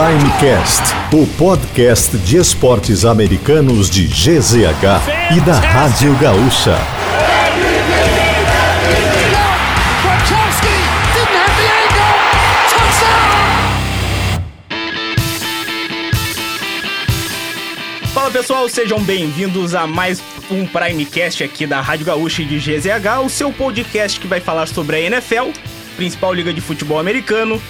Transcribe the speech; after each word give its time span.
Primecast, 0.00 0.94
o 1.12 1.26
podcast 1.36 2.16
de 2.16 2.38
esportes 2.38 3.04
americanos 3.04 3.90
de 3.90 4.06
GZH 4.06 5.36
e 5.36 5.40
da 5.42 5.60
Rádio 5.60 6.16
Gaúcha. 6.16 6.74
Fala 18.14 18.30
pessoal, 18.30 18.66
sejam 18.70 19.02
bem-vindos 19.02 19.74
a 19.74 19.86
mais 19.86 20.22
um 20.50 20.66
Primecast 20.66 21.44
aqui 21.44 21.66
da 21.66 21.82
Rádio 21.82 22.06
Gaúcha 22.06 22.40
e 22.40 22.46
de 22.46 22.58
GZH, 22.58 23.20
o 23.22 23.28
seu 23.28 23.52
podcast 23.52 24.18
que 24.18 24.26
vai 24.26 24.40
falar 24.40 24.66
sobre 24.66 24.96
a 24.96 25.00
NFL, 25.00 25.50
principal 25.94 26.32
liga 26.32 26.54
de 26.54 26.62
futebol 26.62 26.98
americano, 26.98 27.60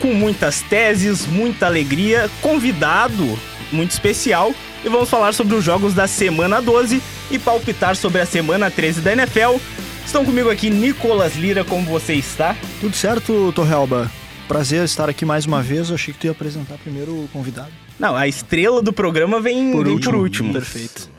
com 0.00 0.12
muitas 0.14 0.60
teses, 0.62 1.26
muita 1.26 1.66
alegria, 1.66 2.30
convidado 2.40 3.38
muito 3.72 3.90
especial 3.90 4.54
e 4.84 4.88
vamos 4.88 5.08
falar 5.08 5.32
sobre 5.32 5.54
os 5.54 5.64
jogos 5.64 5.94
da 5.94 6.06
semana 6.06 6.60
12 6.60 7.02
e 7.30 7.38
palpitar 7.38 7.96
sobre 7.96 8.20
a 8.20 8.26
semana 8.26 8.70
13 8.70 9.00
da 9.00 9.12
NFL. 9.12 9.56
Estão 10.04 10.24
comigo 10.24 10.50
aqui 10.50 10.68
Nicolas 10.68 11.34
Lira, 11.36 11.64
como 11.64 11.84
você 11.90 12.14
está? 12.14 12.54
Tudo 12.80 12.94
certo, 12.94 13.52
Torrealba? 13.54 14.10
Prazer 14.46 14.84
estar 14.84 15.08
aqui 15.08 15.24
mais 15.24 15.46
uma 15.46 15.62
vez. 15.62 15.88
Eu 15.88 15.94
achei 15.94 16.12
que 16.12 16.20
tu 16.20 16.24
ia 16.26 16.32
apresentar 16.32 16.76
primeiro 16.76 17.12
o 17.12 17.28
convidado. 17.32 17.70
Não, 17.98 18.14
a 18.14 18.28
estrela 18.28 18.82
do 18.82 18.92
programa 18.92 19.40
vem 19.40 19.72
Por 19.72 19.84
vem 19.84 19.94
último. 19.94 20.12
por 20.12 20.20
último. 20.20 20.52
Perfeito. 20.52 21.13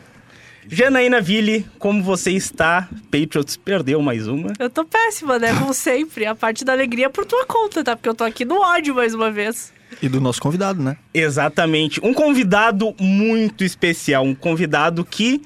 Janaína 0.68 1.22
Ville, 1.22 1.66
como 1.78 2.02
você 2.02 2.32
está? 2.32 2.88
Patriots 3.12 3.56
perdeu 3.58 4.02
mais 4.02 4.28
uma. 4.28 4.52
Eu 4.58 4.70
tô 4.70 4.84
péssima, 4.84 5.38
né? 5.38 5.54
Como 5.58 5.74
sempre. 5.76 6.26
A 6.26 6.34
parte 6.36 6.66
da 6.66 6.74
alegria 6.74 7.06
é 7.06 7.10
por 7.10 7.26
tua 7.26 7.46
conta, 7.46 7.84
tá? 7.84 7.96
Porque 7.96 8.10
eu 8.10 8.16
tô 8.16 8.24
aqui 8.24 8.44
no 8.46 8.60
ódio 8.60 8.96
mais 8.96 9.14
uma 9.14 9.32
vez. 9.32 9.74
E 10.02 10.10
do 10.10 10.20
nosso 10.20 10.42
convidado, 10.42 10.82
né? 10.82 10.98
Exatamente. 11.14 12.00
Um 12.04 12.14
convidado 12.14 12.94
muito 13.00 13.64
especial. 13.64 14.26
Um 14.26 14.34
convidado 14.36 15.06
que 15.06 15.42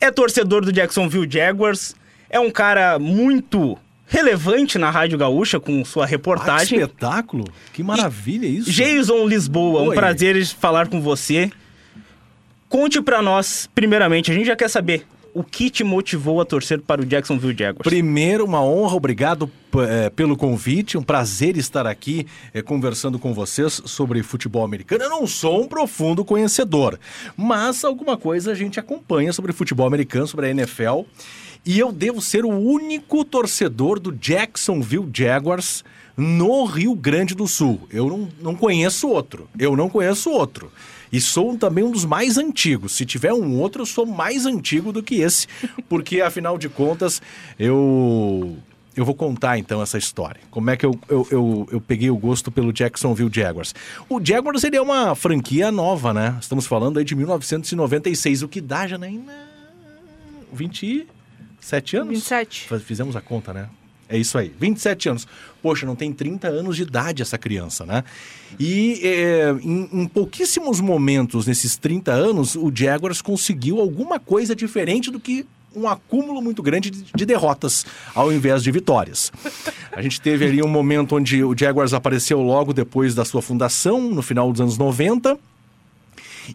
é 0.00 0.10
torcedor 0.10 0.64
do 0.64 0.72
Jacksonville 0.72 1.26
Jaguars. 1.30 1.94
É 2.30 2.38
um 2.38 2.50
cara 2.50 2.98
muito 2.98 3.76
relevante 4.06 4.78
na 4.78 4.88
Rádio 4.90 5.18
Gaúcha 5.18 5.58
com 5.58 5.84
sua 5.84 6.04
Ah, 6.04 6.06
que 6.06 6.12
reportagem. 6.12 6.78
espetáculo! 6.78 7.44
Que 7.72 7.82
maravilha 7.82 8.46
isso! 8.46 8.70
Jason 8.70 9.26
Lisboa, 9.26 9.82
um 9.82 9.88
Oi. 9.88 9.96
prazer 9.96 10.44
falar 10.46 10.86
com 10.88 11.00
você. 11.00 11.50
Conte 12.68 13.00
pra 13.00 13.22
nós, 13.22 13.68
primeiramente, 13.74 14.30
a 14.30 14.34
gente 14.34 14.46
já 14.46 14.56
quer 14.56 14.68
saber 14.68 15.06
o 15.36 15.44
que 15.44 15.68
te 15.68 15.84
motivou 15.84 16.40
a 16.40 16.46
torcer 16.46 16.80
para 16.80 17.02
o 17.02 17.04
Jacksonville 17.04 17.54
Jaguars. 17.56 17.86
Primeiro, 17.86 18.46
uma 18.46 18.64
honra, 18.64 18.96
obrigado 18.96 19.50
eh, 19.76 20.08
pelo 20.08 20.34
convite, 20.34 20.96
um 20.96 21.02
prazer 21.02 21.58
estar 21.58 21.86
aqui 21.86 22.26
eh, 22.54 22.62
conversando 22.62 23.18
com 23.18 23.34
vocês 23.34 23.82
sobre 23.84 24.22
futebol 24.22 24.64
americano. 24.64 25.04
Eu 25.04 25.10
não 25.10 25.26
sou 25.26 25.62
um 25.62 25.68
profundo 25.68 26.24
conhecedor, 26.24 26.98
mas 27.36 27.84
alguma 27.84 28.16
coisa 28.16 28.52
a 28.52 28.54
gente 28.54 28.80
acompanha 28.80 29.30
sobre 29.30 29.52
futebol 29.52 29.86
americano, 29.86 30.26
sobre 30.26 30.46
a 30.46 30.50
NFL. 30.50 31.02
E 31.66 31.78
eu 31.78 31.92
devo 31.92 32.22
ser 32.22 32.46
o 32.46 32.50
único 32.50 33.22
torcedor 33.22 34.00
do 34.00 34.12
Jacksonville 34.12 35.10
Jaguars 35.12 35.84
no 36.16 36.64
Rio 36.64 36.94
Grande 36.94 37.34
do 37.34 37.46
Sul. 37.46 37.86
Eu 37.90 38.06
não, 38.08 38.28
não 38.40 38.54
conheço 38.54 39.08
outro. 39.08 39.48
Eu 39.58 39.76
não 39.76 39.88
conheço 39.88 40.30
outro. 40.30 40.70
E 41.12 41.20
sou 41.20 41.56
também 41.56 41.84
um 41.84 41.90
dos 41.90 42.04
mais 42.04 42.36
antigos. 42.38 42.92
Se 42.92 43.04
tiver 43.06 43.32
um 43.32 43.58
outro, 43.60 43.82
eu 43.82 43.86
sou 43.86 44.04
mais 44.06 44.44
antigo 44.46 44.92
do 44.92 45.02
que 45.02 45.16
esse, 45.20 45.46
porque 45.88 46.20
afinal 46.20 46.58
de 46.58 46.68
contas, 46.68 47.22
eu 47.58 48.56
eu 48.96 49.04
vou 49.04 49.14
contar 49.14 49.58
então 49.58 49.82
essa 49.82 49.98
história. 49.98 50.40
Como 50.50 50.70
é 50.70 50.76
que 50.76 50.86
eu, 50.86 50.98
eu, 51.08 51.28
eu, 51.30 51.68
eu 51.72 51.80
peguei 51.82 52.10
o 52.10 52.16
gosto 52.16 52.50
pelo 52.50 52.72
Jacksonville 52.72 53.30
Jaguars? 53.32 53.74
O 54.08 54.18
Jaguars 54.24 54.64
ele 54.64 54.76
é 54.76 54.80
uma 54.80 55.14
franquia 55.14 55.70
nova, 55.70 56.14
né? 56.14 56.36
Estamos 56.40 56.66
falando 56.66 56.98
aí 56.98 57.04
de 57.04 57.14
1996, 57.14 58.42
o 58.42 58.48
que 58.48 58.58
dá, 58.60 58.86
Janaína? 58.86 59.34
27 60.50 61.96
anos? 61.98 62.08
27. 62.14 62.68
Faz- 62.68 62.82
Fizemos 62.82 63.14
a 63.16 63.20
conta, 63.20 63.52
né? 63.52 63.68
É 64.08 64.16
isso 64.16 64.38
aí, 64.38 64.52
27 64.58 65.08
anos. 65.08 65.26
Poxa, 65.62 65.84
não 65.84 65.96
tem 65.96 66.12
30 66.12 66.46
anos 66.46 66.76
de 66.76 66.82
idade 66.82 67.22
essa 67.22 67.36
criança, 67.36 67.84
né? 67.84 68.04
E 68.58 69.00
é, 69.02 69.50
em, 69.62 69.88
em 69.92 70.06
pouquíssimos 70.06 70.80
momentos 70.80 71.46
nesses 71.46 71.76
30 71.76 72.12
anos, 72.12 72.54
o 72.54 72.70
Jaguars 72.72 73.20
conseguiu 73.20 73.80
alguma 73.80 74.20
coisa 74.20 74.54
diferente 74.54 75.10
do 75.10 75.18
que 75.18 75.44
um 75.74 75.86
acúmulo 75.86 76.40
muito 76.40 76.62
grande 76.62 76.90
de, 76.90 77.04
de 77.14 77.26
derrotas 77.26 77.84
ao 78.14 78.32
invés 78.32 78.62
de 78.62 78.70
vitórias. 78.70 79.30
A 79.92 80.00
gente 80.00 80.20
teve 80.20 80.46
ali 80.46 80.62
um 80.62 80.68
momento 80.68 81.16
onde 81.16 81.44
o 81.44 81.56
Jaguars 81.56 81.92
apareceu 81.92 82.40
logo 82.40 82.72
depois 82.72 83.14
da 83.14 83.24
sua 83.24 83.42
fundação, 83.42 84.10
no 84.10 84.22
final 84.22 84.50
dos 84.50 84.60
anos 84.60 84.78
90. 84.78 85.38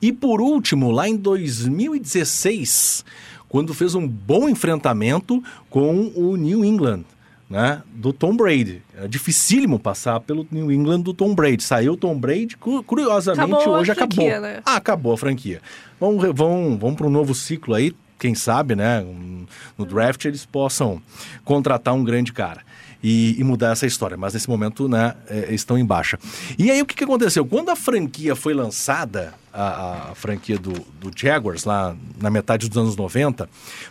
E 0.01 0.11
por 0.11 0.41
último, 0.41 0.89
lá 0.89 1.07
em 1.07 1.15
2016, 1.17 3.03
quando 3.47 3.73
fez 3.73 3.93
um 3.93 4.07
bom 4.07 4.47
enfrentamento 4.47 5.43
com 5.69 6.11
o 6.15 6.35
New 6.35 6.63
England, 6.63 7.03
né, 7.51 7.83
do 7.93 8.13
Tom 8.13 8.35
Brady. 8.35 8.81
É 8.97 9.07
dificílimo 9.09 9.77
passar 9.77 10.21
pelo 10.21 10.47
New 10.49 10.71
England 10.71 11.01
do 11.01 11.13
Tom 11.13 11.35
Brady. 11.35 11.61
Saiu 11.63 11.93
o 11.93 11.97
Tom 11.97 12.17
Brady, 12.17 12.55
cu- 12.55 12.81
curiosamente 12.81 13.41
Acabou 13.53 13.73
hoje 13.75 13.93
franquia, 13.93 14.37
acabou. 14.37 14.49
né? 14.49 14.61
Ah, 14.65 14.75
acabou 14.77 15.13
a 15.13 15.17
franquia. 15.17 15.61
Vamos, 15.99 16.23
re- 16.23 16.31
vão, 16.31 16.77
vamos 16.79 16.95
para 16.95 17.05
um 17.07 17.09
novo 17.11 17.35
ciclo 17.35 17.75
aí, 17.75 17.93
quem 18.17 18.33
sabe, 18.33 18.73
né? 18.73 19.01
um- 19.01 19.45
No 19.77 19.85
draft 19.85 20.23
eles 20.23 20.45
possam 20.45 21.01
contratar 21.43 21.93
um 21.93 22.03
grande 22.05 22.31
cara. 22.31 22.61
E, 23.03 23.35
e 23.39 23.43
mudar 23.43 23.71
essa 23.71 23.87
história, 23.87 24.15
mas 24.15 24.35
nesse 24.35 24.47
momento 24.47 24.87
né, 24.87 25.15
é, 25.27 25.51
estão 25.55 25.75
em 25.75 25.83
baixa. 25.83 26.19
E 26.55 26.69
aí 26.69 26.79
o 26.83 26.85
que, 26.85 26.93
que 26.95 27.03
aconteceu? 27.03 27.43
Quando 27.43 27.69
a 27.69 27.75
franquia 27.75 28.35
foi 28.35 28.53
lançada, 28.53 29.33
a, 29.51 30.11
a 30.11 30.15
franquia 30.15 30.55
do, 30.59 30.71
do 30.99 31.11
Jaguars, 31.15 31.63
lá 31.63 31.95
na 32.21 32.29
metade 32.29 32.69
dos 32.69 32.77
anos 32.77 32.95
90, 32.95 33.49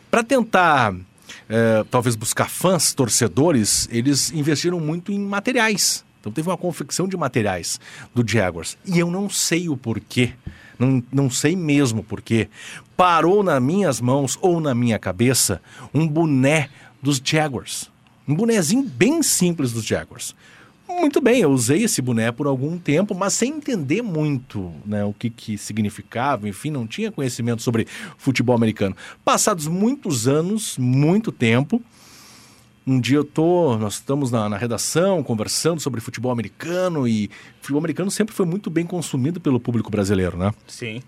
para 0.08 0.22
tentar 0.22 0.94
é, 1.50 1.84
talvez 1.90 2.14
buscar 2.14 2.48
fãs, 2.48 2.94
torcedores, 2.94 3.88
eles 3.90 4.30
investiram 4.30 4.78
muito 4.78 5.10
em 5.10 5.18
materiais. 5.18 6.04
Então 6.20 6.30
teve 6.30 6.48
uma 6.48 6.56
confecção 6.56 7.08
de 7.08 7.16
materiais 7.16 7.80
do 8.14 8.26
Jaguars. 8.26 8.78
E 8.86 8.98
eu 8.98 9.10
não 9.10 9.28
sei 9.28 9.68
o 9.68 9.76
porquê. 9.76 10.34
Não, 10.78 11.02
não 11.12 11.28
sei 11.28 11.56
mesmo 11.56 12.04
porquê. 12.04 12.48
Parou 12.96 13.42
nas 13.42 13.60
minhas 13.60 14.00
mãos 14.00 14.38
ou 14.40 14.60
na 14.60 14.74
minha 14.74 14.98
cabeça 14.98 15.60
um 15.92 16.06
boné 16.06 16.70
dos 17.02 17.20
Jaguars. 17.22 17.90
Um 18.28 18.34
bonezinho 18.34 18.84
bem 18.84 19.22
simples 19.22 19.72
dos 19.72 19.84
Jaguars. 19.84 20.36
Muito 20.98 21.20
bem, 21.20 21.40
eu 21.40 21.50
usei 21.50 21.84
esse 21.84 22.02
boné 22.02 22.32
por 22.32 22.46
algum 22.46 22.78
tempo, 22.78 23.14
mas 23.14 23.32
sem 23.34 23.54
entender 23.54 24.02
muito 24.02 24.72
né, 24.84 25.04
o 25.04 25.12
que, 25.12 25.30
que 25.30 25.56
significava, 25.56 26.48
enfim, 26.48 26.70
não 26.70 26.86
tinha 26.86 27.12
conhecimento 27.12 27.62
sobre 27.62 27.86
futebol 28.18 28.54
americano. 28.54 28.96
Passados 29.24 29.66
muitos 29.66 30.26
anos, 30.26 30.76
muito 30.78 31.32
tempo, 31.32 31.82
um 32.86 32.98
dia 33.00 33.18
eu 33.18 33.24
tô, 33.24 33.76
nós 33.78 33.94
estamos 33.94 34.30
na, 34.30 34.48
na 34.48 34.56
redação 34.56 35.22
conversando 35.22 35.80
sobre 35.80 36.00
futebol 36.00 36.32
americano 36.32 37.06
e 37.06 37.30
futebol 37.60 37.78
americano 37.78 38.10
sempre 38.10 38.34
foi 38.34 38.46
muito 38.46 38.68
bem 38.70 38.86
consumido 38.86 39.40
pelo 39.40 39.60
público 39.60 39.90
brasileiro, 39.90 40.36
né? 40.36 40.52
Sim. 40.66 41.02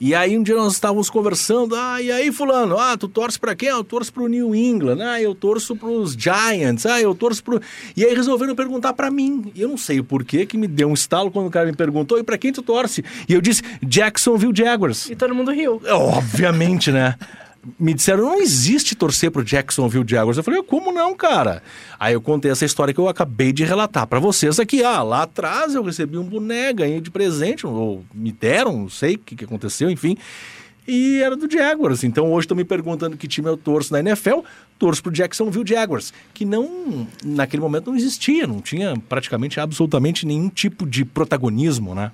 E 0.00 0.14
aí 0.14 0.38
um 0.38 0.42
dia 0.42 0.54
nós 0.54 0.72
estávamos 0.72 1.10
conversando, 1.10 1.76
ah, 1.76 2.00
e 2.00 2.10
aí 2.10 2.32
fulano, 2.32 2.78
ah, 2.78 2.96
tu 2.96 3.06
torce 3.06 3.38
pra 3.38 3.54
quem? 3.54 3.68
Ah, 3.68 3.72
eu 3.72 3.84
torço 3.84 4.10
pro 4.10 4.28
New 4.28 4.54
England, 4.54 4.98
ah, 5.02 5.20
eu 5.20 5.34
torço 5.34 5.76
pros 5.76 6.14
Giants, 6.14 6.86
ah, 6.86 6.98
eu 6.98 7.14
torço 7.14 7.44
pro... 7.44 7.60
E 7.94 8.02
aí 8.02 8.14
resolveram 8.14 8.54
perguntar 8.54 8.94
pra 8.94 9.10
mim, 9.10 9.52
e 9.54 9.60
eu 9.60 9.68
não 9.68 9.76
sei 9.76 10.00
o 10.00 10.04
porquê 10.04 10.46
que 10.46 10.56
me 10.56 10.66
deu 10.66 10.88
um 10.88 10.94
estalo 10.94 11.30
quando 11.30 11.48
o 11.48 11.50
cara 11.50 11.66
me 11.66 11.76
perguntou, 11.76 12.18
e 12.18 12.22
pra 12.22 12.38
quem 12.38 12.50
tu 12.50 12.62
torce? 12.62 13.04
E 13.28 13.34
eu 13.34 13.42
disse, 13.42 13.62
Jacksonville 13.82 14.56
Jaguars. 14.56 15.10
E 15.10 15.14
todo 15.14 15.34
mundo 15.34 15.50
riu. 15.50 15.82
Obviamente, 15.86 16.90
né? 16.90 17.14
Me 17.78 17.92
disseram, 17.92 18.24
não 18.24 18.40
existe 18.40 18.94
torcer 18.94 19.30
pro 19.30 19.44
Jacksonville 19.44 20.04
Jaguars. 20.06 20.38
Eu 20.38 20.42
falei, 20.42 20.62
como 20.62 20.92
não, 20.92 21.14
cara? 21.14 21.62
Aí 21.98 22.14
eu 22.14 22.20
contei 22.20 22.50
essa 22.50 22.64
história 22.64 22.94
que 22.94 23.00
eu 23.00 23.08
acabei 23.08 23.52
de 23.52 23.64
relatar 23.64 24.06
pra 24.06 24.18
vocês 24.18 24.58
aqui. 24.58 24.82
Ah, 24.82 25.02
lá 25.02 25.24
atrás 25.24 25.74
eu 25.74 25.82
recebi 25.82 26.16
um 26.16 26.24
boné, 26.24 26.72
ganhei 26.72 27.00
de 27.00 27.10
presente, 27.10 27.66
ou 27.66 28.02
me 28.14 28.32
deram, 28.32 28.78
não 28.78 28.88
sei 28.88 29.16
o 29.16 29.18
que, 29.18 29.36
que 29.36 29.44
aconteceu, 29.44 29.90
enfim. 29.90 30.16
E 30.88 31.20
era 31.22 31.36
do 31.36 31.50
Jaguars. 31.50 32.02
Então 32.02 32.32
hoje 32.32 32.46
estão 32.46 32.56
me 32.56 32.64
perguntando 32.64 33.16
que 33.16 33.28
time 33.28 33.48
eu 33.48 33.56
torço 33.56 33.92
na 33.92 34.00
NFL. 34.00 34.40
Torço 34.78 35.02
pro 35.02 35.12
Jacksonville 35.12 35.66
Jaguars, 35.66 36.12
que 36.32 36.46
não, 36.46 37.06
naquele 37.22 37.60
momento 37.60 37.90
não 37.90 37.96
existia, 37.96 38.46
não 38.46 38.62
tinha 38.62 38.96
praticamente 39.08 39.60
absolutamente 39.60 40.26
nenhum 40.26 40.48
tipo 40.48 40.86
de 40.86 41.04
protagonismo, 41.04 41.94
né? 41.94 42.10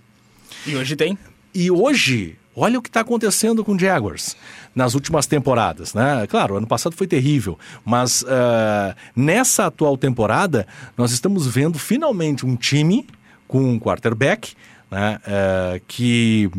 E 0.67 0.75
hoje 0.75 0.97
tem? 0.97 1.17
E 1.55 1.71
hoje, 1.71 2.37
olha 2.57 2.79
o 2.79 2.83
que 2.83 2.89
está 2.89 3.01
acontecendo 3.01 3.63
com 3.63 3.75
o 3.75 3.79
Jaguars 3.79 4.35
nas 4.75 4.95
últimas 4.95 5.27
temporadas, 5.27 5.93
né? 5.93 6.27
Claro, 6.27 6.57
ano 6.57 6.67
passado 6.67 6.97
foi 6.97 7.07
terrível, 7.07 7.59
mas 7.85 8.25
ah, 8.27 8.97
nessa 9.15 9.67
atual 9.67 9.99
temporada 9.99 10.67
nós 10.97 11.13
estamos 11.13 11.47
vendo 11.47 11.79
finalmente 11.79 12.47
um 12.47 12.57
time 12.57 13.07
com 13.47 13.63
um 13.63 13.79
quarterback 13.79 14.55
né, 14.91 15.21
ah, 15.27 15.81
que 15.87 16.51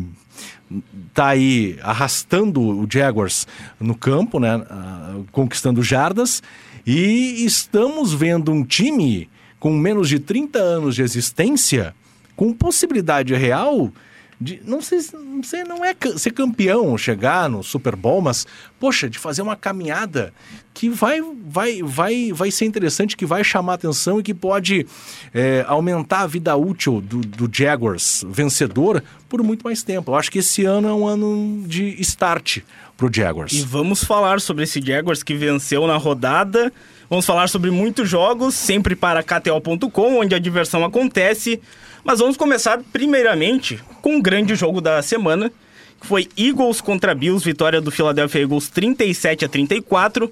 está 1.08 1.28
aí 1.28 1.78
arrastando 1.82 2.60
o 2.60 2.86
Jaguars 2.88 3.46
no 3.80 3.94
campo, 3.94 4.38
né, 4.38 4.62
ah, 4.70 5.16
conquistando 5.32 5.82
jardas, 5.82 6.42
e 6.86 7.44
estamos 7.44 8.12
vendo 8.14 8.52
um 8.52 8.64
time 8.64 9.28
com 9.58 9.72
menos 9.72 10.08
de 10.08 10.20
30 10.20 10.58
anos 10.58 10.94
de 10.94 11.02
existência 11.02 11.94
com 12.36 12.52
possibilidade 12.52 13.34
real 13.34 13.92
de 14.40 14.60
não 14.64 14.80
sei, 14.80 15.00
se- 15.00 15.16
não 15.16 15.42
sei, 15.42 15.64
não 15.64 15.84
é 15.84 15.94
ser 16.16 16.30
campeão, 16.30 16.96
chegar 16.96 17.48
no 17.48 17.62
Super 17.62 17.96
Bowl, 17.96 18.20
mas 18.20 18.46
poxa, 18.78 19.08
de 19.10 19.18
fazer 19.18 19.42
uma 19.42 19.56
caminhada 19.56 20.32
que 20.72 20.88
vai, 20.88 21.20
vai, 21.44 21.82
vai, 21.82 22.32
vai 22.32 22.50
ser 22.52 22.64
interessante, 22.64 23.16
que 23.16 23.26
vai 23.26 23.42
chamar 23.42 23.74
atenção 23.74 24.20
e 24.20 24.22
que 24.22 24.32
pode 24.32 24.86
é, 25.34 25.64
aumentar 25.66 26.20
a 26.20 26.26
vida 26.28 26.54
útil 26.56 27.00
do, 27.00 27.18
do 27.18 27.50
Jaguars 27.52 28.24
vencedor 28.28 29.02
por 29.28 29.42
muito 29.42 29.62
mais 29.64 29.82
tempo. 29.82 30.12
Eu 30.12 30.14
acho 30.14 30.30
que 30.30 30.38
esse 30.38 30.64
ano 30.64 30.86
é 30.88 30.92
um 30.94 31.04
ano 31.06 31.64
de 31.66 32.00
start 32.00 32.58
pro 32.96 33.10
Jaguars. 33.12 33.52
E 33.52 33.62
vamos 33.62 34.04
falar 34.04 34.40
sobre 34.40 34.62
esse 34.64 34.80
Jaguars 34.80 35.22
que 35.24 35.34
venceu 35.34 35.84
na 35.86 35.96
rodada. 35.96 36.72
Vamos 37.10 37.24
falar 37.24 37.48
sobre 37.48 37.70
muitos 37.70 38.06
jogos, 38.06 38.54
sempre 38.54 38.94
para 38.94 39.22
KTO.com, 39.22 40.20
onde 40.20 40.34
a 40.34 40.38
diversão 40.38 40.84
acontece. 40.84 41.58
Mas 42.04 42.18
vamos 42.18 42.36
começar 42.36 42.82
primeiramente 42.92 43.82
com 44.02 44.18
o 44.18 44.22
grande 44.22 44.54
jogo 44.54 44.78
da 44.78 45.00
semana, 45.00 45.50
que 45.98 46.06
foi 46.06 46.28
Eagles 46.36 46.82
contra 46.82 47.14
Bills, 47.14 47.42
vitória 47.42 47.80
do 47.80 47.90
Philadelphia 47.90 48.42
Eagles 48.42 48.68
37 48.68 49.46
a 49.46 49.48
34. 49.48 50.30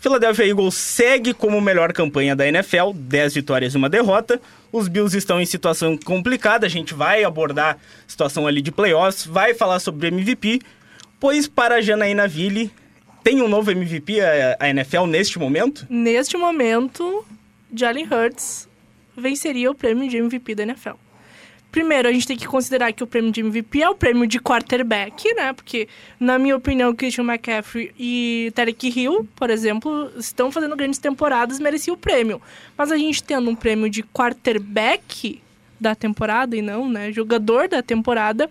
Philadelphia 0.00 0.46
Eagles 0.46 0.74
segue 0.74 1.32
como 1.32 1.60
melhor 1.60 1.92
campanha 1.92 2.34
da 2.34 2.46
NFL, 2.46 2.90
10 2.92 3.34
vitórias 3.34 3.74
e 3.74 3.76
uma 3.76 3.88
derrota. 3.88 4.40
Os 4.72 4.88
Bills 4.88 5.16
estão 5.16 5.40
em 5.40 5.46
situação 5.46 5.96
complicada, 5.96 6.66
a 6.66 6.68
gente 6.68 6.92
vai 6.92 7.22
abordar 7.22 7.76
a 7.76 7.78
situação 8.06 8.48
ali 8.48 8.60
de 8.60 8.72
playoffs, 8.72 9.24
vai 9.24 9.54
falar 9.54 9.78
sobre 9.78 10.08
MVP, 10.08 10.60
pois 11.20 11.46
para 11.46 11.76
a 11.76 11.80
Janaína 11.80 12.26
Ville, 12.26 12.70
tem 13.24 13.40
um 13.40 13.48
novo 13.48 13.70
MVP 13.70 14.20
a, 14.20 14.56
a 14.60 14.68
NFL 14.68 15.06
neste 15.06 15.38
momento? 15.38 15.86
Neste 15.88 16.36
momento, 16.36 17.24
Jalen 17.74 18.06
Hurts 18.06 18.68
venceria 19.16 19.70
o 19.70 19.74
prêmio 19.74 20.06
de 20.08 20.18
MVP 20.18 20.54
da 20.54 20.64
NFL. 20.64 20.96
Primeiro, 21.72 22.06
a 22.06 22.12
gente 22.12 22.26
tem 22.26 22.36
que 22.36 22.46
considerar 22.46 22.92
que 22.92 23.02
o 23.02 23.06
prêmio 23.06 23.32
de 23.32 23.40
MVP 23.40 23.82
é 23.82 23.88
o 23.88 23.94
prêmio 23.94 24.28
de 24.28 24.38
quarterback, 24.38 25.34
né? 25.34 25.52
Porque, 25.54 25.88
na 26.20 26.38
minha 26.38 26.54
opinião, 26.54 26.94
Christian 26.94 27.24
McCaffrey 27.24 27.90
e 27.98 28.52
Tarek 28.54 28.88
Hill, 28.88 29.26
por 29.34 29.50
exemplo, 29.50 30.12
estão 30.16 30.52
fazendo 30.52 30.76
grandes 30.76 31.00
temporadas, 31.00 31.58
mereciam 31.58 31.94
o 31.94 31.98
prêmio. 31.98 32.40
Mas 32.76 32.92
a 32.92 32.96
gente 32.96 33.24
tendo 33.24 33.50
um 33.50 33.56
prêmio 33.56 33.90
de 33.90 34.04
quarterback 34.04 35.42
da 35.80 35.94
temporada 35.94 36.54
e 36.54 36.62
não, 36.62 36.88
né, 36.88 37.10
jogador 37.10 37.68
da 37.68 37.82
temporada, 37.82 38.48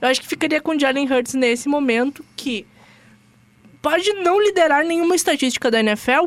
eu 0.00 0.08
acho 0.08 0.20
que 0.20 0.28
ficaria 0.28 0.60
com 0.60 0.78
Jalen 0.78 1.10
Hurts 1.10 1.34
nesse 1.34 1.68
momento 1.68 2.24
que 2.36 2.66
pode 3.80 4.12
não 4.14 4.40
liderar 4.40 4.84
nenhuma 4.84 5.14
estatística 5.14 5.70
da 5.70 5.80
NFL, 5.80 6.26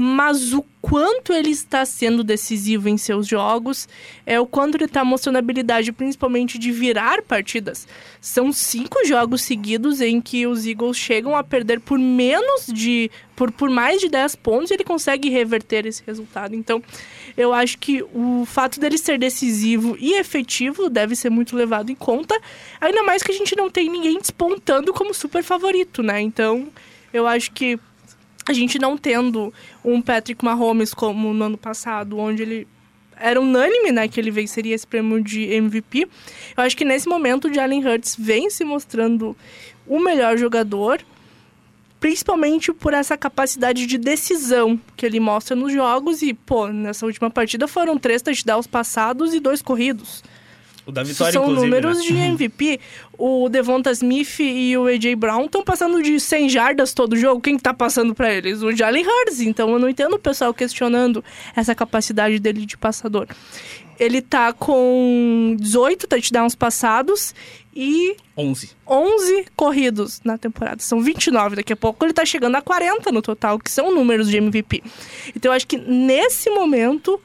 mas 0.00 0.52
o 0.52 0.64
quanto 0.80 1.32
ele 1.32 1.50
está 1.50 1.84
sendo 1.84 2.22
decisivo 2.22 2.88
em 2.88 2.96
seus 2.96 3.26
jogos, 3.26 3.88
é 4.24 4.38
o 4.38 4.46
quanto 4.46 4.76
ele 4.76 4.84
está 4.84 5.04
mostrando 5.04 5.38
habilidade, 5.38 5.90
principalmente 5.90 6.56
de 6.56 6.70
virar 6.70 7.20
partidas. 7.22 7.84
São 8.20 8.52
cinco 8.52 9.04
jogos 9.04 9.42
seguidos 9.42 10.00
em 10.00 10.20
que 10.20 10.46
os 10.46 10.64
Eagles 10.64 10.96
chegam 10.96 11.36
a 11.36 11.42
perder 11.42 11.80
por 11.80 11.98
menos 11.98 12.66
de. 12.72 13.10
por, 13.34 13.50
por 13.50 13.68
mais 13.68 14.00
de 14.00 14.08
10 14.08 14.36
pontos 14.36 14.70
e 14.70 14.74
ele 14.74 14.84
consegue 14.84 15.30
reverter 15.30 15.84
esse 15.84 16.00
resultado. 16.06 16.54
Então, 16.54 16.80
eu 17.38 17.54
acho 17.54 17.78
que 17.78 18.02
o 18.12 18.44
fato 18.44 18.80
dele 18.80 18.98
ser 18.98 19.16
decisivo 19.16 19.96
e 20.00 20.14
efetivo 20.14 20.90
deve 20.90 21.14
ser 21.14 21.30
muito 21.30 21.54
levado 21.54 21.88
em 21.88 21.94
conta, 21.94 22.36
ainda 22.80 23.04
mais 23.04 23.22
que 23.22 23.30
a 23.30 23.34
gente 23.34 23.54
não 23.54 23.70
tem 23.70 23.88
ninguém 23.88 24.18
despontando 24.18 24.92
como 24.92 25.14
super 25.14 25.44
favorito, 25.44 26.02
né? 26.02 26.20
Então, 26.20 26.66
eu 27.12 27.28
acho 27.28 27.52
que 27.52 27.78
a 28.44 28.52
gente 28.52 28.76
não 28.76 28.98
tendo 28.98 29.54
um 29.84 30.02
Patrick 30.02 30.44
Mahomes 30.44 30.92
como 30.92 31.32
no 31.32 31.44
ano 31.44 31.56
passado, 31.56 32.18
onde 32.18 32.42
ele 32.42 32.68
era 33.16 33.40
unânime, 33.40 33.92
né, 33.92 34.08
que 34.08 34.18
ele 34.18 34.32
venceria 34.32 34.74
esse 34.74 34.86
prêmio 34.86 35.22
de 35.22 35.42
MVP. 35.42 36.08
Eu 36.56 36.64
acho 36.64 36.76
que 36.76 36.84
nesse 36.84 37.08
momento 37.08 37.46
o 37.46 37.54
Jalen 37.54 37.86
Hurts 37.86 38.16
vem 38.18 38.50
se 38.50 38.64
mostrando 38.64 39.36
o 39.86 40.00
melhor 40.00 40.36
jogador, 40.36 41.00
principalmente 42.00 42.72
por 42.72 42.94
essa 42.94 43.16
capacidade 43.16 43.86
de 43.86 43.98
decisão 43.98 44.80
que 44.96 45.04
ele 45.04 45.20
mostra 45.20 45.56
nos 45.56 45.72
jogos 45.72 46.22
e, 46.22 46.32
pô, 46.32 46.68
nessa 46.68 47.06
última 47.06 47.30
partida 47.30 47.66
foram 47.66 47.98
três 47.98 48.22
touchdowns 48.22 48.66
passados 48.66 49.34
e 49.34 49.40
dois 49.40 49.60
corridos. 49.60 50.22
O 50.88 50.92
da 50.92 51.02
vitória, 51.02 51.34
são 51.34 51.42
inclusive. 51.42 51.66
números 51.66 51.98
né? 51.98 52.02
de 52.02 52.16
MVP. 52.16 52.80
O 53.18 53.50
Devonta 53.50 53.90
Smith 53.90 54.40
e 54.40 54.74
o 54.74 54.86
AJ 54.86 55.16
Brown 55.16 55.44
estão 55.44 55.62
passando 55.62 56.02
de 56.02 56.18
100 56.18 56.48
jardas 56.48 56.94
todo 56.94 57.14
jogo. 57.14 57.42
Quem 57.42 57.58
tá 57.58 57.74
passando 57.74 58.14
para 58.14 58.32
eles? 58.32 58.62
O 58.62 58.74
Jalen 58.74 59.04
Hurts. 59.06 59.42
Então 59.42 59.68
eu 59.68 59.78
não 59.78 59.86
entendo 59.86 60.14
o 60.14 60.18
pessoal 60.18 60.54
questionando 60.54 61.22
essa 61.54 61.74
capacidade 61.74 62.38
dele 62.38 62.64
de 62.64 62.78
passador. 62.78 63.26
Ele 64.00 64.22
tá 64.22 64.50
com 64.54 65.54
18 65.60 66.06
touchdowns 66.06 66.54
passados 66.54 67.34
e 67.76 68.16
11. 68.34 68.70
11 68.86 69.44
corridos 69.54 70.22
na 70.24 70.38
temporada. 70.38 70.80
São 70.80 71.02
29. 71.02 71.56
Daqui 71.56 71.74
a 71.74 71.76
pouco 71.76 72.02
ele 72.02 72.14
tá 72.14 72.24
chegando 72.24 72.54
a 72.54 72.62
40 72.62 73.12
no 73.12 73.20
total, 73.20 73.58
que 73.58 73.70
são 73.70 73.94
números 73.94 74.30
de 74.30 74.38
MVP. 74.38 74.82
Então 75.36 75.52
eu 75.52 75.56
acho 75.56 75.66
que 75.66 75.76
nesse 75.76 76.48
momento, 76.48 77.20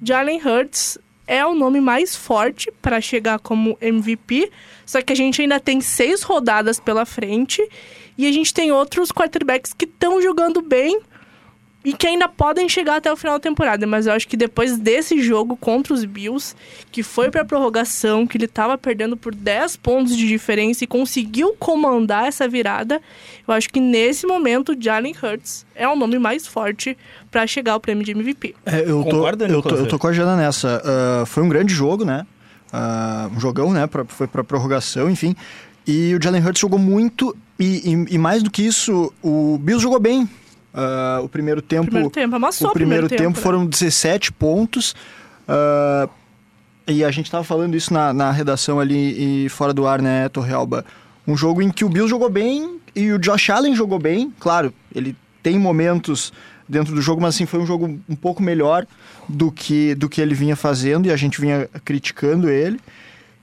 Jalen 0.00 0.40
Hurts 0.40 0.98
é 1.28 1.44
o 1.44 1.54
nome 1.54 1.80
mais 1.80 2.16
forte 2.16 2.72
para 2.82 3.00
chegar 3.00 3.38
como 3.38 3.76
MVP. 3.80 4.50
Só 4.84 5.02
que 5.02 5.12
a 5.12 5.16
gente 5.16 5.42
ainda 5.42 5.60
tem 5.60 5.80
seis 5.80 6.22
rodadas 6.22 6.80
pela 6.80 7.04
frente 7.04 7.62
e 8.16 8.26
a 8.26 8.32
gente 8.32 8.52
tem 8.52 8.72
outros 8.72 9.12
quarterbacks 9.12 9.74
que 9.74 9.84
estão 9.84 10.20
jogando 10.20 10.62
bem 10.62 11.00
e 11.84 11.92
que 11.92 12.06
ainda 12.06 12.28
podem 12.28 12.68
chegar 12.68 12.96
até 12.96 13.10
o 13.10 13.16
final 13.16 13.34
da 13.36 13.40
temporada. 13.40 13.86
Mas 13.86 14.06
eu 14.06 14.12
acho 14.12 14.26
que 14.28 14.36
depois 14.36 14.76
desse 14.76 15.22
jogo 15.22 15.56
contra 15.56 15.94
os 15.94 16.04
Bills, 16.04 16.54
que 16.90 17.02
foi 17.02 17.30
pra 17.30 17.44
prorrogação, 17.44 18.26
que 18.26 18.36
ele 18.36 18.48
tava 18.48 18.76
perdendo 18.76 19.16
por 19.16 19.34
10 19.34 19.76
pontos 19.76 20.16
de 20.16 20.26
diferença 20.26 20.82
e 20.84 20.86
conseguiu 20.86 21.54
comandar 21.58 22.26
essa 22.26 22.48
virada, 22.48 23.00
eu 23.46 23.54
acho 23.54 23.70
que 23.70 23.80
nesse 23.80 24.26
momento 24.26 24.72
o 24.72 24.76
Jalen 24.78 25.14
Hurts 25.22 25.64
é 25.74 25.88
o 25.88 25.94
nome 25.96 26.18
mais 26.18 26.46
forte 26.46 26.96
pra 27.30 27.46
chegar 27.46 27.72
ao 27.74 27.80
prêmio 27.80 28.04
de 28.04 28.10
MVP. 28.10 28.54
É, 28.66 28.80
eu, 28.80 29.04
tô, 29.04 29.10
Concorda, 29.10 29.46
eu, 29.46 29.62
tô, 29.62 29.68
eu 29.70 29.86
tô 29.86 29.98
com 29.98 30.08
a 30.08 30.12
Jana 30.12 30.36
nessa. 30.36 30.82
Ah, 30.84 31.26
foi 31.26 31.42
um 31.42 31.48
grande 31.48 31.72
jogo, 31.72 32.04
né? 32.04 32.26
Ah, 32.72 33.30
um 33.34 33.40
jogão, 33.40 33.72
né? 33.72 33.86
Pra, 33.86 34.04
foi 34.04 34.26
pra 34.26 34.42
prorrogação, 34.44 35.08
enfim. 35.08 35.34
E 35.86 36.14
o 36.14 36.22
Jalen 36.22 36.44
Hurts 36.44 36.60
jogou 36.60 36.78
muito. 36.78 37.34
E, 37.58 37.90
e- 37.94 38.14
e 38.14 38.18
mais 38.18 38.42
do 38.42 38.50
que 38.50 38.62
isso, 38.62 39.12
o 39.22 39.56
Bills 39.58 39.82
jogou 39.82 39.98
bem. 39.98 40.28
Ah, 40.72 41.20
o 41.22 41.28
primeiro 41.28 41.62
tempo. 41.62 41.86
Primeiro 41.86 42.10
tempo, 42.10 42.36
amassou 42.36 42.70
o 42.70 42.72
primeiro, 42.72 43.08
tempo, 43.08 43.36
né? 43.36 43.42
foram 43.42 43.66
17 43.66 44.32
pontos. 44.32 44.94
Ah, 45.46 46.08
e 46.86 47.04
a 47.04 47.10
gente 47.10 47.30
tava 47.30 47.44
falando 47.44 47.76
isso 47.76 47.92
na, 47.92 48.12
na 48.12 48.30
redação 48.30 48.80
ali 48.80 49.44
e 49.44 49.48
fora 49.50 49.74
do 49.74 49.86
ar, 49.86 50.00
né, 50.00 50.28
Torrealba? 50.30 50.84
Um 51.26 51.36
jogo 51.36 51.60
em 51.60 51.70
que 51.70 51.84
o 51.84 51.88
Bills 51.88 52.08
jogou 52.08 52.30
bem 52.30 52.80
e 52.96 53.12
o 53.12 53.18
Josh 53.18 53.50
Allen 53.50 53.74
jogou 53.74 53.98
bem. 53.98 54.32
Claro, 54.40 54.72
ele 54.94 55.14
tem 55.42 55.58
momentos 55.58 56.32
dentro 56.66 56.94
do 56.94 57.02
jogo, 57.02 57.20
mas 57.20 57.34
assim, 57.34 57.44
foi 57.44 57.60
um 57.60 57.66
jogo 57.66 58.00
um 58.08 58.16
pouco 58.16 58.42
melhor 58.42 58.86
do 59.28 59.52
que, 59.52 59.94
do 59.94 60.08
que 60.08 60.20
ele 60.20 60.34
vinha 60.34 60.56
fazendo 60.56 61.06
e 61.06 61.10
a 61.10 61.16
gente 61.16 61.40
vinha 61.40 61.68
criticando 61.84 62.48
ele. 62.48 62.80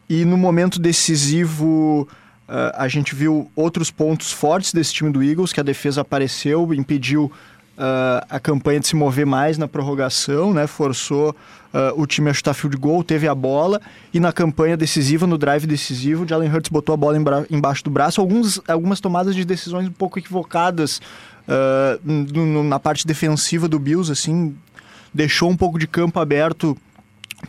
E 0.09 0.25
no 0.25 0.37
momento 0.37 0.79
decisivo, 0.79 2.07
ah, 2.47 2.83
a 2.83 2.87
gente 2.87 3.15
viu 3.15 3.49
outros 3.55 3.89
pontos 3.89 4.31
fortes 4.31 4.73
desse 4.73 4.93
time 4.93 5.11
do 5.11 5.23
Eagles, 5.23 5.51
que 5.51 5.59
a 5.59 5.63
defesa 5.63 6.01
apareceu, 6.01 6.73
impediu 6.73 7.31
ah, 7.77 8.25
a 8.29 8.39
campanha 8.39 8.79
de 8.79 8.87
se 8.87 8.95
mover 8.95 9.25
mais 9.25 9.57
na 9.57 9.67
prorrogação, 9.67 10.53
né? 10.53 10.67
Forçou 10.67 11.35
ah, 11.73 11.93
o 11.95 12.05
time 12.05 12.29
a 12.29 12.33
chutar 12.33 12.53
field 12.53 12.77
goal, 12.77 13.03
teve 13.03 13.27
a 13.27 13.35
bola. 13.35 13.81
E 14.13 14.19
na 14.19 14.31
campanha 14.31 14.77
decisiva, 14.77 15.25
no 15.25 15.37
drive 15.37 15.65
decisivo, 15.65 16.23
o 16.23 16.27
Jalen 16.27 16.51
Hurts 16.51 16.69
botou 16.69 16.93
a 16.93 16.97
bola 16.97 17.17
embaixo 17.49 17.83
do 17.83 17.89
braço. 17.89 18.21
Alguns, 18.21 18.61
algumas 18.67 18.99
tomadas 18.99 19.35
de 19.35 19.43
decisões 19.43 19.87
um 19.87 19.91
pouco 19.91 20.19
equivocadas 20.19 21.01
na 22.03 22.79
parte 22.79 23.05
defensiva 23.05 23.67
do 23.67 23.77
Bills, 23.77 24.11
assim, 24.11 24.55
deixou 25.13 25.47
um 25.47 25.55
pouco 25.55 25.77
de 25.77 25.85
campo 25.85 26.19
aberto 26.19 26.75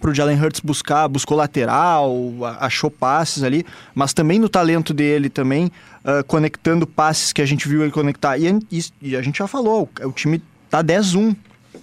pro 0.00 0.12
Jalen 0.14 0.38
Hurts 0.43 0.61
buscar, 0.61 1.09
buscou 1.09 1.37
lateral, 1.37 2.12
achou 2.61 2.90
passes 2.90 3.43
ali, 3.43 3.64
mas 3.95 4.12
também 4.12 4.38
no 4.38 4.49
talento 4.49 4.93
dele 4.93 5.28
também, 5.31 5.71
ah, 6.05 6.23
conectando 6.25 6.87
passes 6.87 7.33
que 7.33 7.40
a 7.40 7.47
gente 7.47 7.69
viu 7.69 7.83
ele 7.83 7.93
conectar. 7.93 8.37
E, 8.38 8.47
e- 8.71 8.85
e 9.00 9.16
a 9.16 9.23
gente 9.23 9.38
já 9.38 9.47
falou, 9.47 9.88
o 10.02 10.12
time 10.12 10.43
tá 10.69 10.83
10-1 10.83 11.35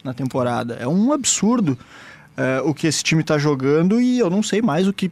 na 0.03 0.13
temporada. 0.13 0.75
É 0.79 0.87
um 0.87 1.11
absurdo 1.13 1.77
ah, 2.37 2.61
o 2.65 2.73
que 2.73 2.87
esse 2.87 3.03
time 3.03 3.23
tá 3.23 3.37
jogando 3.37 3.99
e 4.01 4.19
eu 4.19 4.29
não 4.29 4.43
sei 4.43 4.61
mais 4.61 4.87
o 4.87 4.93
que 4.93 5.09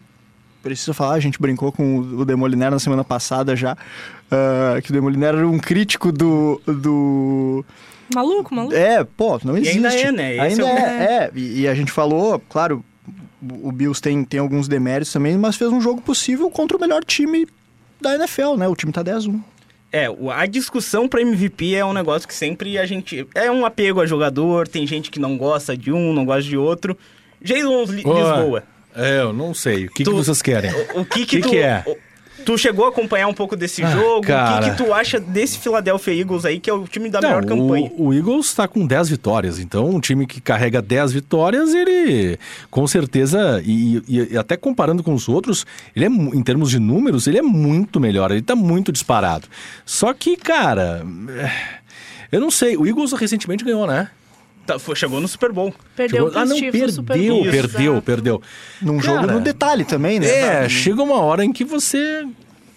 precisa 0.61 0.93
falar. 0.93 1.13
A 1.15 1.19
gente 1.19 1.41
brincou 1.41 1.71
com 1.71 1.97
o- 1.99 2.19
o 2.19 2.25
Demoliner 2.25 2.69
na 2.69 2.77
semana 2.79 3.03
passada 3.03 3.55
já, 3.55 3.75
ah, 4.29 4.79
que 4.81 4.91
o 4.91 4.93
Demoliner 4.93 5.29
era 5.35 5.47
um 5.47 5.57
crítico 5.57 6.11
do... 6.11 6.61
do 6.67 7.65
Maluco, 8.13 8.53
maluco. 8.53 8.75
é, 8.75 9.03
pô, 9.03 9.39
não 9.43 9.57
E 9.57 9.61
existe. 9.61 9.77
ainda 9.77 9.93
é, 9.93 10.11
né? 10.11 10.31
Esse 10.47 10.61
Ainda 10.61 10.63
é 10.63 10.73
o- 10.73 10.77
é, 10.77 11.05
é. 11.25 11.31
E, 11.35 11.61
e 11.61 11.67
a 11.67 11.73
gente 11.75 11.91
falou, 11.91 12.39
claro, 12.49 12.83
o 13.41 13.69
o 13.69 13.71
Bills 13.71 13.99
tem, 14.01 14.23
tem 14.23 14.39
alguns 14.39 14.67
deméritos 14.67 15.11
também, 15.11 15.35
mas 15.37 15.55
fez 15.55 15.71
um 15.71 15.81
jogo 15.81 15.99
possível 16.01 16.49
contra 16.51 16.77
o 16.77 16.79
melhor 16.79 17.03
time 17.03 17.47
da 17.99 18.13
NFL, 18.15 18.55
né? 18.55 18.67
O 18.67 18.75
time 18.75 18.91
tá 18.91 19.03
10-1. 19.03 19.39
É, 19.91 20.09
o- 20.09 20.29
a 20.29 20.45
discussão 20.45 21.07
pra 21.07 21.21
MVP 21.21 21.73
é 21.75 21.83
um 21.83 21.91
negócio 21.91 22.27
que 22.27 22.33
sempre 22.35 22.77
a 22.77 22.85
gente. 22.85 23.27
É 23.33 23.49
um 23.51 23.65
apego 23.65 23.99
a 23.99 24.05
jogador, 24.05 24.67
tem 24.67 24.85
gente 24.85 25.09
que 25.09 25.19
não 25.19 25.37
gosta 25.37 25.75
de 25.75 25.91
um, 25.91 26.13
não 26.13 26.23
gosta 26.23 26.43
de 26.43 26.55
outro. 26.55 26.95
Jason 27.41 27.83
Li- 27.85 28.03
Boa. 28.03 28.35
Lisboa. 28.37 28.63
É, 28.95 29.21
eu 29.21 29.33
não 29.33 29.53
sei. 29.53 29.85
O 29.85 29.91
que, 29.91 30.03
Tu- 30.03 30.11
que 30.11 30.15
vocês 30.17 30.41
querem? 30.41 30.69
O 30.95 31.03
que 31.03 31.25
que, 31.25 31.37
Que 31.37 31.41
tu, 31.41 31.49
que 31.49 31.57
é? 31.57 31.83
o- 31.87 31.97
Tu 32.45 32.57
chegou 32.57 32.85
a 32.85 32.89
acompanhar 32.89 33.27
um 33.27 33.33
pouco 33.33 33.55
desse 33.55 33.81
jogo? 33.85 34.17
O 34.17 34.21
que, 34.21 34.27
cara. 34.27 34.69
que 34.69 34.77
tu 34.77 34.93
acha 34.93 35.19
desse 35.19 35.57
Philadelphia 35.57 36.13
Eagles 36.13 36.45
aí, 36.45 36.59
que 36.59 36.69
é 36.69 36.73
o 36.73 36.87
time 36.87 37.09
da 37.09 37.21
melhor 37.21 37.45
campanha? 37.45 37.91
o, 37.97 38.07
o 38.07 38.13
Eagles 38.13 38.47
está 38.47 38.67
com 38.67 38.85
10 38.85 39.09
vitórias, 39.09 39.59
então 39.59 39.89
um 39.89 39.99
time 39.99 40.25
que 40.25 40.41
carrega 40.41 40.81
10 40.81 41.11
vitórias, 41.13 41.73
ele 41.73 42.37
com 42.69 42.85
certeza, 42.87 43.61
e, 43.65 43.97
e- 44.07 44.27
e 44.33 44.37
até 44.37 44.57
comparando 44.57 45.03
com 45.03 45.13
os 45.13 45.27
outros, 45.29 45.65
ele 45.95 46.05
é, 46.05 46.07
em 46.09 46.41
termos 46.43 46.69
de 46.69 46.79
números, 46.79 47.27
ele 47.27 47.37
é 47.37 47.41
muito 47.41 47.99
melhor, 47.99 48.31
ele 48.31 48.39
está 48.41 48.55
muito 48.55 48.91
disparado. 48.91 49.47
Só 49.85 50.13
que, 50.13 50.35
cara, 50.35 51.03
é, 51.29 51.51
eu 52.31 52.39
não 52.39 52.49
sei, 52.51 52.75
o 52.77 52.85
Eagles 52.87 53.11
recentemente 53.13 53.63
ganhou, 53.63 53.85
né? 53.87 54.09
Tá, 54.73 54.79
foi- 54.79 54.95
chegou 54.95 55.19
no 55.19 55.27
Super 55.27 55.51
Bowl. 55.51 55.73
Perdeu 55.95 56.25
Chegou- 56.27 56.41
ah, 56.41 56.45
não, 56.45 56.55
Super 56.55 56.71
perdeu, 56.71 57.03
Bowl. 57.03 57.43
perdeu, 57.51 57.91
Exato. 57.93 58.01
perdeu. 58.05 58.41
Num 58.81 59.01
jogo 59.01 59.21
Cara, 59.21 59.33
no 59.33 59.41
detalhe 59.41 59.83
também, 59.85 60.19
né? 60.19 60.27
É, 60.27 60.69
chega 60.69 61.01
uma 61.01 61.19
hora 61.21 61.43
em 61.43 61.51
que 61.51 61.63
você 61.65 62.25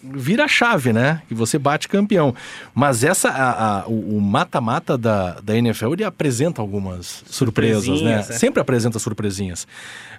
vira 0.03 0.45
a 0.45 0.49
chave, 0.49 0.93
né? 0.93 1.23
Que 1.29 1.35
você 1.35 1.59
bate 1.59 1.89
campeão. 1.89 2.35
Mas 2.75 3.03
essa, 3.05 3.31
a- 3.31 3.81
a- 3.81 3.87
o 3.87 4.21
mata-mata 4.21 4.99
da, 4.99 5.41
da 5.41 5.57
NFL, 5.57 5.95
ele 5.95 6.05
apresenta 6.05 6.61
algumas 6.61 7.25
surpresas, 7.27 8.03
né? 8.03 8.19
É. 8.21 8.23
Sempre 8.23 8.61
apresenta 8.61 8.99
surpresinhas. 8.99 9.67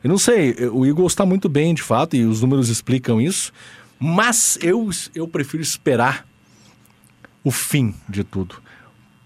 Eu 0.03 0.09
não 0.09 0.17
sei, 0.17 0.55
o 0.71 0.85
Eagles 0.85 1.11
está 1.11 1.23
muito 1.25 1.47
bem, 1.47 1.73
de 1.73 1.83
fato, 1.83 2.15
e 2.15 2.25
os 2.25 2.41
números 2.41 2.69
explicam 2.69 3.21
isso. 3.21 3.51
Mas 3.99 4.57
eu, 4.61 4.89
eu 5.13 5.27
prefiro 5.27 5.61
esperar 5.61 6.25
o 7.43 7.51
fim 7.51 7.93
de 8.09 8.23
tudo 8.23 8.55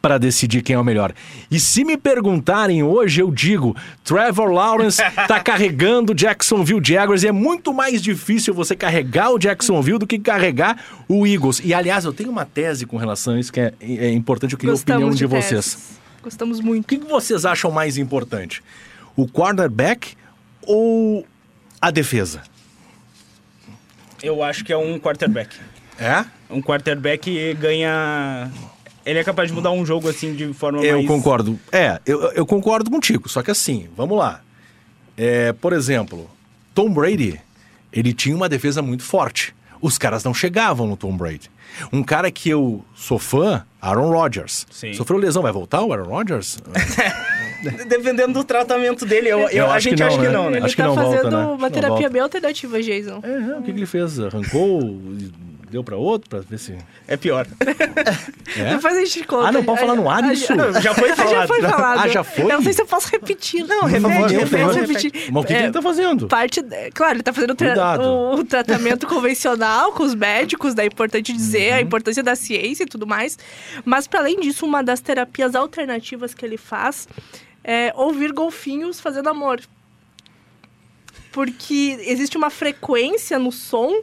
para 0.01 0.17
decidir 0.17 0.61
quem 0.61 0.75
é 0.75 0.79
o 0.79 0.83
melhor. 0.83 1.13
E 1.51 1.59
se 1.59 1.83
me 1.83 1.97
perguntarem 1.97 2.81
hoje, 2.83 3.21
eu 3.21 3.31
digo: 3.31 3.75
Trevor 4.03 4.49
Lawrence 4.49 5.01
tá 5.27 5.39
carregando 5.39 6.13
o 6.13 6.15
Jacksonville 6.15 6.81
Jaguars 6.83 7.23
e 7.23 7.27
é 7.27 7.31
muito 7.31 7.73
mais 7.73 8.01
difícil 8.01 8.53
você 8.53 8.75
carregar 8.75 9.31
o 9.31 9.39
Jacksonville 9.39 9.99
do 9.99 10.07
que 10.07 10.17
carregar 10.19 10.77
o 11.07 11.27
Eagles. 11.27 11.61
E 11.63 11.73
aliás, 11.73 12.05
eu 12.05 12.13
tenho 12.13 12.29
uma 12.29 12.45
tese 12.45 12.85
com 12.85 12.97
relação 12.97 13.33
a 13.33 13.39
isso 13.39 13.51
que 13.51 13.59
é, 13.59 13.73
é 13.81 14.11
importante, 14.11 14.53
eu 14.53 14.59
queria 14.59 14.73
a 14.73 14.77
opinião 14.77 15.09
Gostamos 15.09 15.17
de, 15.17 15.25
de 15.25 15.27
vocês. 15.27 15.75
teses. 15.75 15.99
Gostamos 16.21 16.59
O 16.59 16.63
muito. 16.63 16.87
que 16.87 16.97
que 16.97 17.07
vocês 17.07 17.45
acham 17.45 17.71
mais 17.71 17.97
importante? 17.97 18.61
O 19.15 19.27
quarterback 19.27 20.15
ou 20.63 21.25
a 21.81 21.91
defesa? 21.91 22.41
Eu 24.21 24.43
acho 24.43 24.63
que 24.65 24.73
é 24.73 24.77
um 24.77 24.99
quarterback. 24.99 25.55
É? 25.97 26.25
Um 26.49 26.61
quarterback 26.61 27.53
ganha. 27.55 28.51
Ele 29.09 29.19
é 29.19 29.23
capaz 29.23 29.49
de 29.49 29.53
mudar 29.55 29.71
um 29.71 29.85
jogo 29.85 30.07
assim 30.09 30.33
de 30.33 30.53
forma 30.53 30.83
Eu 30.83 30.97
mais. 30.97 31.07
concordo. 31.07 31.59
É, 31.71 31.99
eu, 32.05 32.21
eu 32.33 32.45
concordo 32.45 32.89
contigo. 32.91 33.27
Só 33.29 33.41
que 33.41 33.49
assim, 33.51 33.87
vamos 33.95 34.17
lá. 34.17 34.41
É, 35.17 35.51
por 35.53 35.73
exemplo, 35.73 36.29
Tom 36.75 36.89
Brady, 36.91 37.39
ele 37.91 38.13
tinha 38.13 38.35
uma 38.35 38.47
defesa 38.47 38.81
muito 38.81 39.03
forte. 39.03 39.53
Os 39.81 39.97
caras 39.97 40.23
não 40.23 40.33
chegavam 40.33 40.85
no 40.87 40.95
Tom 40.97 41.15
Brady. 41.15 41.49
Um 41.93 42.03
cara 42.03 42.29
que 42.31 42.49
eu 42.49 42.83
sou 42.95 43.17
fã, 43.19 43.63
Aaron 43.81 44.09
Rodgers. 44.11 44.65
Sim. 44.71 44.93
Sofreu 44.93 45.17
lesão, 45.19 45.41
vai 45.41 45.51
voltar 45.51 45.81
o 45.83 45.93
Aaron 45.93 46.09
Rodgers? 46.09 46.57
Dependendo 47.87 48.33
do 48.33 48.43
tratamento 48.43 49.05
dele, 49.05 49.29
eu, 49.29 49.39
eu- 49.41 49.49
Eu 49.49 49.65
a 49.71 49.75
acho 49.75 49.89
que 49.89 49.89
gente 49.91 49.99
não, 49.99 50.07
acha 50.07 50.17
que 50.17 50.23
né? 50.23 50.31
não, 50.31 50.49
né? 50.49 50.57
Ele 50.57 50.65
Acho 50.65 50.75
que 50.75 50.81
tá 50.81 50.87
não 50.87 50.95
volta, 50.95 51.17
fazendo 51.17 51.31
né? 51.31 51.37
uma 51.37 51.45
Acho 51.45 51.55
que 51.57 51.61
não 51.63 51.69
terapia 51.71 51.89
volta. 51.97 52.09
bem 52.09 52.21
alternativa, 52.21 52.81
Jason. 52.81 53.19
É, 53.23 53.57
o 53.57 53.61
que, 53.61 53.71
que 53.73 53.79
ele 53.79 53.85
fez? 53.85 54.19
Arrancou, 54.19 54.79
deu 55.69 55.83
pra 55.83 55.95
outro, 55.95 56.29
pra 56.29 56.39
ver 56.39 56.57
se... 56.57 56.75
É 57.07 57.15
pior. 57.17 57.45
É? 58.57 58.75
Depois 58.75 58.97
a 58.97 58.99
gente 59.05 59.23
conta. 59.25 59.47
Ah, 59.47 59.51
não 59.51 59.63
pode 59.63 59.79
falar 59.79 59.93
no 59.95 60.09
ar 60.09 60.23
isso? 60.33 60.53
Não, 60.55 60.73
já 60.81 60.93
foi 60.95 61.09
Já 61.13 61.15
falado. 61.15 61.47
foi 61.47 61.61
falado. 61.61 61.99
Ah, 61.99 62.07
já 62.07 62.23
foi? 62.23 62.45
Eu 62.45 62.49
não 62.49 62.63
sei 62.63 62.73
se 62.73 62.81
eu 62.81 62.87
posso 62.87 63.07
repetir. 63.09 63.63
Não, 63.67 63.83
repete, 63.83 64.33
repete, 64.35 64.79
repetir. 64.79 65.11
Mas 65.31 65.43
o 65.43 65.47
que, 65.47 65.53
que 65.53 65.59
É, 65.59 65.63
ele 65.65 65.71
tá 65.71 65.81
fazendo? 65.83 66.27
Parte, 66.27 66.61
claro, 66.93 67.13
ele 67.15 67.23
tá 67.23 67.31
fazendo 67.31 67.51
o, 67.51 67.55
Cuidado. 67.55 68.43
tratamento 68.45 69.05
convencional 69.05 69.91
com 69.93 70.01
os 70.03 70.15
médicos, 70.15 70.73
daí 70.73 70.87
é 70.87 70.87
importante 70.87 71.31
dizer 71.31 71.71
Uhum. 71.73 71.77
a 71.77 71.81
importância 71.81 72.23
da 72.23 72.35
ciência 72.35 72.83
e 72.83 72.87
tudo 72.87 73.05
mais. 73.05 73.37
Mas, 73.85 74.07
para 74.07 74.21
além 74.21 74.39
disso, 74.39 74.65
uma 74.65 74.81
das 74.83 74.99
terapias 74.99 75.53
alternativas 75.53 76.33
que 76.33 76.43
ele 76.43 76.57
faz 76.57 77.07
é 77.63 77.93
ouvir 77.95 78.31
golfinhos 78.31 78.99
fazendo 78.99 79.29
amor. 79.29 79.61
Porque 81.31 81.97
existe 82.01 82.35
uma 82.35 82.49
frequência 82.49 83.37
no 83.37 83.51
som 83.51 84.01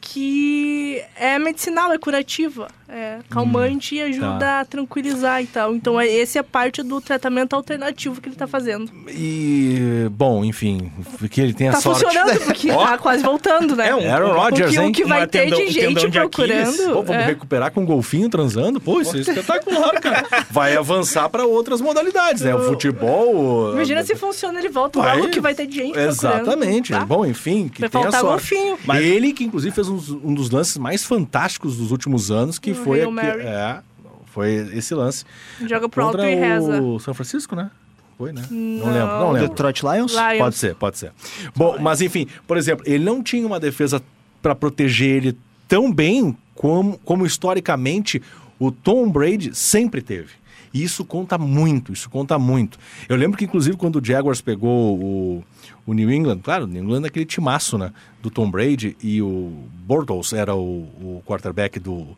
que 0.00 1.04
é 1.16 1.38
medicinal, 1.38 1.92
é 1.92 1.98
curativa, 1.98 2.68
é 2.88 3.18
calmante 3.28 3.94
e 3.96 4.00
ajuda 4.02 4.38
tá. 4.38 4.60
a 4.60 4.64
tranquilizar 4.64 5.42
e 5.42 5.46
tal. 5.46 5.74
Então, 5.74 6.00
é, 6.00 6.06
esse 6.06 6.38
é 6.38 6.42
parte 6.42 6.82
do 6.82 7.00
tratamento 7.00 7.54
alternativo 7.54 8.20
que 8.20 8.28
ele 8.28 8.36
tá 8.36 8.46
fazendo. 8.46 8.90
E, 9.10 10.08
bom, 10.12 10.44
enfim, 10.44 10.90
que 11.30 11.40
ele 11.40 11.52
tenha 11.52 11.72
Tá 11.72 11.80
sorte. 11.80 12.04
funcionando, 12.04 12.40
porque 12.40 12.68
tá 12.72 12.96
quase 12.98 13.22
voltando, 13.22 13.76
né? 13.76 13.88
É 13.88 13.94
um- 13.94 14.10
Aaron 14.10 14.30
um- 14.30 14.34
Rodgers, 14.38 14.74
hein? 14.74 14.88
o 14.88 14.92
que 14.92 15.04
vai 15.04 15.26
ter 15.26 15.44
tendão- 15.44 15.58
de 15.58 15.70
gente 15.70 16.08
de 16.08 16.18
procurando. 16.18 16.76
Pô, 16.94 17.02
vamos 17.02 17.22
é. 17.22 17.26
recuperar 17.26 17.70
com 17.72 17.82
um 17.82 17.86
golfinho 17.86 18.28
transando? 18.28 18.80
Pô, 18.80 19.00
isso 19.00 19.16
é 19.16 19.20
espetacular, 19.20 20.00
cara. 20.00 20.26
Vai 20.50 20.76
avançar 20.76 21.28
para 21.28 21.44
outras 21.44 21.80
modalidades, 21.80 22.42
né? 22.42 22.54
O 22.54 22.60
futebol. 22.68 23.72
Imagina 23.74 24.02
se 24.04 24.16
funciona, 24.16 24.58
ele 24.58 24.68
volta 24.70 25.00
vai- 25.00 25.16
logo 25.18 25.30
que 25.30 25.40
vai 25.40 25.54
ter 25.54 25.66
de 25.66 25.76
gente 25.76 25.98
Exatamente. 25.98 26.92
tá? 26.92 27.04
Bom, 27.04 27.24
enfim, 27.26 27.68
que 27.68 27.82
Vai 27.82 27.90
tenha 27.90 28.10
sorte. 28.10 28.24
golfinho. 28.26 28.78
Mas- 28.84 29.02
Ele 29.04 29.32
que, 29.32 29.44
inclusive, 29.44 29.74
fez 29.74 29.88
uns- 29.88 30.10
um, 30.10 30.32
dos 30.34 30.50
lances 30.50 30.76
mais 30.78 31.04
fantásticos 31.04 31.76
dos 31.76 31.90
últimos 31.90 32.30
anos, 32.30 32.58
que 32.58 32.72
foi... 32.84 33.06
Mary. 33.06 33.42
É, 33.42 33.80
foi 34.26 34.52
esse 34.74 34.94
lance. 34.94 35.24
Joga 35.66 35.88
pro 35.88 36.02
alto 36.04 36.16
Contra 36.16 36.30
e 36.30 36.34
reza. 36.34 36.82
o 36.82 36.98
São 36.98 37.14
Francisco, 37.14 37.56
né? 37.56 37.70
Foi, 38.16 38.32
né? 38.32 38.42
Não, 38.50 38.58
Não. 38.86 38.92
lembro, 38.92 39.18
não 39.18 39.32
lembro. 39.32 39.48
Detroit 39.48 39.82
Lions? 39.82 40.12
Lions. 40.12 40.38
Pode 40.38 40.56
ser, 40.56 40.74
pode 40.74 40.98
ser. 40.98 41.12
Bom, 41.54 41.78
mas 41.78 42.00
enfim, 42.00 42.26
por 42.46 42.56
exemplo, 42.56 42.84
ele 42.86 43.04
não 43.04 43.22
tinha 43.22 43.46
uma 43.46 43.60
defesa 43.60 44.02
para 44.42 44.54
proteger 44.54 45.16
ele 45.16 45.38
tão 45.68 45.92
bem 45.92 46.36
como, 46.54 46.98
como 46.98 47.24
historicamente 47.24 48.20
o 48.58 48.72
Tom 48.72 49.08
Brady 49.08 49.54
sempre 49.54 50.02
teve. 50.02 50.30
E 50.74 50.82
isso 50.82 51.04
conta 51.04 51.38
muito, 51.38 51.92
isso 51.92 52.10
conta 52.10 52.38
muito. 52.38 52.78
Eu 53.08 53.16
lembro 53.16 53.38
que, 53.38 53.44
inclusive, 53.44 53.76
quando 53.76 53.96
o 53.96 54.04
Jaguars 54.04 54.40
pegou 54.40 54.98
o, 54.98 55.44
o 55.86 55.94
New 55.94 56.10
England, 56.10 56.40
claro, 56.42 56.64
o 56.64 56.66
New 56.66 56.82
England 56.82 57.04
é 57.04 57.06
aquele 57.06 57.24
timaço, 57.24 57.78
né? 57.78 57.92
Do 58.20 58.30
Tom 58.30 58.50
Brady 58.50 58.96
e 59.02 59.22
o 59.22 59.64
Bortles 59.86 60.32
era 60.32 60.54
o, 60.54 60.82
o 61.00 61.22
quarterback 61.26 61.78
do, 61.78 62.16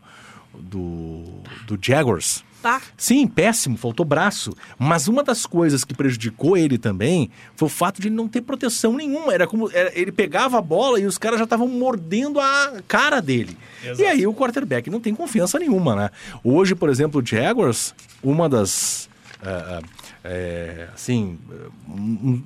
do, 0.53 1.23
do 1.67 1.77
Jaguars. 1.81 2.43
Tá? 2.61 2.79
Sim, 2.95 3.25
péssimo, 3.25 3.75
faltou 3.75 4.05
braço. 4.05 4.53
Mas 4.77 5.07
uma 5.07 5.23
das 5.23 5.47
coisas 5.47 5.83
que 5.83 5.95
prejudicou 5.95 6.55
ele 6.55 6.77
também 6.77 7.31
foi 7.55 7.65
o 7.65 7.69
fato 7.69 7.99
de 7.99 8.07
ele 8.07 8.15
não 8.15 8.27
ter 8.27 8.41
proteção 8.41 8.93
nenhuma. 8.93 9.33
Era 9.33 9.47
como 9.47 9.67
era- 9.73 9.91
ele 9.99 10.11
pegava 10.11 10.59
a 10.59 10.61
bola 10.61 10.99
e 10.99 11.07
os 11.07 11.17
caras 11.17 11.39
já 11.39 11.45
estavam 11.45 11.67
mordendo 11.67 12.39
a 12.39 12.73
cara 12.87 13.19
dele. 13.19 13.57
Exato. 13.83 14.01
E 14.01 14.05
aí 14.05 14.27
o 14.27 14.33
quarterback 14.33 14.91
não 14.91 14.99
tem 14.99 15.15
confiança 15.15 15.57
nenhuma, 15.57 15.95
né? 15.95 16.09
Hoje, 16.43 16.75
por 16.75 16.87
exemplo, 16.89 17.19
o 17.19 17.25
Jaguars, 17.25 17.95
uma 18.21 18.47
das 18.47 19.09
ah, 19.41 19.81
é, 20.23 20.87
assim, 20.93 21.39
um, 21.87 21.93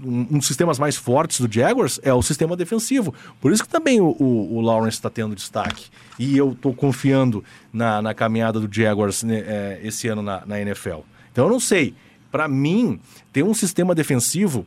um- 0.03 0.27
um 0.31 0.37
dos 0.37 0.47
sistemas 0.47 0.79
mais 0.79 0.95
fortes 0.95 1.41
do 1.41 1.51
Jaguars 1.53 1.99
é 2.03 2.13
o 2.13 2.21
sistema 2.21 2.55
defensivo. 2.55 3.13
Por 3.41 3.51
isso 3.51 3.63
que 3.63 3.69
também 3.69 3.99
o, 3.99 4.15
o, 4.19 4.55
o 4.57 4.61
Lawrence 4.61 4.97
está 4.97 5.09
tendo 5.09 5.35
destaque. 5.35 5.87
E 6.17 6.37
eu 6.37 6.53
estou 6.53 6.73
confiando 6.73 7.43
na, 7.73 8.01
na 8.01 8.13
caminhada 8.13 8.59
do 8.59 8.73
Jaguars 8.73 9.23
né, 9.23 9.43
é, 9.45 9.79
esse 9.83 10.07
ano 10.07 10.21
na, 10.21 10.45
na 10.45 10.59
NFL. 10.61 10.99
Então 11.31 11.45
eu 11.45 11.51
não 11.51 11.59
sei. 11.59 11.93
Para 12.31 12.47
mim, 12.47 12.99
ter 13.33 13.43
um 13.43 13.53
sistema 13.53 13.93
defensivo 13.95 14.65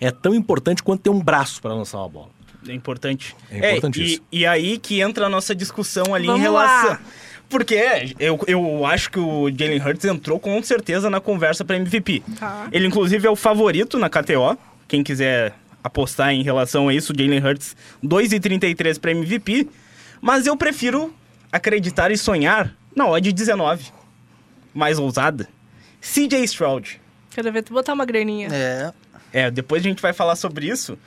é 0.00 0.10
tão 0.10 0.34
importante 0.34 0.82
quanto 0.82 1.00
ter 1.02 1.10
um 1.10 1.20
braço 1.20 1.60
para 1.60 1.74
lançar 1.74 1.98
uma 1.98 2.08
bola. 2.08 2.28
É 2.66 2.72
importante. 2.74 3.34
É 3.50 3.70
importantíssimo. 3.72 4.26
e, 4.30 4.40
e 4.40 4.46
aí 4.46 4.78
que 4.78 5.00
entra 5.00 5.26
a 5.26 5.28
nossa 5.28 5.54
discussão 5.54 6.14
ali 6.14 6.26
Vamos 6.26 6.40
em 6.40 6.44
relação. 6.44 6.90
lá. 6.90 7.00
Porque 7.48 8.14
eu, 8.18 8.38
eu 8.46 8.84
acho 8.84 9.10
que 9.10 9.18
o 9.18 9.48
Jalen 9.48 9.80
Hurts 9.80 10.04
entrou 10.04 10.38
com 10.38 10.62
certeza 10.62 11.08
na 11.08 11.20
conversa 11.20 11.64
para 11.64 11.76
MVP. 11.76 12.22
Tá. 12.38 12.68
Ele, 12.70 12.86
inclusive, 12.86 13.26
é 13.26 13.30
o 13.30 13.36
favorito 13.36 13.98
na 13.98 14.10
KTO. 14.10 14.58
Quem 14.86 15.02
quiser 15.02 15.54
apostar 15.82 16.30
em 16.32 16.42
relação 16.42 16.88
a 16.88 16.94
isso, 16.94 17.12
o 17.12 17.16
Jalen 17.16 17.42
Hurts 17.44 17.74
2,33 18.04 19.00
para 19.00 19.12
MVP. 19.12 19.68
Mas 20.20 20.46
eu 20.46 20.56
prefiro 20.56 21.14
acreditar 21.50 22.10
e 22.10 22.18
sonhar 22.18 22.74
na 22.94 23.06
odd 23.08 23.32
19. 23.32 23.86
Mais 24.74 24.98
ousada. 24.98 25.48
CJ 26.00 26.44
Stroud. 26.44 27.00
Quero 27.30 27.50
ver 27.50 27.62
tu 27.62 27.72
botar 27.72 27.94
uma 27.94 28.04
graninha. 28.04 28.48
É. 28.52 28.92
É, 29.32 29.50
depois 29.50 29.82
a 29.82 29.88
gente 29.88 30.02
vai 30.02 30.12
falar 30.12 30.36
sobre 30.36 30.66
isso. 30.66 30.98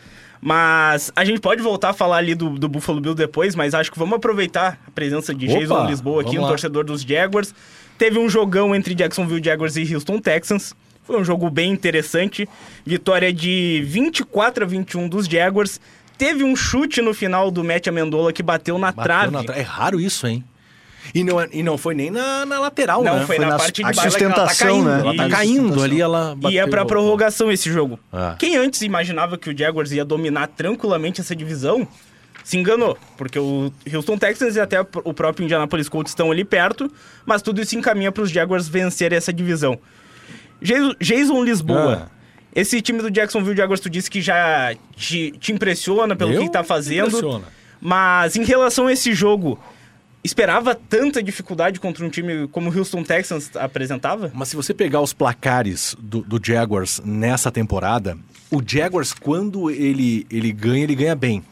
Mas 0.42 1.12
a 1.16 1.24
gente 1.24 1.40
pode 1.40 1.62
voltar 1.62 1.90
a 1.90 1.94
falar 1.94 2.18
ali 2.18 2.34
do, 2.34 2.50
do 2.58 2.68
Buffalo 2.68 3.00
Bill 3.00 3.14
depois, 3.14 3.56
mas 3.56 3.76
acho 3.76 3.92
que 3.92 4.00
vamos 4.00 4.16
aproveitar 4.16 4.80
a 4.88 4.92
presença 4.92 5.36
de 5.36 5.48
Opa, 5.48 5.60
Jason 5.60 5.86
Lisboa 5.86 6.22
aqui, 6.24 6.40
um 6.40 6.42
lá. 6.42 6.48
torcedor 6.48 6.84
dos 6.84 7.04
Jaguars. 7.04 7.54
Teve 7.98 8.18
um 8.18 8.28
jogão 8.28 8.74
entre 8.76 8.96
Jacksonville 8.96 9.44
Jaguars 9.44 9.76
e 9.76 9.94
Houston 9.94 10.18
Texans. 10.20 10.74
Foi 11.04 11.20
um 11.20 11.24
jogo 11.24 11.50
bem 11.50 11.72
interessante. 11.72 12.50
Vitória 12.84 13.32
de 13.32 13.84
24 13.86 14.64
a 14.64 14.68
21 14.68 15.08
dos 15.08 15.28
Jaguars. 15.28 15.80
Teve 16.18 16.44
um 16.44 16.56
chute 16.56 17.02
no 17.02 17.14
final 17.14 17.52
do 17.52 17.64
Matt 17.64 17.88
Amendola 17.88 18.34
que 18.34 18.42
bateu 18.42 18.78
na 18.80 18.88
Bateu 18.92 19.04
trave. 19.04 19.32
na 19.32 19.44
tra- 19.44 19.56
É 19.58 19.62
raro 19.62 20.00
isso, 20.00 20.26
hein? 20.26 20.44
E 21.14 21.24
não, 21.24 21.42
é- 21.42 21.50
e 21.52 21.62
não 21.62 21.78
foi 21.78 21.94
nem 21.94 22.10
na, 22.10 22.46
na 22.46 22.60
lateral, 22.60 23.04
Não, 23.04 23.20
né? 23.20 23.26
foi, 23.26 23.36
Foi 23.36 23.46
na 23.46 23.52
na 23.52 23.58
parte 23.58 23.74
de 23.74 23.84
a 23.84 23.92
baixo. 23.92 24.02
sustentação, 24.12 24.36
ela 24.36 24.48
tá 24.48 24.56
caindo. 24.56 24.86
né? 24.90 25.00
Ela 25.02 25.16
tá 25.16 25.30
caindo 25.36 25.84
ali, 25.84 26.02
ela 26.02 26.38
E 26.50 26.54
ia 26.54 26.62
bateu- 26.62 26.68
pra 26.70 26.86
prorrogação 26.86 27.52
esse 27.52 27.70
jogo. 27.72 28.00
Ah. 28.14 28.36
Quem 28.40 28.56
antes 28.56 28.82
imaginava 28.82 29.38
que 29.38 29.50
o 29.50 29.58
Jaguars 29.58 29.92
ia 29.92 30.06
dominar 30.06 30.48
tranquilamente 30.48 31.20
essa 31.20 31.36
divisão, 31.36 31.86
se 32.44 32.58
enganou. 32.58 32.98
Porque 33.18 33.38
o 33.38 33.72
Houston 33.94 34.18
Texans 34.18 34.56
e 34.56 34.60
até 34.62 34.80
o 34.82 35.14
próprio 35.14 35.44
Indianapolis 35.44 35.90
Colts 35.90 36.12
estão 36.12 36.32
ali 36.32 36.44
perto, 36.46 36.90
mas 37.26 37.42
tudo 37.42 37.62
isso 37.62 37.78
encaminha 37.78 38.12
para 38.12 38.24
os 38.24 38.32
Jaguars 38.32 38.68
vencerem 38.68 39.18
essa 39.18 39.34
divisão. 39.34 39.78
Jason, 41.00 41.44
Lisboa. 41.44 42.08
Ah. 42.10 42.22
Esse 42.54 42.82
time 42.82 43.02
do 43.02 43.10
Jacksonville 43.10 43.56
Jaguars, 43.56 43.80
tu 43.80 43.90
disse 43.90 44.10
que 44.12 44.22
já 44.22 44.74
te, 44.96 45.32
te 45.40 45.52
impressiona 45.54 46.16
pelo 46.16 46.34
Eu? 46.34 46.42
que 46.44 46.50
tá 46.52 46.64
fazendo. 46.64 47.08
Impressiona. 47.08 47.46
Mas 47.80 48.36
em 48.36 48.44
relação 48.44 48.88
a 48.88 48.94
esse 48.94 49.14
jogo, 49.14 49.58
esperava 50.24 50.76
tanta 50.76 51.22
dificuldade 51.24 51.80
contra 51.80 52.06
um 52.06 52.10
time 52.10 52.48
como 52.50 52.70
o 52.70 52.78
Houston 52.78 53.04
Texans 53.04 53.50
apresentava? 53.56 54.32
Mas 54.34 54.50
se 54.50 54.56
você 54.56 54.74
pegar 54.74 55.02
os 55.02 55.14
placares 55.14 55.96
do, 56.00 56.22
do 56.22 56.40
Jaguars 56.44 57.02
nessa 57.04 57.52
temporada, 57.52 58.18
o 58.52 58.62
Jaguars, 58.66 59.14
quando 59.14 59.70
ele, 59.72 60.26
ele 60.30 60.52
ganha, 60.52 60.84
ele 60.84 60.96
ganha 60.96 61.16
bem. 61.16 61.44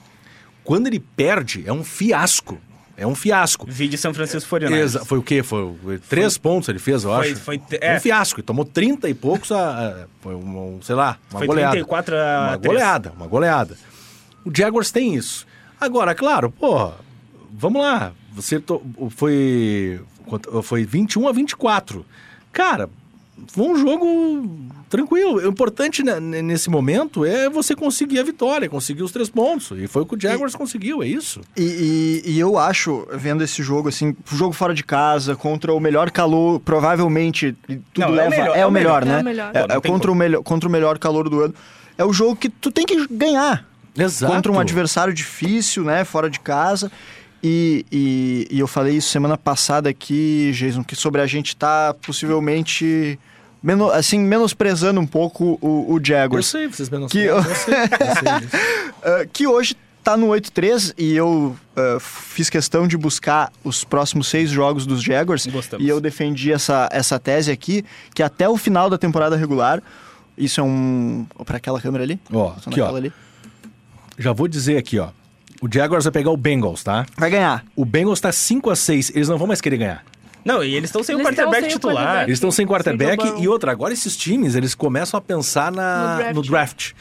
Quando 0.64 0.88
ele 0.88 1.00
perde, 1.00 1.64
é 1.66 1.74
um 1.74 1.84
fiasco. 1.84 2.60
É 2.96 3.08
um 3.08 3.16
fiasco. 3.16 3.66
Vi 3.70 3.88
de 3.88 3.98
São 3.98 4.14
Francisco 4.14 4.50
49ers. 4.58 4.74
Exa- 4.76 5.06
foi 5.06 5.18
o 5.18 5.24
quê? 5.24 5.42
Foi, 5.42 5.74
foi 5.82 5.98
três 6.00 6.38
pontos 6.38 6.68
ele 6.68 6.80
fez, 6.80 7.06
eu 7.06 7.12
Foi- 7.16 7.32
acho. 7.32 7.36
foi- 7.38 7.58
um 7.58 7.62
é. 7.80 7.98
fiasco. 8.00 8.40
Ele 8.42 8.46
tomou 8.46 8.66
30 8.66 9.10
e 9.10 9.14
poucos, 9.14 9.54
a, 9.54 9.88
a- 10.04 10.06
foi 10.20 10.36
um, 10.36 10.76
um, 10.76 10.82
sei 10.82 10.96
lá, 10.96 11.18
uma 11.32 11.40
Foi 11.40 11.48
goleada. 11.48 11.72
34 11.72 12.16
a 12.16 12.48
Uma 12.50 12.58
3. 12.60 12.62
goleada, 12.74 13.14
uma 13.16 13.26
goleada. 13.26 13.78
O 14.44 14.52
Jaguars 14.54 14.92
tem 14.92 15.16
isso. 15.16 15.48
Agora, 15.80 16.14
claro, 16.14 16.52
pô, 16.52 16.92
vamos 17.54 17.82
lá. 17.82 18.12
Você 18.33 18.59
to- 18.59 18.81
foi, 19.12 20.00
foi 20.63 20.86
21 20.86 21.27
a 21.27 21.31
24. 21.31 22.05
Cara, 22.51 22.89
foi 23.48 23.65
um 23.67 23.75
jogo 23.77 24.69
tranquilo. 24.89 25.36
O 25.36 25.48
importante 25.48 26.03
né, 26.03 26.19
nesse 26.19 26.69
momento 26.69 27.24
é 27.25 27.50
você 27.50 27.75
conseguir 27.75 28.19
a 28.19 28.24
vitória, 28.24 28.67
conseguir 28.69 29.03
os 29.03 29.12
três 29.12 29.29
pontos. 29.29 29.71
E 29.77 29.88
foi 29.88 30.01
o 30.01 30.05
que 30.05 30.15
o 30.15 30.19
Jaguars 30.19 30.55
conseguiu, 30.55 31.01
é 31.03 31.07
isso. 31.07 31.41
E, 31.55 32.21
e- 32.25 32.31
e 32.33 32.39
eu 32.39 32.57
acho, 32.57 33.07
vendo 33.13 33.43
esse 33.43 33.62
jogo, 33.63 33.89
assim, 33.89 34.15
jogo 34.31 34.53
fora 34.53 34.74
de 34.74 34.83
casa, 34.83 35.36
contra 35.36 35.74
o 35.74 35.79
melhor 35.79 36.12
calor, 36.12 36.59
provavelmente 36.59 37.55
tudo 37.67 37.81
Não, 37.98 38.07
é 38.07 38.12
o 38.12 38.15
leva. 38.15 38.29
melhor, 38.29 38.57
é, 38.57 38.65
o 38.65 38.71
melhor, 38.71 39.03
É 39.03 39.05
né? 39.05 39.19
o 39.21 39.24
melhor. 39.24 39.51
É, 39.53 39.67
não 39.67 39.75
é 39.75 39.81
contra, 39.81 40.12
o 40.12 40.15
melhor, 40.15 40.43
contra 40.43 40.67
o 40.67 40.71
melhor 40.71 40.98
calor 41.00 41.29
do 41.29 41.41
ano. 41.41 41.53
É 41.98 42.03
o 42.05 42.12
jogo 42.13 42.36
que 42.36 42.50
tu 42.50 42.71
tem 42.71 42.86
que 42.86 43.07
ganhar. 43.09 43.67
Exato. 43.98 44.31
Contra 44.33 44.51
um 44.51 44.59
adversário 44.59 45.13
difícil, 45.13 45.83
né? 45.83 46.05
Fora 46.05 46.29
de 46.29 46.39
casa. 46.39 46.89
E, 47.43 47.86
e, 47.91 48.48
e 48.51 48.60
eu 48.60 48.67
falei 48.67 48.98
isso 48.98 49.10
semana 49.10 49.38
passada 49.38 49.89
aqui, 49.89 50.51
Jason, 50.53 50.84
que 50.84 50.96
sobre 50.96 51.22
a 51.22 51.27
gente 51.27 51.55
tá 51.55 51.93
possivelmente. 52.05 53.17
meno- 53.63 53.89
assim, 53.91 54.19
menosprezando 54.19 55.00
um 55.00 55.08
pouco 55.08 55.58
o, 55.62 55.93
o 55.93 55.98
Eu 55.98 56.05
Jaguars. 56.05 56.48
sei, 56.48 56.67
vocês 56.67 56.89
menos 56.89 57.12
Que- 57.12 57.19
eu 57.25 57.41
sei, 57.43 57.53
eu 57.53 57.55
sei. 57.60 58.60
Ah, 59.01 59.25
que 59.31 59.48
hoje 59.48 59.77
tá 60.03 60.17
no 60.17 60.27
8-3 60.27 60.93
e 60.98 61.15
eu 61.15 61.55
ah, 61.77 61.98
fiz 62.01 62.50
questão 62.50 62.86
de 62.86 62.98
buscar 62.98 63.50
os 63.63 63.86
próximos 63.86 64.27
seis 64.27 64.50
jogos 64.50 64.86
dos 64.86 65.01
Jaguars. 65.01 65.46
Gostamos. 65.48 65.86
E 65.86 65.89
eu 65.89 66.01
defendi 66.01 66.51
essa, 66.51 66.89
essa 66.91 67.17
tese 67.17 67.50
aqui, 67.51 67.86
que 68.13 68.22
até 68.22 68.50
o 68.50 68.58
final 68.58 68.89
da 68.89 68.98
temporada 68.98 69.38
regular, 69.38 69.81
isso 70.38 70.60
é 70.60 70.63
um... 70.63 71.25
para 71.46 71.55
aquela 71.58 71.79
câmera 71.79 72.03
ali? 72.03 72.19
Ó, 72.34 72.51
aqui, 72.65 72.81
ó. 72.81 72.93
ali. 72.96 73.13
Já 74.17 74.34
vou 74.34 74.48
dizer 74.50 74.77
aqui, 74.77 75.00
ó. 75.00 75.10
O 75.62 75.68
Jaguars 75.72 76.06
vai 76.06 76.12
pegar 76.12 76.32
o 76.32 76.38
Bengals, 76.38 76.84
tá? 76.84 77.06
Vai 77.18 77.30
ganhar. 77.30 77.63
O 77.75 77.84
Bengals 77.86 78.20
tá 78.22 78.32
5 78.32 78.70
a 78.70 78.75
6 78.75 79.12
eles 79.16 79.28
não 79.28 79.38
vão 79.38 79.48
mais 79.48 79.60
querer 79.62 79.78
ganhar. 79.78 80.04
Não, 80.46 80.63
e 80.63 80.74
eles 80.74 80.89
estão 80.89 81.04
sem 81.04 81.16
o 81.16 81.20
quarterback 81.20 81.68
titular. 81.68 81.96
quarterback. 81.98 82.24
Eles 82.30 82.38
estão 82.38 82.50
sem 82.50 82.66
quarterback 82.66 83.22
Sem 83.28 83.44
e 83.44 83.48
outra, 83.48 83.72
agora 83.74 83.94
esses 83.94 84.16
times, 84.16 84.56
eles 84.56 84.74
começam 84.74 85.18
a 85.18 85.22
pensar 85.22 85.70
na, 85.70 86.13
No 86.13 86.18
draft. 86.18 86.36
no 86.36 86.42
draft. 86.44 86.92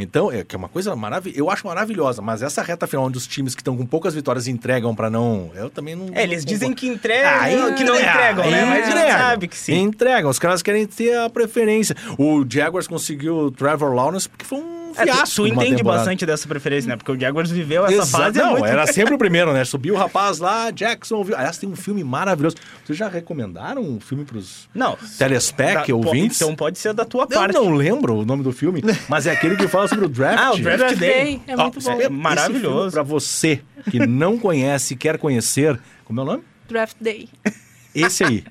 Então, 0.00 0.30
é 0.32 0.44
que 0.44 0.54
é 0.54 0.58
uma 0.58 0.68
coisa 0.68 0.94
maravilhosa, 0.94 1.40
eu 1.40 1.50
acho 1.50 1.66
maravilhosa, 1.66 2.20
mas 2.22 2.42
essa 2.42 2.60
reta 2.62 2.86
final 2.88 3.06
onde 3.06 3.16
os 3.18 3.26
times 3.26 3.54
que 3.54 3.60
estão 3.60 3.76
com 3.76 3.84
poucas 3.86 4.14
vitórias 4.14 4.46
entregam 4.48 4.94
pra 4.94 5.08
não, 5.10 5.50
eu 5.54 5.70
também 5.70 5.94
não 5.96 6.06
É, 6.12 6.22
eles 6.24 6.44
não 6.44 6.52
dizem 6.52 6.68
concordo. 6.70 6.80
que 6.80 6.86
entregam, 6.88 7.30
Ah, 7.68 7.72
que 7.72 7.84
não 7.84 7.94
entrega, 7.96 8.10
entregam, 8.42 8.50
né? 8.50 8.64
Mas 8.64 8.70
a 8.70 8.84
gente 8.86 8.96
entregam. 8.98 9.18
sabe 9.18 9.48
que 9.48 9.56
sim. 9.56 9.74
Entregam, 9.80 10.30
os 10.30 10.38
caras 10.38 10.62
querem 10.62 10.86
ter 10.86 11.16
a 11.18 11.30
preferência. 11.30 11.96
O 12.18 12.44
Jaguars 12.48 12.86
conseguiu 12.88 13.36
o 13.36 13.50
Trevor 13.50 13.92
Lawrence 13.92 14.28
porque 14.28 14.44
foi 14.44 14.58
um 14.58 14.77
É, 14.96 15.04
tu- 15.06 15.12
fiasco 15.12 15.36
tu, 15.36 15.42
numa 15.48 15.62
entende 15.62 15.76
temporada. 15.78 16.00
bastante 16.00 16.26
dessa 16.26 16.48
preferência, 16.48 16.88
né? 16.88 16.96
Porque 16.96 17.12
o 17.12 17.20
Jaguars 17.20 17.50
viveu 17.50 17.84
essa 17.86 17.94
Exato. 17.94 18.10
fase 18.24 18.38
Não, 18.38 18.50
muito 18.52 18.64
era 18.66 18.86
sempre 18.86 19.14
o 19.14 19.18
primeiro, 19.18 19.52
né? 19.52 19.64
Subiu 19.66 19.94
o 19.94 19.96
rapaz 19.96 20.38
lá, 20.38 20.70
Jackson. 20.70 21.22
Viu? 21.22 21.36
Aliás, 21.36 21.58
tem 21.58 21.68
um 21.68 21.76
filme 21.76 22.02
maravilhoso. 22.04 22.56
Vocês 22.84 22.98
já 22.98 23.08
recomendaram 23.08 23.82
um 23.82 24.00
filme 24.00 24.24
pros 24.24 24.68
Não. 24.74 24.96
telespec, 25.18 25.88
Da- 25.88 25.94
ouvintes? 25.96 26.40
Então 26.40 26.54
pode 26.54 26.78
ser 26.78 26.92
da 26.92 27.04
tua 27.04 27.24
Eu 27.24 27.28
parte. 27.38 27.54
não 27.54 27.70
lembro 27.74 28.14
o 28.16 28.24
nome 28.24 28.42
do 28.42 28.52
filme, 28.52 28.82
mas 29.08 29.26
é 29.26 29.32
aquele 29.32 29.56
que 29.56 29.68
fala 29.68 29.88
sobre 29.88 30.04
o 30.04 30.08
draft. 30.08 30.38
Ah, 30.40 30.52
o 30.52 30.58
draft, 30.58 30.78
Draft 30.78 30.98
Day. 30.98 31.10
Day, 31.24 31.42
é 31.46 31.56
muito 31.56 31.78
Ó, 31.86 31.92
bom. 31.94 32.00
é 32.00 32.08
maravilhoso. 32.08 32.92
Para 32.92 33.02
você 33.02 33.60
que 33.90 33.98
não 34.06 34.38
conhece, 34.38 34.94
quer 34.96 35.18
conhecer, 35.18 35.78
como 36.04 36.20
é 36.20 36.22
o 36.22 36.26
nome? 36.26 36.42
Draft 36.68 36.96
Day. 37.00 37.28
Esse 37.94 38.22
aí. 38.24 38.44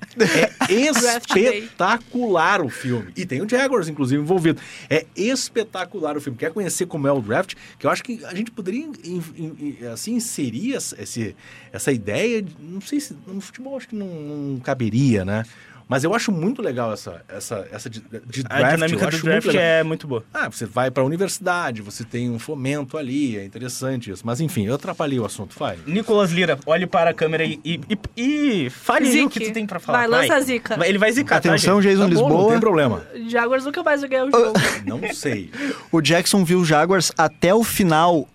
É 0.68 0.72
espetacular 0.72 2.60
o 2.60 2.68
filme. 2.68 3.12
E 3.16 3.24
tem 3.24 3.40
o 3.40 3.48
Jaguars, 3.48 3.88
inclusive, 3.88 4.20
envolvido. 4.20 4.60
É 4.90 5.06
espetacular 5.16 6.16
o 6.16 6.20
filme. 6.20 6.38
Quer 6.38 6.52
conhecer 6.52 6.86
como 6.86 7.06
é 7.06 7.12
o 7.12 7.20
draft? 7.20 7.54
Que 7.78 7.86
eu 7.86 7.90
acho 7.90 8.02
que 8.02 8.24
a 8.24 8.34
gente 8.34 8.50
poderia 8.50 8.80
in- 8.84 8.92
in- 9.36 9.76
in- 9.80 9.86
assim, 9.86 10.14
inserir 10.14 10.74
essa- 10.74 11.00
esse, 11.00 11.36
essa 11.72 11.92
ideia. 11.92 12.42
de- 12.42 12.56
Não 12.60 12.80
sei 12.80 13.00
se. 13.00 13.16
No 13.26 13.40
futebol 13.40 13.76
acho 13.76 13.88
que 13.88 13.96
não, 13.96 14.06
não 14.06 14.60
caberia, 14.60 15.24
né? 15.24 15.44
Mas 15.88 16.04
eu 16.04 16.14
acho 16.14 16.30
muito 16.30 16.60
legal 16.60 16.92
essa, 16.92 17.22
essa, 17.28 17.66
essa 17.72 17.88
de, 17.88 18.00
de 18.26 18.42
draft. 18.42 18.50
A 18.50 18.60
eu 18.60 18.76
dinâmica 18.76 18.98
do 18.98 19.08
acho 19.08 19.24
draft 19.24 19.44
muito 19.46 19.58
é 19.58 19.82
muito 19.82 20.06
boa. 20.06 20.22
Ah, 20.34 20.48
você 20.48 20.66
vai 20.66 20.90
para 20.90 21.02
a 21.02 21.06
universidade, 21.06 21.80
você 21.80 22.04
tem 22.04 22.30
um 22.30 22.38
fomento 22.38 22.98
ali, 22.98 23.38
é 23.38 23.44
interessante 23.44 24.10
isso. 24.10 24.22
Mas 24.26 24.40
enfim, 24.40 24.66
eu 24.66 24.74
atrapalhei 24.74 25.18
o 25.18 25.24
assunto, 25.24 25.58
vai. 25.58 25.78
Nicolas 25.86 26.30
Lira, 26.30 26.58
olhe 26.66 26.86
para 26.86 27.10
a 27.10 27.14
câmera 27.14 27.44
e, 27.44 27.58
e, 27.64 27.80
e, 28.16 28.64
e 28.66 28.70
fale 28.70 29.22
o 29.24 29.30
que 29.30 29.40
tu 29.40 29.52
tem 29.52 29.66
pra 29.66 29.78
falar. 29.80 29.98
Vai, 30.00 30.08
lança 30.08 30.34
a 30.34 30.40
zica. 30.40 30.76
Vai, 30.76 30.88
Ele 30.90 30.98
vai 30.98 31.10
zicar, 31.10 31.36
Atenção, 31.36 31.76
tá? 31.76 31.82
Jason 31.82 32.08
Tá 32.08 32.14
bom, 32.14 32.20
não 32.20 32.28
Lisboa. 32.28 32.50
tem 32.50 32.60
problema. 32.60 33.06
Jaguars 33.28 33.64
nunca 33.64 33.82
mais 33.82 34.00
vai 34.02 34.10
ganhar 34.10 34.26
o 34.26 34.30
jogo. 34.32 34.52
Não 34.84 35.14
sei. 35.14 35.50
O 35.90 36.02
Jacksonville 36.02 36.64
Jaguars, 36.64 37.12
até 37.16 37.54
o 37.54 37.64
final 37.64 38.28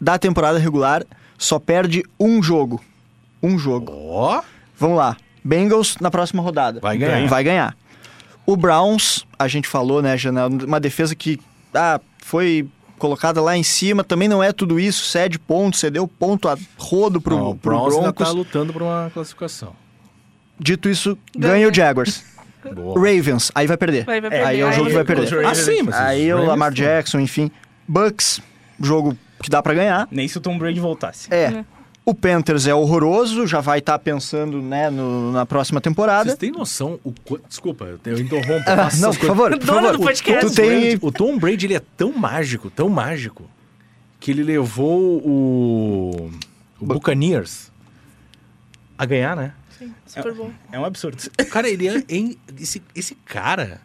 da 0.00 0.18
temporada 0.18 0.58
regular, 0.58 1.04
só 1.38 1.58
perde 1.58 2.04
um 2.20 2.42
jogo. 2.42 2.84
Um 3.42 3.58
jogo. 3.58 3.92
Ó, 3.92 4.42
Vamos 4.78 4.96
lá. 4.96 5.16
Bengals 5.48 5.96
na 6.00 6.10
próxima 6.10 6.42
rodada. 6.42 6.78
Vai 6.80 6.98
ganhar. 6.98 7.26
Vai 7.28 7.42
ganhar. 7.42 7.76
O 8.44 8.56
Browns, 8.56 9.24
a 9.38 9.48
gente 9.48 9.66
falou, 9.66 10.02
né, 10.02 10.16
Janela? 10.16 10.48
Uma 10.48 10.78
defesa 10.78 11.14
que 11.14 11.38
ah, 11.74 12.00
foi 12.18 12.66
colocada 12.98 13.40
lá 13.40 13.56
em 13.56 13.62
cima, 13.62 14.02
também 14.04 14.26
não 14.28 14.42
é 14.42 14.52
tudo 14.52 14.78
isso, 14.80 15.04
cede 15.06 15.38
ponto, 15.38 15.76
cedeu 15.76 16.06
ponto 16.08 16.48
a 16.48 16.56
rodo 16.76 17.20
pro, 17.20 17.36
não, 17.36 17.50
o 17.50 17.54
pro 17.54 17.70
Browns 17.70 17.94
ainda 17.94 18.02
Broncos. 18.06 18.26
tá 18.26 18.32
lutando 18.32 18.72
por 18.72 18.82
uma 18.82 19.10
classificação. 19.14 19.72
Dito 20.58 20.88
isso, 20.88 21.16
Ganha. 21.36 21.54
ganha 21.54 21.68
o 21.68 21.74
Jaguars. 21.74 22.24
Boa. 22.74 22.94
Ravens, 22.98 23.50
aí 23.54 23.66
vai 23.68 23.76
perder. 23.76 24.04
Vai, 24.04 24.20
vai 24.20 24.30
É, 24.36 24.44
aí 24.44 24.60
é 24.60 24.64
o 24.64 24.68
perder. 24.68 24.76
jogo 24.76 24.88
que 24.88 24.94
vai 24.96 25.04
perder. 25.04 25.22
os 25.24 25.30
Ravens- 25.30 25.48
Ah, 25.50 25.54
sim, 25.54 25.82
mas 25.82 25.94
Aí 25.94 26.32
o 26.34 26.44
Lamar 26.44 26.72
Jackson, 26.72 27.20
enfim. 27.20 27.50
Bucks, 27.86 28.40
jogo 28.80 29.16
que 29.42 29.48
dá 29.48 29.62
pra 29.62 29.72
ganhar. 29.74 30.08
Nem 30.10 30.26
se 30.26 30.36
o 30.36 30.40
Tom 30.40 30.58
Brady 30.58 30.80
voltasse. 30.80 31.28
É. 31.32 31.50
Né. 31.50 31.64
O 32.08 32.14
Panthers 32.14 32.66
é 32.66 32.74
horroroso, 32.74 33.46
já 33.46 33.60
vai 33.60 33.80
estar 33.80 33.98
pensando 33.98 34.62
né, 34.62 34.88
no- 34.88 35.30
na 35.30 35.44
próxima 35.44 35.78
temporada. 35.78 36.30
Vocês 36.30 36.38
têm 36.38 36.50
noção 36.50 36.98
o 37.04 37.12
quanto... 37.12 37.46
Desculpa, 37.46 37.84
eu 38.06 38.18
interrompo. 38.18 38.64
Ah, 38.66 38.88
não, 38.98 39.14
por 39.14 39.26
favor, 39.26 39.50
por 39.50 39.58
Dona 39.66 39.82
favor. 39.82 39.92
do 39.98 40.02
podcast. 40.04 40.46
Tu 40.46 40.54
tem... 40.54 40.68
Brady- 40.80 40.98
o 41.02 41.12
Tom 41.12 41.38
Brady 41.38 41.66
ele 41.66 41.74
é 41.74 41.82
tão 41.98 42.12
mágico, 42.12 42.70
tão 42.70 42.88
mágico, 42.88 43.44
que 44.18 44.30
ele 44.30 44.42
levou 44.42 45.18
o, 45.18 46.30
o 46.80 46.86
Buccaneers 46.86 47.70
a 48.96 49.04
ganhar, 49.04 49.36
né? 49.36 49.52
Sim, 49.78 49.92
super 50.06 50.32
bom. 50.32 50.50
É 50.72 50.78
um 50.80 50.86
absurdo. 50.86 51.18
Cara, 51.50 51.68
ele 51.68 51.88
é, 51.88 52.02
em- 52.08 52.38
esse, 52.58 52.82
esse 52.96 53.14
cara, 53.16 53.82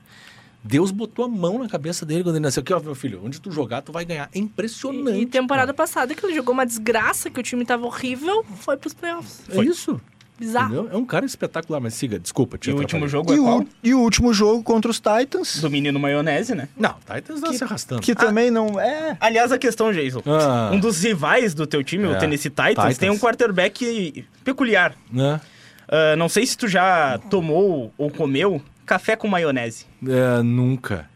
Deus 0.64 0.92
botou 0.92 1.26
a 1.26 1.28
mão 1.28 1.60
na 1.60 1.68
cabeça 1.68 2.06
dele 2.06 2.24
quando 2.24 2.36
ele 2.36 2.44
nasceu. 2.44 2.62
Aqui, 2.62 2.74
ó, 2.74 2.80
meu 2.80 2.96
filho, 2.96 3.22
onde 3.24 3.40
tu 3.42 3.52
jogar, 3.52 3.82
tu 3.82 3.92
vai 3.92 4.06
ganhar. 4.06 4.30
É 4.34 4.40
impressionante. 4.40 5.18
E, 5.18 5.22
e 5.24 5.26
temporada 5.26 5.74
passada 5.74 6.16
que 6.16 6.26
ele 6.26 6.34
jogou 6.34 6.54
uma 6.54 6.66
desgraça, 6.66 7.30
que 7.30 7.40
o 7.40 7.44
time 7.44 7.66
tava 7.66 7.86
horrível, 7.86 8.46
foi 8.60 8.78
pros 8.78 8.94
playoffs. 8.94 9.42
cara. 9.48 9.62
É 9.62 9.66
isso. 9.66 10.00
Bizarro. 10.40 10.74
Entendeu? 10.74 10.90
É 10.92 10.98
um 10.98 11.06
cara 11.06 11.26
espetacular, 11.28 11.80
mas 11.80 11.94
siga, 11.94 12.18
desculpa, 12.18 12.58
te 12.58 12.70
E 12.72 12.74
o 12.74 12.78
último 12.78 13.08
jogo 13.08 13.32
é 13.32 13.36
E 13.36 13.40
qual? 13.40 13.60
o, 13.60 13.68
e 13.84 13.94
o 13.94 14.00
último 14.00 14.34
jogo 14.34 14.64
contra 14.64 14.90
os 14.90 15.00
Titans, 15.00 15.62
Do 15.62 15.70
menino 15.70 16.00
maionese, 16.00 16.56
né? 16.56 16.68
Não, 16.76 16.96
Titans 17.06 17.40
tá 17.40 17.54
se 17.54 17.64
arrastando. 17.64 18.02
que 18.02 18.16
também 18.16 18.50
não 18.50 18.80
é... 18.80 19.16
Aliás, 19.20 19.52
a 19.52 19.60
questão, 19.60 19.92
Jason. 19.94 20.24
Ah. 20.26 20.72
Um 20.74 20.80
dos 20.80 21.04
rivais 21.04 21.54
do 21.54 21.68
teu 21.68 21.84
time, 21.84 22.06
É. 22.06 22.10
o 22.10 22.18
Tennessee 22.18 22.50
Titans, 22.50 22.70
Titans. 22.70 22.98
tem 22.98 23.10
um 23.12 23.20
quarterback 23.20 24.26
peculiar. 24.44 24.96
Né? 25.12 25.40
Ah, 25.88 26.16
não 26.16 26.28
sei 26.28 26.46
se 26.48 26.58
tu 26.58 26.68
já 26.68 27.20
tomou 27.30 27.94
ou 27.98 28.10
comeu 28.10 28.60
café 28.86 29.16
com 29.16 29.28
maionese. 29.28 29.86
É, 30.08 30.42
nunca. 30.42 31.10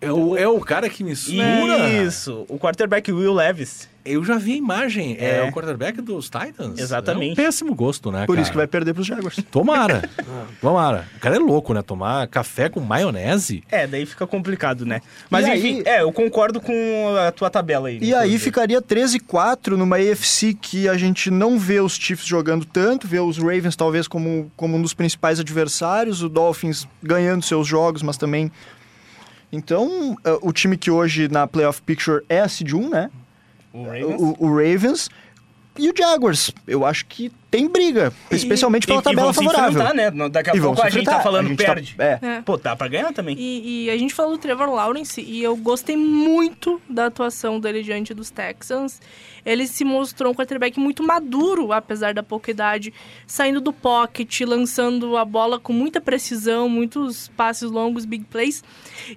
É 0.00 0.10
o, 0.10 0.36
é 0.36 0.48
o 0.48 0.58
cara 0.60 0.88
que 0.88 1.04
me 1.04 1.14
segura. 1.14 1.90
Isso, 2.02 2.46
o 2.48 2.58
quarterback 2.58 3.12
Will 3.12 3.34
Levis. 3.34 3.88
Eu 4.10 4.24
já 4.24 4.36
vi 4.38 4.52
a 4.52 4.56
imagem. 4.56 5.16
É, 5.18 5.38
É. 5.38 5.42
o 5.48 5.52
quarterback 5.52 6.00
dos 6.00 6.28
Titans. 6.28 6.78
Exatamente. 6.78 7.30
É 7.38 7.42
um 7.42 7.44
péssimo 7.46 7.74
gosto, 7.74 8.10
né, 8.10 8.26
Por 8.26 8.34
cara? 8.34 8.42
isso 8.42 8.50
que 8.50 8.56
vai 8.56 8.66
perder 8.66 8.94
pros 8.94 9.06
Jaguars. 9.06 9.36
Tomara. 9.50 10.08
Tomara. 10.60 11.06
O 11.16 11.20
cara 11.20 11.36
é 11.36 11.38
louco, 11.38 11.72
né? 11.74 11.82
Tomar 11.82 12.26
café 12.28 12.68
com 12.68 12.80
maionese. 12.80 13.62
É, 13.70 13.86
daí 13.86 14.04
fica 14.06 14.26
complicado, 14.26 14.84
né? 14.84 15.00
Mas 15.28 15.46
E 15.46 15.50
enfim, 15.54 15.76
aí- 15.78 15.82
é, 15.86 16.02
eu 16.02 16.12
concordo 16.12 16.60
com 16.60 16.72
a 17.26 17.30
tua 17.32 17.48
tabela 17.50 17.88
aí. 17.88 17.98
E 18.02 18.14
aí 18.14 18.38
ficaria 18.38 18.80
13-4 18.82 19.76
numa 19.76 19.96
AFC 19.96 20.54
que 20.54 20.88
a 20.88 20.96
gente 20.96 21.30
não 21.30 21.58
vê 21.58 21.80
os 21.80 21.94
Chiefs 21.96 22.26
jogando 22.26 22.64
tanto, 22.64 23.06
vê 23.06 23.18
os 23.20 23.38
Ravens 23.38 23.76
talvez 23.76 24.06
como, 24.08 24.50
como 24.56 24.76
um 24.76 24.82
dos 24.82 24.94
principais 24.94 25.40
adversários, 25.40 26.22
o 26.22 26.28
Dolphins 26.28 26.86
ganhando 27.02 27.42
seus 27.44 27.66
jogos, 27.66 28.02
mas 28.02 28.16
também... 28.16 28.50
Então, 29.52 30.16
eh, 30.24 30.38
o 30.42 30.52
time 30.52 30.76
que 30.76 30.90
hoje 30.90 31.28
na 31.28 31.44
playoff 31.46 31.82
picture 31.82 32.22
é 32.28 32.40
a 32.40 32.48
Seed 32.48 32.72
1, 32.72 32.88
né? 32.88 33.10
O 33.72 33.84
Ravens. 33.84 34.20
O, 34.20 34.36
o 34.38 34.48
Ravens 34.48 35.08
e 35.80 35.90
o 35.90 35.94
Jaguars. 35.96 36.52
Eu 36.66 36.84
acho 36.84 37.06
que 37.06 37.30
tem 37.50 37.66
briga, 37.68 38.12
especialmente 38.30 38.86
pela 38.86 38.98
E- 38.98 39.00
e 39.00 39.02
tabela 39.02 39.32
vão 39.32 39.32
se 39.32 39.44
favorável. 39.44 39.94
né? 39.94 40.28
Daqui 40.28 40.50
a 40.50 40.54
E 40.54 40.60
vão 40.60 40.72
pouco 40.74 40.86
a 40.86 40.90
gente 40.90 41.04
tá 41.04 41.18
falando 41.20 41.46
A 41.46 41.48
gente 41.48 41.58
tá- 41.58 41.74
perde. 41.74 41.96
é. 41.98 42.18
É. 42.22 42.42
Pô, 42.42 42.56
dá 42.56 42.76
pra 42.76 42.86
ganhar 42.86 43.12
também. 43.12 43.34
E, 43.36 43.86
e 43.86 43.90
a 43.90 43.98
gente 43.98 44.14
falou 44.14 44.32
do 44.32 44.38
Trevor 44.38 44.70
Lawrence 44.72 45.20
e 45.20 45.42
eu 45.42 45.56
gostei 45.56 45.96
muito 45.96 46.80
da 46.88 47.06
atuação 47.06 47.58
dele 47.58 47.82
diante 47.82 48.14
dos 48.14 48.30
Texans. 48.30 49.00
Ele 49.44 49.66
se 49.66 49.84
mostrou 49.84 50.30
um 50.30 50.34
quarterback 50.34 50.78
muito 50.78 51.02
maduro, 51.02 51.72
apesar 51.72 52.14
da 52.14 52.22
pouca 52.22 52.50
idade, 52.52 52.92
saindo 53.26 53.60
do 53.60 53.72
pocket, 53.72 54.42
lançando 54.42 55.16
a 55.16 55.24
bola 55.24 55.58
com 55.58 55.72
muita 55.72 56.00
precisão, 56.00 56.68
muitos 56.68 57.28
passes 57.36 57.68
longos, 57.70 58.04
big 58.04 58.24
plays. 58.26 58.62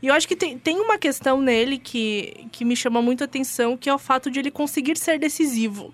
E 0.01 0.07
eu 0.07 0.13
acho 0.13 0.27
que 0.27 0.35
tem, 0.35 0.57
tem 0.57 0.79
uma 0.79 0.97
questão 0.97 1.39
nele 1.39 1.77
que, 1.77 2.47
que 2.51 2.63
me 2.65 2.75
chama 2.75 3.01
muito 3.01 3.21
a 3.21 3.25
atenção, 3.25 3.77
que 3.77 3.89
é 3.89 3.93
o 3.93 3.99
fato 3.99 4.31
de 4.31 4.39
ele 4.39 4.49
conseguir 4.49 4.97
ser 4.97 5.19
decisivo. 5.19 5.93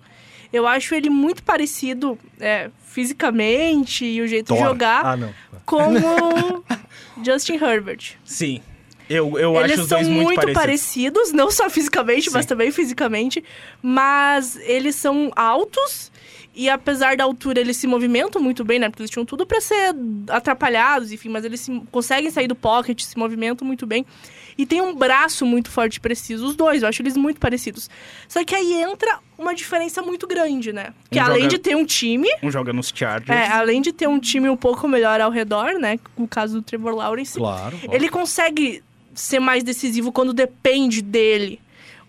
Eu 0.52 0.66
acho 0.66 0.94
ele 0.94 1.08
muito 1.10 1.42
parecido 1.42 2.18
é, 2.40 2.70
fisicamente 2.86 4.04
e 4.04 4.20
o 4.20 4.26
jeito 4.26 4.52
de 4.52 4.58
Thor. 4.58 4.68
jogar 4.68 5.04
Ah, 5.06 5.16
não. 5.16 5.32
como 5.64 5.98
Justin 7.24 7.54
Herbert. 7.54 8.14
Sim. 8.24 8.60
Eu, 9.08 9.36
eu 9.38 9.56
Eles 9.56 9.72
acho 9.72 9.82
os 9.82 9.88
são 9.88 9.98
muito, 10.04 10.12
muito, 10.22 10.36
parecidos. 10.36 10.54
parecidos, 10.62 11.32
não 11.32 11.50
só 11.50 11.68
fisicamente, 11.68 12.30
mas 12.30 12.44
Sim. 12.44 12.48
também 12.48 12.70
fisicamente. 12.70 13.42
Mas 13.82 14.56
eles 14.62 14.94
são 14.94 15.32
altos 15.34 16.12
e 16.54 16.68
apesar 16.68 17.16
da 17.16 17.24
altura 17.24 17.60
eles 17.60 17.76
se 17.76 17.86
movimentam 17.88 18.40
muito 18.40 18.64
bem, 18.64 18.78
né? 18.78 18.88
Porque 18.88 19.02
eles 19.02 19.10
tinham 19.10 19.24
tudo 19.26 19.44
pra 19.46 19.60
ser 19.60 19.94
atrapalhados, 20.28 21.10
enfim, 21.12 21.28
mas 21.28 21.44
eles 21.44 21.60
se- 21.60 21.82
conseguem 21.90 22.30
sair 22.30 22.46
do 22.46 22.54
pocket, 22.54 23.00
se 23.02 23.16
movimentam 23.18 23.66
muito 23.66 23.84
bem. 23.86 24.06
E 24.56 24.64
tem 24.66 24.80
um 24.80 24.94
braço 24.94 25.44
muito 25.46 25.70
forte 25.70 25.96
e 25.96 26.00
preciso, 26.00 26.46
os 26.46 26.54
dois, 26.54 26.82
eu 26.82 26.88
acho 26.88 27.02
eles 27.02 27.16
muito 27.16 27.40
parecidos. 27.40 27.88
Só 28.28 28.44
que 28.44 28.54
aí 28.54 28.74
entra 28.82 29.18
uma 29.40 29.54
diferença 29.54 30.02
muito 30.02 30.26
grande, 30.26 30.72
né? 30.72 30.92
Que 31.10 31.18
Um 31.18 31.22
além 31.22 31.42
joga- 31.42 31.48
de 31.48 31.58
ter 31.58 31.74
um 31.76 31.84
time, 31.84 32.28
Um 32.42 32.50
joga 32.50 32.72
nos 32.72 32.92
Chargers. 32.94 33.30
é, 33.30 33.48
além 33.48 33.80
de 33.80 33.92
ter 33.92 34.08
um 34.08 34.20
time 34.20 34.48
um 34.48 34.56
pouco 34.56 34.86
melhor 34.86 35.20
ao 35.20 35.30
redor, 35.30 35.74
né? 35.78 35.98
No 36.16 36.28
caso 36.28 36.54
do 36.54 36.62
Trevor 36.62 36.94
Lawrence, 36.94 37.38
Claro. 37.38 37.78
ó. 37.88 37.94
ele 37.94 38.08
consegue 38.08 38.82
ser 39.14 39.40
mais 39.40 39.62
decisivo 39.64 40.12
quando 40.12 40.32
depende 40.32 41.02
dele. 41.02 41.60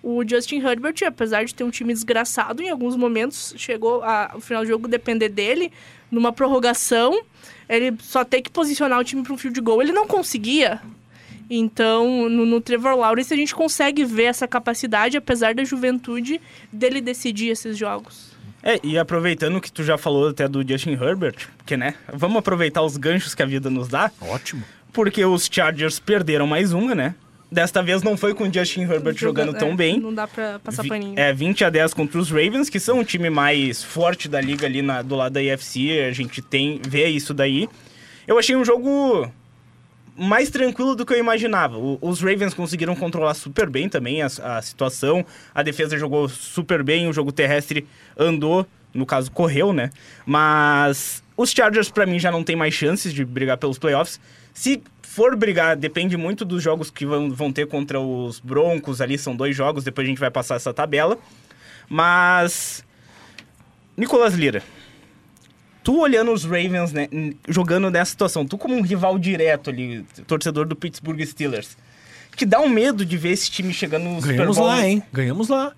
O 0.04 0.28
Justin 0.28 0.58
Herbert, 0.66 0.96
apesar 1.06 1.46
de 1.46 1.54
ter 1.54 1.64
um 1.64 1.70
time 1.70 1.94
desgraçado, 1.94 2.62
em 2.62 2.70
alguns 2.70 2.96
momentos 2.96 3.54
chegou 3.58 4.04
a, 4.04 4.32
o 4.36 4.42
final 4.42 4.64
do 4.64 4.68
jogo 4.68 4.88
depender 4.88 5.30
dele, 5.30 5.72
numa 6.10 6.32
prorrogação, 6.34 7.22
ele 7.70 7.96
só 8.02 8.24
ter 8.26 8.42
que 8.42 8.50
posicionar 8.50 9.00
o 9.00 9.04
time 9.04 9.22
para 9.24 9.32
um 9.34 9.38
field 9.38 9.60
goal, 9.62 9.82
ele 9.82 9.92
não 9.92 10.08
conseguia. 10.08 10.82
Então, 11.54 12.30
no, 12.30 12.46
no 12.46 12.62
Trevor 12.62 12.96
Lawrence, 12.96 13.34
a 13.34 13.36
gente 13.36 13.54
consegue 13.54 14.06
ver 14.06 14.24
essa 14.24 14.48
capacidade, 14.48 15.18
apesar 15.18 15.54
da 15.54 15.66
juventude, 15.66 16.40
dele 16.72 17.02
decidir 17.02 17.50
esses 17.50 17.78
jogos. 17.78 18.32
É, 18.64 18.80
e 18.82 18.98
aproveitando 18.98 19.60
que 19.60 19.70
tu 19.70 19.84
já 19.84 19.98
falou 19.98 20.30
até 20.30 20.48
do 20.48 20.66
Justin 20.66 20.92
Herbert, 20.92 21.50
porque, 21.58 21.76
né, 21.76 21.96
vamos 22.14 22.38
aproveitar 22.38 22.82
os 22.84 22.96
ganchos 22.96 23.36
que 23.36 23.44
a 23.44 23.46
vida 23.46 23.70
nos 23.70 23.90
dá, 23.90 24.10
Ótimo. 24.22 24.64
porque 24.94 25.26
os 25.26 25.50
Chargers 25.52 26.00
perderam 26.00 26.48
mais 26.48 26.72
uma, 26.72 26.96
né? 26.96 27.16
Desta 27.52 27.84
vez 27.84 28.02
não 28.02 28.16
foi 28.16 28.34
com 28.34 28.46
o 28.48 28.54
Justin 28.54 28.84
Herbert 28.84 29.18
jogando 29.18 29.54
é, 29.54 29.60
tão 29.60 29.76
bem. 29.76 30.00
Não 30.00 30.14
dá 30.14 30.26
pra 30.26 30.58
passar 30.60 30.86
paninho. 30.88 31.20
É, 31.20 31.34
20 31.34 31.66
a 31.66 31.70
10 31.70 31.94
contra 31.94 32.18
os 32.18 32.30
Ravens, 32.30 32.70
que 32.70 32.80
são 32.80 33.00
o 33.00 33.04
time 33.04 33.30
mais 33.30 33.84
forte 33.84 34.30
da 34.30 34.40
liga 34.40 34.66
ali 34.66 34.82
na- 34.82 35.02
do 35.02 35.18
lado 35.18 35.34
da 35.34 35.44
IFC. 35.44 36.00
A 36.08 36.14
gente 36.14 36.42
tem 36.42 36.80
vê 36.88 37.10
isso 37.10 37.34
daí. 37.34 37.68
Eu 38.26 38.40
achei 38.40 38.56
um 38.56 38.64
jogo 38.64 39.30
mais 40.22 40.50
tranquilo 40.50 40.96
do 40.96 41.06
que 41.06 41.14
eu 41.14 41.18
imaginava. 41.20 41.78
O- 41.78 41.98
os 42.02 42.22
Ravens 42.22 42.54
conseguiram 42.54 42.96
controlar 42.96 43.34
super 43.34 43.70
bem 43.70 43.90
também 43.90 44.22
a, 44.22 44.28
a 44.28 44.62
situação. 44.62 45.26
A 45.54 45.64
defesa 45.64 45.98
jogou 45.98 46.30
super 46.30 46.84
bem, 46.84 47.08
o 47.10 47.14
jogo 47.14 47.32
terrestre 47.32 47.88
andou, 48.18 48.66
no 48.94 49.06
caso 49.06 49.32
correu, 49.32 49.74
né? 49.74 49.90
Mas 50.26 51.24
os 51.36 51.52
Chargers 51.52 51.90
pra 51.90 52.06
mim 52.06 52.20
já 52.20 52.32
não 52.32 52.44
tem 52.44 52.56
mais 52.56 52.74
chances 52.74 53.14
de 53.14 53.26
brigar 53.26 53.58
pelos 53.58 53.78
playoffs. 53.78 54.20
Se 54.54 54.82
for 55.02 55.36
brigar, 55.36 55.76
depende 55.76 56.16
muito 56.18 56.46
dos 56.46 56.62
jogos 56.64 56.90
que 56.90 57.06
vão, 57.06 57.32
vão 57.32 57.52
ter 57.52 57.68
contra 57.68 58.00
os 58.00 58.40
Broncos 58.40 59.02
ali, 59.02 59.18
são 59.18 59.36
dois 59.36 59.56
jogos, 59.56 59.84
depois 59.84 60.06
a 60.06 60.10
gente 60.10 60.20
vai 60.20 60.30
passar 60.32 60.56
essa 60.56 60.74
tabela. 60.74 61.18
Mas 61.90 62.84
Nicolas 63.98 64.34
Lira, 64.34 64.62
tu 65.84 66.00
olhando 66.00 66.32
os 66.32 66.44
Ravens 66.44 66.92
né, 66.92 67.08
jogando 67.48 67.90
nessa 67.90 68.12
situação, 68.12 68.46
tu 68.46 68.58
como 68.58 68.76
um 68.76 68.82
rival 68.82 69.18
direto 69.18 69.70
ali, 69.70 70.06
torcedor 70.28 70.66
do 70.66 70.76
Pittsburgh 70.76 71.22
Steelers, 71.26 71.78
te 72.36 72.46
dá 72.46 72.60
um 72.60 72.70
medo 72.70 73.06
de 73.06 73.18
ver 73.18 73.32
esse 73.32 73.50
time 73.52 73.74
chegando 73.74 74.04
no 74.04 74.22
Ganhamos 74.22 74.56
Super 74.56 74.68
Bowl? 74.68 74.68
lá, 74.68 74.88
hein? 74.88 75.04
Ganhamos 75.12 75.50
lá. 75.50 75.74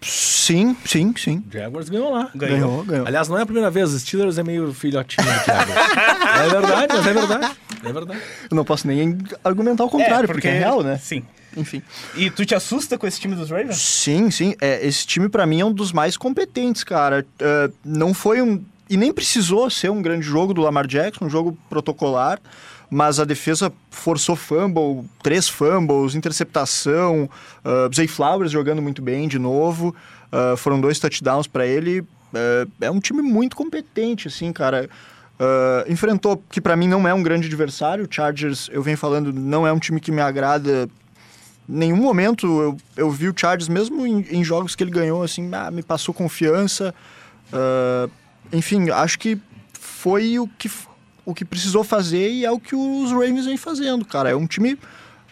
Sim, 0.00 0.76
sim, 0.84 1.14
sim. 1.16 1.42
Jaguars 1.50 1.88
ganhou 1.88 2.12
lá. 2.12 2.30
Ganhou. 2.34 2.58
Ganhou, 2.58 2.84
ganhou. 2.84 3.06
Aliás, 3.06 3.28
não 3.28 3.38
é 3.38 3.42
a 3.42 3.46
primeira 3.46 3.70
vez. 3.70 3.92
Os 3.92 4.02
Steelers 4.02 4.38
é 4.38 4.42
meio 4.42 4.72
filhotinho 4.72 5.26
do 5.26 5.44
Jaguars. 5.44 5.70
é 6.38 6.48
verdade, 6.48 6.94
mas 6.94 7.06
é 7.06 7.12
verdade. 7.12 7.56
É 7.82 7.92
verdade. 7.92 8.20
Eu 8.50 8.54
não 8.54 8.64
posso 8.64 8.86
nem 8.86 9.18
argumentar 9.42 9.84
o 9.84 9.88
contrário, 9.88 10.28
porque... 10.28 10.48
é 10.48 10.58
real, 10.58 10.82
né? 10.82 10.98
Sim. 10.98 11.24
Enfim. 11.56 11.82
E 12.14 12.30
tu 12.30 12.44
te 12.44 12.54
assusta 12.54 12.98
com 12.98 13.06
esse 13.06 13.18
time 13.18 13.34
dos 13.34 13.50
Ravens? 13.50 13.78
Sim, 13.78 14.30
sim. 14.30 14.54
É, 14.60 14.86
esse 14.86 15.06
time, 15.06 15.28
pra 15.28 15.46
mim, 15.46 15.60
é 15.60 15.64
um 15.64 15.72
dos 15.72 15.92
mais 15.92 16.16
competentes, 16.16 16.84
cara. 16.84 17.26
É, 17.40 17.70
não 17.84 18.12
foi 18.12 18.42
um. 18.42 18.62
E 18.88 18.96
nem 18.96 19.12
precisou 19.12 19.68
ser 19.68 19.90
um 19.90 20.00
grande 20.00 20.24
jogo 20.24 20.54
do 20.54 20.60
Lamar 20.60 20.86
Jackson, 20.86 21.26
um 21.26 21.30
jogo 21.30 21.56
protocolar. 21.68 22.40
Mas 22.88 23.18
a 23.18 23.24
defesa 23.24 23.72
forçou 23.90 24.36
fumble, 24.36 25.04
três 25.22 25.48
fumbles, 25.48 26.14
interceptação. 26.14 27.28
Uh, 27.64 27.92
Zay 27.94 28.06
Flowers 28.06 28.52
jogando 28.52 28.80
muito 28.80 29.02
bem 29.02 29.26
de 29.26 29.40
novo. 29.40 29.94
Uh, 30.32 30.56
foram 30.56 30.80
dois 30.80 31.00
touchdowns 31.00 31.48
pra 31.48 31.66
ele. 31.66 32.04
É, 32.32 32.86
é 32.86 32.90
um 32.90 33.00
time 33.00 33.22
muito 33.22 33.56
competente, 33.56 34.28
assim, 34.28 34.52
cara. 34.52 34.88
Uh, 35.38 35.90
enfrentou, 35.90 36.42
que 36.48 36.60
pra 36.60 36.76
mim 36.76 36.86
não 36.86 37.08
é 37.08 37.12
um 37.12 37.24
grande 37.24 37.48
adversário. 37.48 38.04
O 38.04 38.08
Chargers, 38.08 38.70
eu 38.72 38.82
venho 38.82 38.96
falando, 38.96 39.32
não 39.32 39.66
é 39.66 39.72
um 39.72 39.80
time 39.80 40.00
que 40.00 40.12
me 40.12 40.20
agrada 40.20 40.88
nenhum 41.68 41.96
momento 41.96 42.46
eu, 42.46 42.76
eu 42.96 43.10
vi 43.10 43.28
o 43.28 43.34
Chargers, 43.36 43.68
mesmo 43.68 44.06
em, 44.06 44.24
em 44.30 44.44
jogos 44.44 44.76
que 44.76 44.84
ele 44.84 44.90
ganhou, 44.92 45.24
assim, 45.24 45.50
ah, 45.52 45.68
me 45.70 45.82
passou 45.82 46.14
confiança. 46.14 46.94
Ah, 47.52 48.08
enfim, 48.52 48.90
acho 48.90 49.18
que 49.18 49.38
foi 49.72 50.38
o 50.38 50.46
que, 50.58 50.70
o 51.24 51.34
que 51.34 51.44
precisou 51.44 51.82
fazer 51.84 52.30
e 52.30 52.44
é 52.44 52.50
o 52.50 52.58
que 52.58 52.74
os 52.74 53.10
Ravens 53.10 53.46
vem 53.46 53.56
fazendo, 53.56 54.04
cara. 54.04 54.30
É 54.30 54.36
um 54.36 54.46
time 54.46 54.78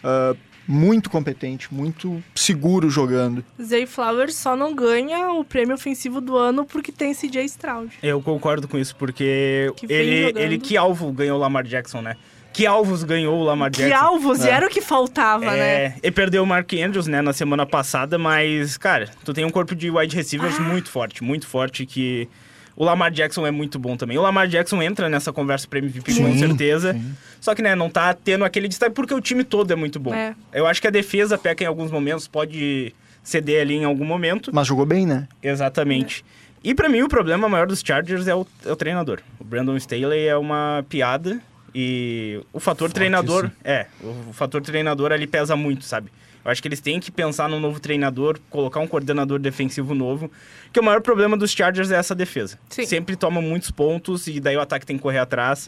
ah, 0.03 0.35
muito 0.67 1.09
competente, 1.09 1.73
muito 1.73 2.23
seguro 2.35 2.89
jogando. 2.89 3.43
Zay 3.61 3.85
Flowers 3.85 4.35
só 4.35 4.55
não 4.55 4.73
ganha 4.73 5.31
o 5.31 5.43
prêmio 5.43 5.75
ofensivo 5.75 6.19
do 6.19 6.35
ano 6.37 6.65
porque 6.65 6.91
tem 6.91 7.13
CJ 7.13 7.43
Stroud. 7.45 7.93
Eu 8.01 8.21
concordo 8.21 8.67
com 8.67 8.77
isso, 8.77 8.95
porque 8.95 9.71
Que 9.75 9.85
ele, 9.91 10.21
jogando. 10.27 10.37
ele 10.41 10.57
que 10.57 10.75
alvo 10.75 11.11
ganhou 11.11 11.37
o 11.37 11.41
Lamar 11.41 11.63
Jackson, 11.63 12.01
né? 12.01 12.15
Que 12.51 12.65
alvos 12.65 13.03
ganhou 13.03 13.37
o 13.37 13.43
Lamar 13.43 13.69
Que 13.69 13.79
Jackson? 13.89 14.05
alvos, 14.05 14.45
e 14.45 14.49
era 14.49 14.65
o 14.65 14.69
que 14.69 14.81
faltava, 14.81 15.45
né? 15.45 15.59
É, 15.59 15.95
ele 16.01 16.11
perdeu 16.13 16.41
o 16.41 16.47
Mark 16.47 16.71
Andrews, 16.73 17.05
né, 17.05 17.21
na 17.21 17.33
semana 17.33 17.65
passada, 17.65 18.17
mas, 18.17 18.77
cara, 18.77 19.09
tu 19.25 19.33
tem 19.33 19.43
um 19.43 19.49
corpo 19.49 19.75
de 19.75 19.91
wide 19.91 20.15
receivers 20.15 20.57
muito 20.57 20.89
forte, 20.89 21.21
muito 21.21 21.45
forte, 21.45 21.85
que 21.85 22.29
o 22.75 22.83
Lamar 22.83 23.11
Jackson 23.11 23.47
é 23.47 23.51
muito 23.51 23.79
bom 23.79 23.95
também. 23.95 24.17
O 24.17 24.21
Lamar 24.21 24.47
Jackson 24.47 24.81
entra 24.81 25.09
nessa 25.09 25.31
conversa 25.31 25.67
pra 25.67 25.79
MVP 25.79 26.13
com 26.13 26.31
Sim, 26.31 26.37
certeza, 26.37 26.99
só 27.39 27.55
que, 27.55 27.61
né, 27.61 27.75
não 27.75 27.89
tá 27.89 28.13
tendo 28.13 28.43
aquele 28.43 28.67
destaque 28.67 28.93
porque 28.93 29.13
o 29.13 29.21
time 29.21 29.43
todo 29.43 29.71
é 29.71 29.75
muito 29.75 29.99
bom. 29.99 30.13
É. 30.13 30.35
Eu 30.53 30.67
acho 30.67 30.81
que 30.81 30.87
a 30.87 30.91
defesa 30.91 31.37
peca 31.37 31.63
em 31.63 31.67
alguns 31.67 31.91
momentos, 31.91 32.27
pode 32.27 32.93
ceder 33.23 33.61
ali 33.61 33.75
em 33.75 33.85
algum 33.85 34.05
momento. 34.05 34.51
Mas 34.53 34.67
jogou 34.67 34.85
bem, 34.85 35.05
né? 35.05 35.27
Exatamente. 35.41 36.23
E 36.63 36.73
pra 36.73 36.89
mim 36.89 37.01
o 37.01 37.07
problema 37.07 37.47
maior 37.47 37.67
dos 37.67 37.81
Chargers 37.85 38.27
é 38.27 38.35
o, 38.35 38.45
é 38.65 38.71
o 38.71 38.75
treinador. 38.75 39.19
O 39.39 39.43
Brandon 39.43 39.77
Staley 39.77 40.27
é 40.27 40.35
uma 40.35 40.83
piada 40.89 41.39
e 41.73 42.41
o 42.51 42.59
fator 42.59 42.91
treinador, 42.91 43.51
é, 43.63 43.87
o 44.01 44.33
fator 44.33 44.61
treinador 44.61 45.11
ali 45.11 45.27
pesa 45.27 45.55
muito, 45.55 45.83
sabe? 45.83 46.09
Eu 46.45 46.51
acho 46.51 46.61
que 46.61 46.67
eles 46.67 46.79
têm 46.79 46.99
que 46.99 47.11
pensar 47.11 47.49
num 47.49 47.59
novo 47.59 47.79
treinador, 47.79 48.39
colocar 48.51 48.79
um 48.79 48.85
coordenador 48.85 49.39
defensivo 49.39 49.95
novo, 49.95 50.31
que 50.71 50.79
o 50.79 50.83
maior 50.83 51.01
problema 51.01 51.35
dos 51.35 51.51
Chargers 51.51 51.89
é 51.89 51.95
essa 51.95 52.13
defesa. 52.13 52.59
Sim. 52.69 52.85
Sempre 52.85 53.15
toma 53.15 53.41
muitos 53.41 53.71
pontos 53.71 54.27
e 54.27 54.39
daí 54.39 54.55
o 54.55 54.61
ataque 54.61 54.85
tem 54.85 54.95
que 54.95 55.01
correr 55.01 55.17
atrás. 55.17 55.67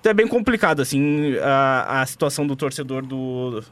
Então 0.00 0.10
é 0.10 0.14
bem 0.14 0.26
complicado, 0.26 0.82
assim, 0.82 1.36
a, 1.38 2.00
a 2.02 2.06
situação 2.06 2.46
do 2.46 2.56
torcedor 2.56 3.06
do, 3.06 3.62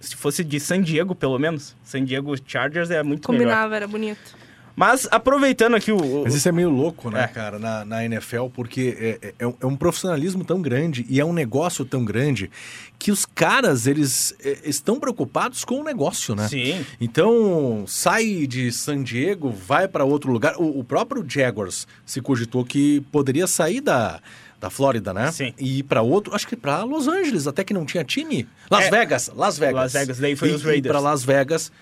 Se 0.00 0.16
fosse 0.16 0.42
de 0.42 0.58
San 0.58 0.80
Diego, 0.80 1.14
pelo 1.14 1.38
menos. 1.38 1.76
San 1.84 2.04
Diego 2.04 2.34
Chargers 2.46 2.90
é 2.90 3.02
muito 3.02 3.30
melhor. 3.30 3.44
Combinava, 3.44 3.76
era 3.76 3.86
bonito. 3.86 4.34
Mas 4.76 5.06
aproveitando 5.10 5.74
aqui 5.74 5.92
o. 5.92 6.22
Mas 6.24 6.34
isso 6.34 6.48
é 6.48 6.52
meio 6.52 6.70
louco, 6.70 7.10
né, 7.10 7.24
É. 7.24 7.26
cara, 7.26 7.58
na, 7.58 7.84
na 7.84 8.04
NFL, 8.04 8.46
porque 8.54 8.96
é, 9.22 9.32
é, 9.38 9.52
é 9.60 9.66
um 9.66 9.76
profissionalismo 9.76 10.44
tão 10.44 10.62
grande 10.62 11.04
e 11.08 11.20
é 11.20 11.24
um 11.24 11.32
negócio 11.32 11.84
tão 11.84 12.04
grande 12.04 12.50
que 12.98 13.10
os 13.10 13.24
caras, 13.26 13.86
eles 13.86 14.34
é, 14.44 14.58
estão 14.64 15.00
preocupados 15.00 15.64
com 15.64 15.80
o 15.80 15.84
negócio, 15.84 16.34
né? 16.34 16.48
Sim. 16.48 16.84
Então, 17.00 17.84
sai 17.86 18.46
de 18.46 18.70
San 18.72 19.02
Diego, 19.02 19.50
vai 19.50 19.88
para 19.88 20.04
outro 20.04 20.30
lugar. 20.32 20.54
O, 20.56 20.80
o 20.80 20.84
próprio 20.84 21.24
Jaguars 21.28 21.86
se 22.06 22.20
cogitou 22.20 22.64
que 22.64 23.00
poderia 23.12 23.46
sair 23.46 23.80
da, 23.80 24.20
da 24.60 24.68
Flórida, 24.70 25.12
né? 25.14 25.30
Sim. 25.32 25.52
E 25.58 25.78
ir 25.78 25.82
para 25.84 26.02
outro, 26.02 26.34
acho 26.34 26.46
que 26.46 26.56
para 26.56 26.84
Los 26.84 27.08
Angeles, 27.08 27.46
até 27.46 27.64
que 27.64 27.72
não 27.74 27.84
tinha 27.86 28.04
time. 28.04 28.46
Las 28.70 28.84
É. 28.84 28.90
Vegas, 28.90 29.30
Las 29.34 29.58
Vegas. 29.58 29.74
Las 29.74 29.92
Vegas, 29.94 30.18
daí 30.18 30.36
foi 30.36 30.50
e, 30.50 30.54
os 30.54 30.62
Raiders. 30.62 30.92
para 30.94 31.00
Las 31.00 31.24
Vegas, 31.24 31.72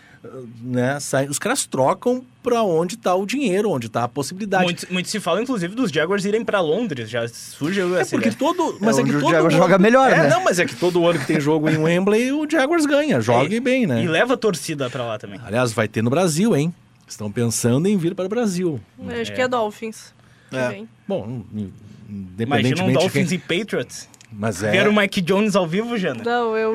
né? 0.63 0.99
Sai, 1.01 1.27
os 1.29 1.39
caras 1.39 1.67
trocam 1.67 2.25
para 2.43 2.63
onde 2.63 2.97
tá 2.97 3.15
o 3.15 3.25
dinheiro, 3.27 3.71
onde 3.71 3.89
tá 3.89 4.05
a 4.05 4.09
possibilidade. 4.09 4.65
Muito, 4.65 4.87
muito 4.93 5.09
se 5.09 5.21
fala, 5.21 5.43
inclusive, 5.43 5.75
dos 5.75 5.91
Jaguars 5.91 6.25
irem 6.25 6.45
pra 6.45 6.61
Londres. 6.61 7.09
Já 7.11 7.27
surge 7.29 7.81
É 7.81 8.01
essa 8.01 8.11
porque 8.11 8.29
ideia. 8.29 8.39
todo. 8.39 8.79
Mas 8.81 8.99
é, 8.99 9.03
onde 9.03 9.11
que 9.11 9.17
o 9.17 9.21
todo 9.21 9.31
Jaguars 9.33 9.55
ano- 9.55 9.63
joga 9.63 9.79
melhor, 9.79 10.11
é, 10.13 10.17
né? 10.23 10.29
Não, 10.29 10.43
mas 10.45 10.59
é 10.59 10.65
que 10.67 10.75
todo 10.77 11.07
ano 11.07 11.19
que 11.19 11.27
tem 11.27 11.41
jogo 11.41 11.69
em 11.69 11.77
Wembley, 11.77 12.33
o 12.33 12.49
Jaguars 12.51 12.87
ganha. 12.87 13.21
Joga 13.21 13.55
e 13.55 13.61
bem, 13.61 13.87
né? 13.87 14.03
E 14.03 14.09
leva 14.09 14.35
a 14.35 14.37
torcida 14.37 14.89
pra 14.91 15.05
lá 15.05 15.19
também. 15.19 15.41
Aliás, 15.45 15.73
vai 15.73 15.87
ter 15.89 16.03
no 16.03 16.11
Brasil, 16.11 16.57
hein? 16.57 16.73
Estão 17.07 17.31
pensando 17.33 17.87
em 17.89 17.97
vir 17.97 18.15
para 18.15 18.27
o 18.27 18.29
Brasil. 18.29 18.81
Eu 18.99 19.21
acho 19.23 19.33
que 19.35 19.41
é 19.41 19.49
Dolphins. 19.49 20.13
que 20.51 20.57
É. 20.57 20.83
Bom, 21.07 21.43
Imagina 21.51 21.73
independentemente 22.09 22.83
um 22.83 22.87
de 22.89 22.93
Dolphins 22.95 23.29
quem... 23.29 23.37
e 23.37 23.59
Patriots. 23.59 24.09
Mas 24.31 24.62
é... 24.62 24.71
Ver 24.71 24.88
o 24.88 24.93
Mike 24.95 25.21
Jones 25.23 25.57
ao 25.57 25.67
vivo, 25.67 25.97
Jana. 25.97 26.23
Não, 26.25 26.57
eu 26.57 26.73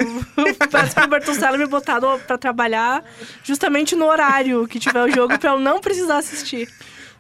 peço 0.72 0.96
pro 0.96 1.08
Bertoncello 1.08 1.58
me 1.58 1.66
botar 1.68 2.00
no- 2.02 2.20
pra 2.20 2.38
trabalhar 2.38 3.04
justamente 3.44 3.96
no 3.96 4.06
horário 4.06 4.68
que 4.68 4.80
tiver 4.80 5.04
o 5.04 5.12
jogo 5.12 5.38
pra 5.38 5.52
eu 5.52 5.60
não 5.60 5.80
precisar 5.80 6.18
assistir. 6.18 6.68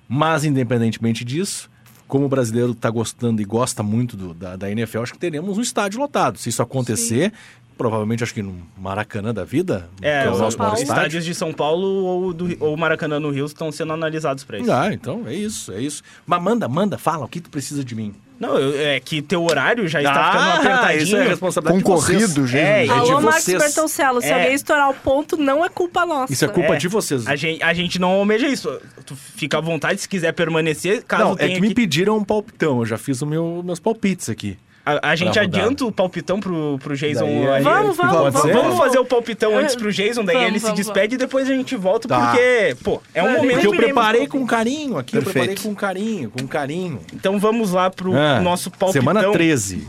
Mas, 0.09 0.43
independentemente 0.43 1.23
disso, 1.23 1.69
como 2.07 2.25
o 2.25 2.29
brasileiro 2.29 2.71
está 2.71 2.89
gostando 2.89 3.41
e 3.41 3.45
gosta 3.45 3.83
muito 3.83 4.17
do- 4.17 4.33
da, 4.33 4.55
da 4.55 4.69
NFL, 4.71 5.01
acho 5.03 5.13
que 5.13 5.19
teremos 5.19 5.57
um 5.57 5.61
estádio 5.61 5.99
lotado. 5.99 6.37
Se 6.37 6.49
isso 6.49 6.61
acontecer, 6.61 7.31
provavelmente 7.77 8.23
acho 8.23 8.33
que 8.33 8.41
no 8.41 8.55
Maracanã 8.77 9.33
da 9.33 9.43
vida, 9.43 9.89
É, 10.01 10.21
que 10.21 10.27
é 10.27 10.29
o 10.29 10.33
os, 10.33 10.39
nosso 10.39 10.57
maior 10.57 10.73
os 10.73 10.81
estádio. 10.81 10.99
estádios 11.01 11.25
de 11.25 11.33
São 11.35 11.51
Paulo 11.53 11.85
ou, 11.87 12.33
do, 12.33 12.55
ou 12.59 12.75
Maracanã 12.77 13.19
no 13.19 13.29
Rio 13.29 13.45
estão 13.45 13.71
sendo 13.71 13.93
analisados 13.93 14.43
pra 14.43 14.59
isso. 14.59 14.71
Ah, 14.71 14.93
então 14.93 15.23
é 15.27 15.33
isso, 15.33 15.71
é 15.71 15.81
isso. 15.81 16.01
Mas 16.25 16.41
manda, 16.41 16.67
manda, 16.67 16.97
fala, 16.97 17.25
o 17.25 17.27
que 17.27 17.39
tu 17.41 17.49
precisa 17.49 17.83
de 17.83 17.95
mim? 17.95 18.13
Não, 18.39 18.57
eu- 18.57 18.77
é 18.77 18.99
que 18.99 19.21
teu 19.21 19.43
horário 19.43 19.87
já 19.87 20.01
está 20.01 20.13
ficando 20.31 20.43
Ah, 20.49 20.53
apertadinho. 20.55 21.03
isso 21.03 21.15
é 21.15 21.27
responsabilidade 21.27 21.77
de. 21.77 21.83
Concorrido, 21.83 22.47
gente. 22.47 22.59
É, 22.61 22.83
de 22.83 22.89
Alô, 22.89 23.21
Marcos 23.21 23.43
vocês. 23.43 23.61
Bertoncello, 23.63 24.21
se 24.21 24.27
É. 24.27 24.33
alguém 24.33 24.53
estourar 24.53 24.89
o 24.89 24.93
ponto, 24.93 25.37
não 25.37 25.63
é 25.63 25.69
culpa 25.69 26.05
nossa. 26.05 26.33
Isso 26.33 26.43
é 26.43 26.47
culpa 26.49 26.73
É. 26.73 26.77
de 26.77 26.87
vocês. 26.89 27.25
A 27.27 27.35
gente, 27.37 27.63
a 27.63 27.73
gente 27.73 27.99
não 27.99 28.09
almeja 28.09 28.47
isso. 28.47 28.69
Tu 29.05 29.15
fica 29.15 29.59
à 29.59 29.61
vontade 29.61 30.01
se 30.01 30.09
quiser 30.09 30.33
permanecer, 30.33 31.03
caso 31.03 31.23
Não, 31.23 31.33
é 31.33 31.35
tenha 31.37 31.55
que 31.55 31.61
me 31.61 31.69
que- 31.69 31.75
pediram 31.75 32.17
um 32.17 32.23
palpitão. 32.23 32.79
Eu 32.79 32.85
já 32.85 32.97
fiz 32.97 33.21
os 33.21 33.27
meu, 33.27 33.61
meus 33.63 33.79
palpites 33.79 34.27
aqui. 34.29 34.57
A, 34.85 35.11
a 35.11 35.15
gente 35.15 35.39
adianta 35.39 35.85
o 35.85 35.91
palpitão 35.93 36.41
pro, 36.41 36.77
pro 36.83 36.93
Jason 36.95 37.23
Daí, 37.25 37.47
ali. 37.47 37.63
Vamos, 37.63 37.95
vamos, 37.95 38.33
vamos. 38.33 38.51
Vamos 38.53 38.77
fazer 38.77 38.99
o 38.99 39.05
palpitão 39.05 39.57
antes 39.57 39.75
pro 39.75 39.91
Jason, 39.93 40.25
daí 40.25 40.35
Vamos, 40.35 40.49
ele 40.49 40.59
se 40.59 40.65
vamos, 40.65 40.77
despede 40.77 41.15
e 41.15 41.17
depois 41.17 41.49
a 41.49 41.53
gente 41.53 41.73
volta, 41.77 42.05
Tá. 42.07 42.27
porque, 42.31 42.75
pô, 42.83 43.01
é 43.13 43.23
um 43.23 43.27
Vai, 43.27 43.35
momento. 43.37 43.53
Porque 43.61 43.67
eu 43.67 43.73
preparei 43.77 44.27
com- 44.27 44.45
carinho 44.45 44.97
aqui. 44.97 45.15
Eu 45.15 45.23
Perfeito. 45.23 45.45
preparei 45.45 45.63
com 45.63 45.73
carinho, 45.75 46.29
com 46.31 46.45
carinho. 46.47 46.99
Então 47.13 47.39
vamos 47.39 47.71
lá 47.71 47.89
pro 47.89 48.13
Ah, 48.13 48.41
nosso 48.41 48.69
palpitão. 48.69 48.91
Semana 49.01 49.31
13. 49.31 49.87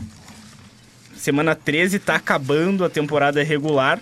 Semana 1.15 1.55
13 1.55 1.99
tá 1.99 2.15
acabando 2.15 2.85
a 2.85 2.89
temporada 2.89 3.43
regular. 3.43 3.99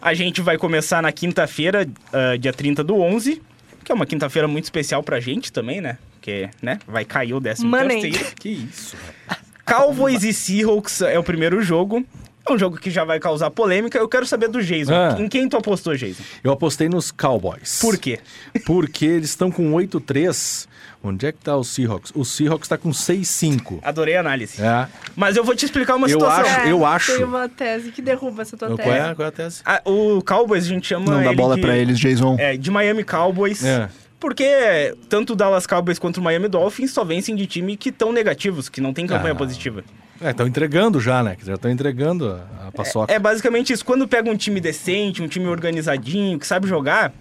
A 0.00 0.14
gente 0.14 0.40
vai 0.40 0.56
começar 0.56 1.02
na 1.02 1.12
quinta-feira, 1.12 1.86
ah, 2.12 2.36
dia 2.38 2.52
30 2.52 2.82
do 2.82 2.96
11, 2.96 3.42
que 3.84 3.92
é 3.92 3.94
uma 3.94 4.06
quinta-feira 4.06 4.48
muito 4.48 4.64
especial 4.64 5.02
pra 5.02 5.20
gente 5.20 5.52
também, 5.52 5.80
né? 5.80 5.98
Porque, 6.12 6.48
né, 6.62 6.78
vai 6.86 7.04
cair 7.04 7.34
o 7.34 7.40
décimo 7.40 7.76
terceiro. 7.76 8.26
Que 8.38 8.48
isso, 8.48 8.96
rapaz. 9.28 9.51
Cowboys 9.76 10.22
e 10.22 10.32
Seahawks 10.32 11.00
é 11.02 11.18
o 11.18 11.22
primeiro 11.22 11.62
jogo. 11.62 12.04
É 12.48 12.52
um 12.52 12.58
jogo 12.58 12.76
que 12.76 12.90
já 12.90 13.04
vai 13.04 13.20
causar 13.20 13.50
polêmica. 13.50 13.96
Eu 13.98 14.08
quero 14.08 14.26
saber 14.26 14.48
do 14.48 14.60
Jason. 14.62 14.92
Ah. 14.92 15.16
Em 15.18 15.28
quem 15.28 15.48
tu 15.48 15.56
apostou, 15.56 15.94
Jason? 15.96 16.22
Eu 16.42 16.50
apostei 16.52 16.88
nos 16.88 17.10
Cowboys. 17.12 17.78
Por 17.80 17.96
quê? 17.96 18.18
Porque 18.66 19.06
eles 19.06 19.30
estão 19.30 19.50
com 19.50 19.72
8-3. 19.72 20.66
Onde 21.04 21.26
é 21.26 21.32
que 21.32 21.38
tá 21.38 21.56
o 21.56 21.64
Seahawks? 21.64 22.12
O 22.14 22.24
Seahawks 22.24 22.68
tá 22.68 22.76
com 22.78 22.90
6-5. 22.90 23.78
Adorei 23.82 24.16
a 24.16 24.20
análise. 24.20 24.60
É. 24.62 24.86
Mas 25.16 25.36
eu 25.36 25.42
vou 25.44 25.54
te 25.54 25.64
explicar 25.64 25.96
uma 25.96 26.06
Eu 26.06 26.10
situação. 26.20 26.44
acho- 26.44 26.66
eu 26.68 26.86
acho. 26.86 27.16
Tem 27.16 27.24
uma 27.24 27.48
tese 27.48 27.90
que 27.90 28.00
derruba 28.02 28.42
essa 28.42 28.56
tua 28.56 28.68
Qual 28.68 28.76
tese. 28.78 28.90
é, 28.90 29.14
qual 29.14 29.26
é 29.26 29.28
a 29.28 29.32
tese? 29.32 29.62
Ah, 29.64 29.80
o 29.84 30.22
Cowboys 30.22 30.64
a 30.64 30.68
gente 30.68 30.86
chama 30.86 31.06
Não 31.12 31.20
dá 31.22 31.26
ele 31.26 31.36
bola 31.36 31.54
de, 31.56 31.60
pra 31.60 31.76
eles, 31.76 31.98
Jason. 31.98 32.36
É, 32.38 32.56
de 32.56 32.70
Miami 32.70 33.02
Cowboys. 33.02 33.64
É. 33.64 33.88
Porque 34.22 34.94
tanto 35.08 35.32
o 35.32 35.36
Dallas 35.36 35.66
Cowboys 35.66 35.98
quanto 35.98 36.18
o 36.18 36.22
Miami 36.22 36.46
Dolphins 36.46 36.92
só 36.92 37.02
vencem 37.04 37.34
de 37.34 37.44
time 37.44 37.76
que 37.76 37.88
estão 37.88 38.12
negativos, 38.12 38.68
que 38.68 38.80
não 38.80 38.92
tem 38.94 39.04
campanha 39.04 39.32
Ah. 39.32 39.36
positiva. 39.36 39.82
É, 40.20 40.30
estão 40.30 40.46
entregando 40.46 41.00
já, 41.00 41.24
né? 41.24 41.34
Que 41.34 41.44
Já 41.44 41.54
estão 41.54 41.68
entregando 41.68 42.28
a, 42.28 42.68
a 42.68 42.72
paçoca. 42.72 43.12
É 43.12 43.18
basicamente 43.18 43.72
isso. 43.72 43.84
Quando 43.84 44.06
pega 44.06 44.30
um 44.30 44.36
time 44.36 44.60
decente, 44.60 45.20
um 45.20 45.26
time 45.26 45.48
organizadinho, 45.48 46.38
que 46.38 46.46
sabe 46.46 46.68
jogar, 46.68 47.12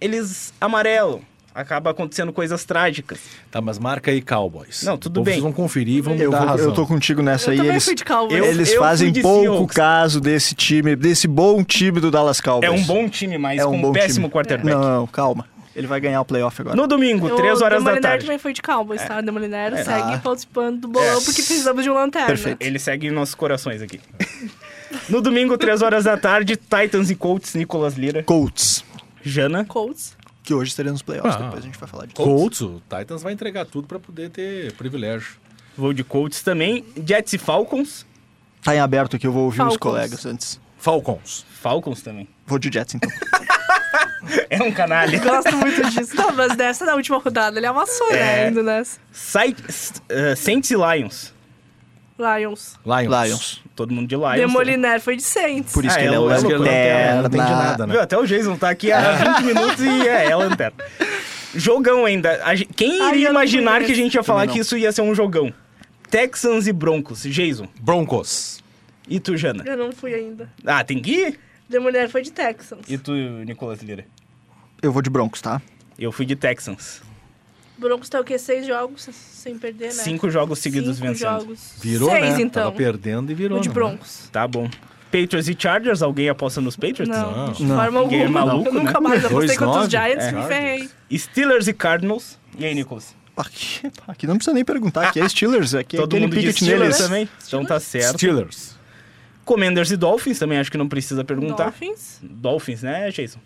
eles 0.00 0.52
amarelam. 0.60 1.20
Acaba 1.54 1.90
acontecendo 1.90 2.32
coisas 2.32 2.64
trágicas. 2.64 3.20
Tá, 3.50 3.60
mas 3.60 3.78
marca 3.78 4.10
aí 4.10 4.20
Cowboys. 4.20 4.82
Não, 4.82 4.98
tudo 4.98 5.18
Ou 5.18 5.24
Vocês 5.24 5.36
bem. 5.36 5.42
vão 5.42 5.52
conferir 5.52 5.96
e 5.98 6.00
vão 6.00 6.14
Eu, 6.16 6.30
dar 6.32 6.38
vou- 6.38 6.46
razão. 6.48 6.66
eu 6.66 6.72
tô 6.74 6.86
contigo 6.86 7.22
nessa 7.22 7.54
Eu 7.54 7.62
aí. 7.62 7.68
Eles, 7.68 7.84
fui 7.84 7.94
de 7.94 8.04
Cowboys. 8.04 8.38
Eu- 8.38 8.44
eles 8.44 8.72
eu 8.72 8.80
fazem 8.80 9.06
fui 9.08 9.12
de 9.14 9.22
pouco 9.22 9.42
Seahawks. 9.42 9.76
caso 9.76 10.20
desse 10.20 10.54
time, 10.56 10.96
desse 10.96 11.28
bom 11.28 11.62
time 11.62 12.00
do 12.00 12.10
Dallas 12.10 12.40
Cowboys. 12.40 12.68
É 12.68 12.74
um 12.74 12.82
bom 12.84 13.08
time, 13.08 13.38
mas 13.38 13.60
É 13.60 13.66
um 13.66 13.80
com 13.80 13.88
um 13.88 13.92
péssimo 13.92 14.26
time. 14.28 14.30
quarterback. 14.32 14.76
Não, 14.76 15.06
calma. 15.06 15.46
Ele 15.78 15.86
vai 15.86 16.00
ganhar 16.00 16.20
o 16.20 16.24
playoff 16.24 16.60
agora. 16.60 16.74
No 16.76 16.86
domingo, 16.88 17.28
Eu- 17.28 17.36
3 17.36 17.62
horas 17.62 17.78
da 17.84 17.90
Demoliner 17.90 18.02
tarde. 18.02 18.24
também 18.24 18.38
foi 18.38 18.52
de 18.52 18.60
Cowboys, 18.60 19.00
tá? 19.04 19.20
Demoliner 19.20 19.76
segue 19.84 20.12
Tá. 20.12 20.18
participando 20.18 20.80
do 20.80 20.88
bolão 20.88 21.06
É. 21.18 21.24
porque 21.24 21.40
precisamos 21.40 21.84
de 21.84 21.88
um 21.90 21.94
lanterna. 21.94 22.26
Perfeito. 22.26 22.60
Ele 22.60 22.78
segue 22.80 23.06
em 23.06 23.10
nossos 23.12 23.34
corações 23.36 23.80
aqui. 23.80 24.00
no 25.08 25.20
domingo, 25.22 25.56
3 25.56 25.80
horas 25.82 26.04
da 26.04 26.16
tarde, 26.16 26.56
Titans 26.56 27.10
e 27.10 27.14
Colts, 27.14 27.54
Nicolas 27.54 27.94
Lira. 27.94 28.22
Colts, 28.24 28.84
Jana. 29.22 29.64
Colts. 29.64 30.16
que 30.42 30.54
hoje 30.54 30.70
estaremos 30.70 30.94
nos 30.94 31.02
playoffs. 31.02 31.34
Ah. 31.36 31.42
Depois 31.44 31.62
a 31.62 31.66
gente 31.66 31.78
vai 31.78 31.86
falar 31.88 32.06
disso. 32.06 32.16
Colts, 32.16 32.60
o 32.62 32.80
Titans 32.88 33.22
vai 33.22 33.34
entregar 33.34 33.66
tudo 33.66 33.86
pra 33.86 33.98
poder 33.98 34.30
ter 34.30 34.72
privilégio. 34.72 35.32
Vou 35.76 35.92
de 35.92 36.02
Colts 36.02 36.40
também. 36.42 36.84
Jets 37.06 37.34
e 37.34 37.38
Falcons. 37.38 38.06
Tá 38.64 38.74
em 38.74 38.80
aberto 38.80 39.14
aqui, 39.16 39.26
eu 39.26 39.32
vou 39.32 39.44
ouvir 39.44 39.56
os 39.60 39.74
Falcons. 39.74 39.76
colegas 39.76 40.24
antes. 40.24 40.58
Falcons. 40.78 41.44
Falcons 41.60 42.00
também. 42.00 42.26
Vou 42.46 42.58
de 42.58 42.70
Jets, 42.72 42.94
então. 42.94 43.10
É 44.50 44.62
um 44.62 44.70
canalha. 44.72 45.18
Gosto 45.20 45.56
muito 45.56 45.90
disso. 45.90 46.14
Não, 46.16 46.32
mas 46.32 46.54
dessa 46.56 46.84
da 46.84 46.94
última 46.94 47.18
rodada 47.18 47.58
ele 47.58 47.66
amassou, 47.66 48.10
né? 48.12 48.44
É. 48.44 48.48
Indo 48.48 48.62
nessa. 48.62 48.98
Uh, 49.10 50.36
Saints 50.36 50.70
e 50.70 50.74
Lions. 50.74 51.34
Lions. 52.18 52.76
Lions. 52.84 53.24
Lions. 53.28 53.62
Todo 53.76 53.92
mundo 53.94 54.08
de 54.08 54.16
Lions. 54.16 54.34
Demoliner 54.36 55.00
foi 55.00 55.16
de 55.16 55.22
Saints. 55.22 55.72
Por 55.72 55.84
isso 55.84 55.94
Ah, 55.94 55.98
que 56.00 56.04
ele 56.04 56.14
é 56.14 56.16
é 56.16 56.18
o 56.18 56.22
o- 56.24 56.30
é 56.32 56.38
o 56.38 56.58
Lanterna. 56.58 57.14
Não 57.22 57.28
entende 57.28 57.36
nada, 57.50 57.70
também. 57.76 57.86
né? 57.88 57.92
Viu? 57.92 58.00
Até 58.02 58.18
o 58.18 58.26
Jason 58.26 58.56
tá 58.56 58.70
aqui 58.70 58.90
há 58.90 59.12
20 59.12 59.44
minutos 59.44 59.80
e 59.84 60.08
é, 60.08 60.24
é 60.26 60.32
a 60.32 60.36
lanterna. 60.36 60.76
Jogão 61.54 62.04
ainda. 62.04 62.40
A 62.44 62.54
gen- 62.54 62.66
Quem 62.74 63.00
Ai, 63.00 63.10
iria 63.10 63.24
não 63.26 63.30
imaginar 63.40 63.82
que 63.84 63.92
a 63.92 63.94
gente 63.94 64.14
ia 64.14 64.22
falar 64.22 64.46
que 64.48 64.58
isso 64.58 64.76
ia 64.76 64.90
ser 64.92 65.02
um 65.02 65.14
jogão? 65.14 65.52
Texans 66.10 66.66
e 66.66 66.72
Broncos. 66.72 67.22
Jason. 67.22 67.68
Broncos. 67.80 68.62
E 69.08 69.20
tu, 69.20 69.36
Jana? 69.36 69.62
Eu 69.66 69.76
não 69.76 69.92
fui 69.92 70.12
ainda. 70.12 70.50
Ah, 70.66 70.82
tem 70.84 71.00
que 71.00 71.12
ir? 71.12 71.40
Demoliner 71.68 72.08
foi 72.08 72.22
de 72.22 72.32
Texans. 72.32 72.80
E 72.88 72.96
tu, 72.96 73.12
Nicolas 73.12 73.80
Lira? 73.80 74.04
Eu 74.80 74.92
vou 74.92 75.02
de 75.02 75.10
Broncos, 75.10 75.40
tá? 75.40 75.60
Eu 75.98 76.10
fui 76.12 76.24
de 76.24 76.34
Texans. 76.36 77.02
Broncos 77.76 78.08
tá 78.08 78.20
o 78.20 78.24
quê? 78.24 78.38
Seis 78.38 78.66
jogos 78.66 79.08
sem 79.12 79.56
perder, 79.58 79.86
né? 79.86 79.90
Cinco 79.92 80.28
jogos 80.30 80.58
seguidos 80.58 80.96
Cinco 80.96 81.08
vencendo. 81.08 81.28
jogos. 81.40 81.74
Virou, 81.80 82.10
Seis, 82.10 82.34
né? 82.36 82.40
então. 82.42 82.64
Tava 82.64 82.74
perdendo 82.76 83.30
e 83.30 83.34
virou. 83.34 83.56
Vou 83.56 83.62
de 83.62 83.68
né? 83.68 83.74
Broncos. 83.74 84.28
Tá 84.32 84.46
bom. 84.48 84.68
Patriots 85.06 85.48
e 85.48 85.56
Chargers, 85.58 86.02
alguém 86.02 86.28
aposta 86.28 86.60
nos 86.60 86.76
Patriots? 86.76 87.08
Não, 87.08 87.46
Não. 87.46 87.52
de 87.52 87.64
Não. 87.64 87.76
forma 87.76 88.00
Ninguém 88.02 88.18
é 88.20 88.22
alguma. 88.24 88.44
maluco, 88.46 88.68
eu 88.68 88.74
nunca 88.74 88.92
né? 89.00 89.08
mais 89.08 89.24
apostei 89.24 89.56
contra 89.56 89.80
os 89.82 89.88
2-9. 89.88 89.90
Giants, 89.90 90.24
É. 90.26 90.32
me 90.32 90.42
ferrei. 90.46 90.90
Steelers 91.16 91.68
e 91.68 91.72
Cardinals. 91.72 92.38
E 92.58 92.64
aí, 92.64 92.74
Nicolas? 92.74 93.14
Aqui, 93.36 93.82
aqui 94.08 94.26
não 94.26 94.34
precisa 94.36 94.52
nem 94.54 94.64
perguntar. 94.64 95.08
Aqui 95.08 95.20
é 95.20 95.28
Steelers. 95.28 95.74
Aqui 95.74 95.96
é 95.96 96.00
Todo 96.00 96.16
aquele 96.16 96.26
mundo 96.26 96.52
Steelers 96.52 96.80
neles. 96.80 96.98
também? 96.98 97.28
Então 97.46 97.64
tá 97.64 97.78
certo. 97.80 98.18
Steelers. 98.18 98.76
Commanders 99.48 99.90
e 99.90 99.96
Dolphins, 99.96 100.38
também 100.38 100.58
acho 100.58 100.70
que 100.70 100.76
não 100.76 100.86
precisa 100.86 101.24
perguntar. 101.24 101.64
Dolphins. 101.64 102.18
Dolphins, 102.22 102.82
né, 102.82 103.10
Jason? 103.10 103.38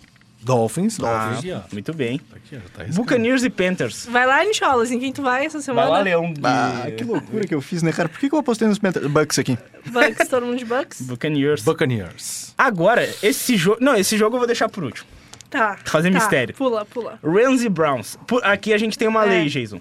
Dolphins. 0.43 0.99
Ah, 1.01 1.29
Dolphins. 1.31 1.55
Aqui, 1.55 1.73
muito 1.75 1.95
bem. 1.95 2.19
Tá 2.19 2.35
aqui, 2.37 2.57
ó. 2.57 2.79
Tá. 2.79 2.85
Buccaneers 2.93 3.45
e 3.45 3.49
Panthers. 3.51 4.07
Vai 4.07 4.27
lá, 4.27 4.45
Nicholas, 4.45 4.91
em 4.91 4.99
quem 4.99 5.13
tu 5.13 5.23
vai 5.23 5.47
essa 5.47 5.61
semana? 5.63 5.87
Vai 5.89 5.99
lá, 5.99 6.03
Leão. 6.05 6.33
de- 6.33 6.41
Ah, 6.43 6.91
que 6.97 7.05
loucura 7.05 7.47
que 7.47 7.55
eu 7.55 7.61
fiz, 7.61 7.81
né, 7.85 7.93
cara? 7.93 8.09
Por 8.09 8.19
que, 8.19 8.29
que 8.29 8.35
eu 8.35 8.41
apostei 8.41 8.67
nos 8.67 8.81
Panthers- 8.81 9.07
Bucks 9.07 9.39
aqui? 9.39 9.57
Bucks, 9.87 10.27
todo 10.29 10.45
mundo 10.45 10.59
de 10.59 10.65
Bucks? 10.65 11.01
Buccaneers. 11.03 11.63
Buccaneers. 11.63 12.53
Agora, 12.59 13.09
esse 13.23 13.57
jogo... 13.57 13.79
Não, 13.81 13.95
esse 13.95 14.19
jogo 14.19 14.35
eu 14.35 14.41
vou 14.41 14.47
deixar 14.49 14.69
por 14.69 14.83
último. 14.83 15.07
Tá. 15.49 15.79
Fazer 15.85 16.11
tá. 16.11 16.19
mistério. 16.19 16.53
Pula, 16.57 16.85
pula. 16.85 17.21
Rams 17.23 17.63
e 17.63 17.69
Browns. 17.69 18.19
Por- 18.27 18.45
Aqui 18.45 18.73
a 18.75 18.79
gente 18.79 18.99
tem 18.99 19.07
uma 19.07 19.25
É. 19.25 19.29
lei, 19.29 19.49
Jason. 19.49 19.81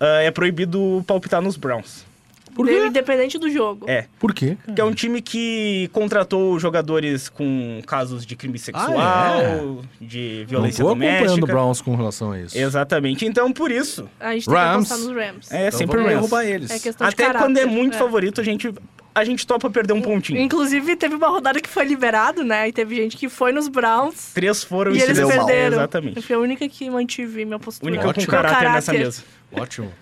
Ah, 0.00 0.22
é 0.22 0.30
proibido 0.30 1.04
palpitar 1.06 1.42
nos 1.42 1.58
Browns. 1.58 2.06
Por 2.54 2.66
quê? 2.66 2.86
independente 2.86 3.38
do 3.38 3.50
jogo. 3.50 3.84
É. 3.88 4.06
Por 4.18 4.32
quê? 4.32 4.56
Que 4.74 4.80
é 4.80 4.84
um 4.84 4.92
time 4.94 5.20
que 5.20 5.88
contratou 5.92 6.58
jogadores 6.58 7.28
com 7.28 7.80
casos 7.86 8.24
de 8.24 8.36
crime 8.36 8.58
sexual, 8.58 8.94
Ah, 8.98 9.38
é? 9.40 10.04
de 10.04 10.40
Não 10.42 10.46
violência 10.46 10.84
tô 10.84 10.90
acompanhando 10.90 11.14
o 11.14 11.24
doméstica. 11.26 11.46
Browns 11.46 11.80
com 11.80 11.94
relação 11.96 12.32
a 12.32 12.40
isso. 12.40 12.56
Exatamente. 12.56 13.26
Então, 13.26 13.52
por 13.52 13.70
isso, 13.70 14.08
A 14.20 14.32
gente 14.32 14.46
tem 14.46 14.54
Rams. 14.54 14.88
que 14.88 14.92
apostar 14.94 14.98
nos 14.98 15.16
Rams. 15.26 15.52
é 15.52 15.66
Então 15.68 15.78
sempre 15.78 15.96
Rams. 15.98 16.08
derrubar 16.14 16.44
eles. 16.44 16.70
É 16.70 16.78
questão 16.78 17.06
de 17.06 17.12
Até 17.14 17.26
caráter. 17.26 17.44
quando 17.46 17.58
é 17.58 17.66
muito 17.66 17.94
é. 17.94 17.98
favorito, 17.98 18.40
a 18.40 18.44
gente, 18.44 18.72
a 19.14 19.24
gente 19.24 19.46
topa 19.46 19.68
perder 19.70 19.92
um 19.92 20.00
pontinho. 20.02 20.40
Inclusive, 20.40 20.96
teve 20.96 21.14
uma 21.14 21.28
rodada 21.28 21.60
que 21.60 21.68
foi 21.68 21.84
liberado, 21.84 22.44
né? 22.44 22.68
E 22.68 22.72
teve 22.72 22.96
gente 22.96 23.16
que 23.16 23.28
foi 23.28 23.52
nos 23.52 23.68
Browns 23.68 24.32
Três 24.32 24.62
foram 24.64 24.92
e 24.92 24.98
se 25.00 25.04
eles 25.06 25.18
deu 25.18 25.28
mal. 25.28 25.36
perderam. 25.46 25.76
Exatamente. 25.76 26.16
Eu 26.16 26.22
fui 26.22 26.34
a 26.36 26.38
única 26.38 26.68
que 26.68 26.88
mantive 26.90 27.44
minha 27.44 27.58
postura. 27.58 27.88
Única 27.90 28.04
com 28.04 28.10
Ótimo. 28.10 28.26
caráter, 28.26 28.62
Meu 28.64 28.72
nessa 28.72 28.92
mesa. 28.92 29.22
Ótimo. 29.52 29.92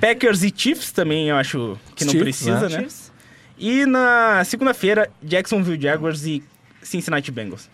Packers 0.00 0.42
e 0.42 0.52
Chiefs 0.54 0.92
também, 0.92 1.28
eu 1.28 1.36
acho 1.36 1.78
que 1.94 2.04
não 2.04 2.12
Chiefs, 2.12 2.24
precisa, 2.42 2.68
né? 2.68 2.78
né? 2.82 2.88
E 3.58 3.84
na 3.86 4.44
segunda-feira, 4.44 5.10
Jacksonville 5.22 5.80
Jaguars 5.80 6.24
e 6.24 6.42
Cincinnati 6.82 7.30
Bengals. 7.30 7.68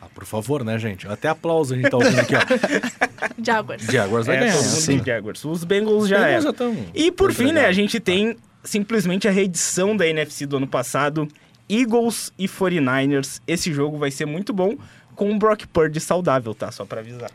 Ah, 0.00 0.06
por 0.14 0.24
favor, 0.24 0.62
né, 0.64 0.78
gente? 0.78 1.08
Até 1.08 1.28
aplauso 1.28 1.74
a 1.74 1.76
gente 1.76 1.90
tá 1.90 1.96
ouvindo 1.96 2.20
aqui, 2.20 2.34
ó. 2.36 2.40
Jaguars. 3.42 3.82
Jaguars 3.84 4.26
vai 4.26 4.36
É, 4.36 4.40
ganhar. 4.40 4.52
sim. 4.54 5.02
Jaguars. 5.04 5.44
Os 5.44 5.64
Bengals 5.64 6.08
já 6.08 6.18
Bengals 6.18 6.36
é. 6.44 6.46
já 6.46 6.52
tão 6.52 6.76
E 6.94 7.10
por 7.10 7.32
fim, 7.32 7.52
né, 7.52 7.66
a 7.66 7.72
gente 7.72 7.98
tem 7.98 8.36
simplesmente 8.62 9.26
a 9.26 9.30
reedição 9.30 9.96
da 9.96 10.06
NFC 10.06 10.46
do 10.46 10.58
ano 10.58 10.66
passado, 10.66 11.26
Eagles 11.68 12.32
e 12.38 12.46
49ers. 12.46 13.40
Esse 13.46 13.72
jogo 13.72 13.96
vai 13.98 14.10
ser 14.12 14.26
muito 14.26 14.52
bom 14.52 14.76
com 15.16 15.32
o 15.32 15.38
Brock 15.38 15.66
Purdy 15.66 15.98
saudável, 15.98 16.54
tá? 16.54 16.70
Só 16.70 16.84
pra 16.84 17.00
avisar. 17.00 17.30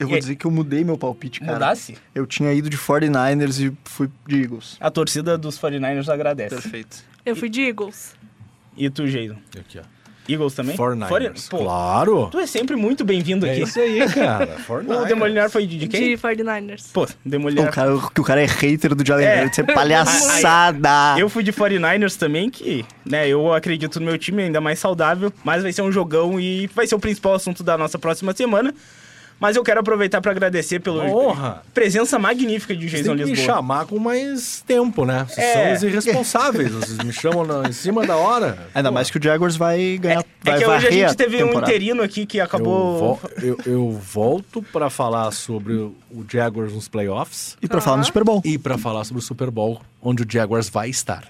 Eu 0.00 0.06
vou 0.08 0.14
aí? 0.14 0.20
dizer 0.20 0.34
que 0.36 0.46
eu 0.46 0.50
mudei 0.50 0.82
meu 0.82 0.96
palpite, 0.98 1.40
cara. 1.40 1.52
Mudasse? 1.52 1.96
Eu 2.14 2.26
tinha 2.26 2.52
ido 2.52 2.68
de 2.70 2.76
49ers 2.78 3.60
e 3.70 3.72
fui 3.84 4.08
de 4.26 4.42
Eagles. 4.42 4.76
A 4.80 4.90
torcida 4.90 5.36
dos 5.38 5.58
49ers 5.58 6.08
agradece. 6.08 6.54
Perfeito. 6.54 7.04
Eu 7.24 7.36
fui 7.36 7.48
de 7.48 7.60
Eagles. 7.62 8.14
E 8.76 8.88
tu, 8.88 9.06
Jason? 9.06 9.36
Aqui, 9.58 9.78
ó. 9.78 9.82
Eagles 10.28 10.54
também? 10.54 10.76
49ers. 10.76 11.48
Pô, 11.48 11.58
Claro. 11.58 12.28
tu 12.30 12.38
é 12.38 12.46
sempre 12.46 12.76
muito 12.76 13.04
bem-vindo 13.04 13.44
É 13.46 13.52
aqui. 13.52 13.62
isso 13.62 13.80
aí, 13.80 13.98
cara. 14.12 14.56
O 14.68 14.72
49ers. 14.72 15.06
Demolinar 15.08 15.50
foi 15.50 15.66
de, 15.66 15.76
de 15.76 15.88
quem? 15.88 16.14
De 16.16 16.22
49ers. 16.22 16.92
Pô, 16.92 17.02
O 17.04 17.08
Demolinar. 17.28 17.72
cara, 17.72 17.90
que 18.14 18.20
o 18.20 18.24
cara 18.24 18.40
é 18.40 18.46
hater 18.46 18.94
do 18.94 19.04
Jalen 19.04 19.26
É. 19.26 19.42
Hurts, 19.44 19.58
é 19.58 19.62
palhaçada. 19.64 20.88
Eu 21.18 21.28
fui 21.28 21.42
de 21.42 21.52
49ers 21.52 22.16
também, 22.16 22.48
que, 22.48 22.84
né, 23.04 23.28
eu 23.28 23.52
acredito 23.52 23.98
no 23.98 24.06
meu 24.06 24.16
time 24.18 24.44
ainda 24.44 24.60
mais 24.60 24.78
saudável, 24.78 25.32
mas 25.44 25.62
vai 25.62 25.72
ser 25.72 25.82
um 25.82 25.90
jogão 25.90 26.38
e 26.38 26.68
vai 26.68 26.86
ser 26.86 26.94
o 26.94 27.00
principal 27.00 27.34
assunto 27.34 27.62
da 27.64 27.76
nossa 27.76 27.98
próxima 27.98 28.32
semana. 28.32 28.72
Mas 29.40 29.56
eu 29.56 29.64
quero 29.64 29.80
aproveitar 29.80 30.20
para 30.20 30.30
agradecer 30.32 30.80
pela 30.80 31.02
Honra. 31.04 31.62
presença 31.72 32.18
magnífica 32.18 32.76
de 32.76 32.86
Jason 32.86 33.16
que 33.16 33.24
me 33.24 33.30
Lisboa. 33.30 33.46
chamar 33.56 33.86
com 33.86 33.98
mais 33.98 34.62
tempo, 34.66 35.06
né? 35.06 35.24
Vocês 35.28 35.46
É. 35.46 35.52
são 35.54 35.72
os 35.74 35.82
irresponsáveis. 35.82 36.70
Vocês 36.72 36.98
me 36.98 37.10
chamam 37.12 37.46
na- 37.46 37.66
em 37.68 37.72
cima 37.72 38.06
da 38.06 38.16
hora. 38.16 38.68
Ainda 38.74 38.90
Pô, 38.90 38.94
mais 38.94 39.10
que 39.10 39.16
o 39.18 39.22
Jaguars 39.22 39.56
vai 39.56 39.96
ganhar. 39.98 40.20
É 40.44 40.50
vai 40.50 40.58
que 40.58 40.66
hoje 40.66 40.86
a 40.86 40.90
gente 40.90 41.16
teve 41.16 41.36
um 41.42 41.46
temporada. 41.46 41.70
interino 41.72 42.02
aqui 42.02 42.26
que 42.26 42.36
Eu, 42.38 42.44
acabou. 42.44 42.98
vol- 42.98 43.20
eu- 43.42 43.58
eu 43.64 43.90
volto 43.92 44.62
pra 44.70 44.90
falar 44.90 45.30
sobre 45.30 45.72
o 45.74 45.94
Jaguars 46.30 46.74
nos 46.74 46.86
playoffs 46.86 47.56
E 47.62 47.66
pra 47.66 47.80
falar 47.80 47.96
no 47.96 48.04
Super 48.04 48.24
Bowl. 48.24 48.42
e 48.44 48.58
pra 48.58 48.76
falar 48.76 49.04
sobre 49.04 49.22
o 49.22 49.24
Super 49.24 49.50
Bowl, 49.50 49.80
onde 50.02 50.22
o 50.22 50.26
Jaguars 50.28 50.68
vai 50.68 50.90
estar. 50.90 51.24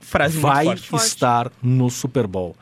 Frase 0.00 0.38
vai. 0.38 0.64
Forte. 0.76 0.94
estar 1.06 1.50
no 1.62 1.90
Super 1.90 2.26
Bowl 2.26 2.56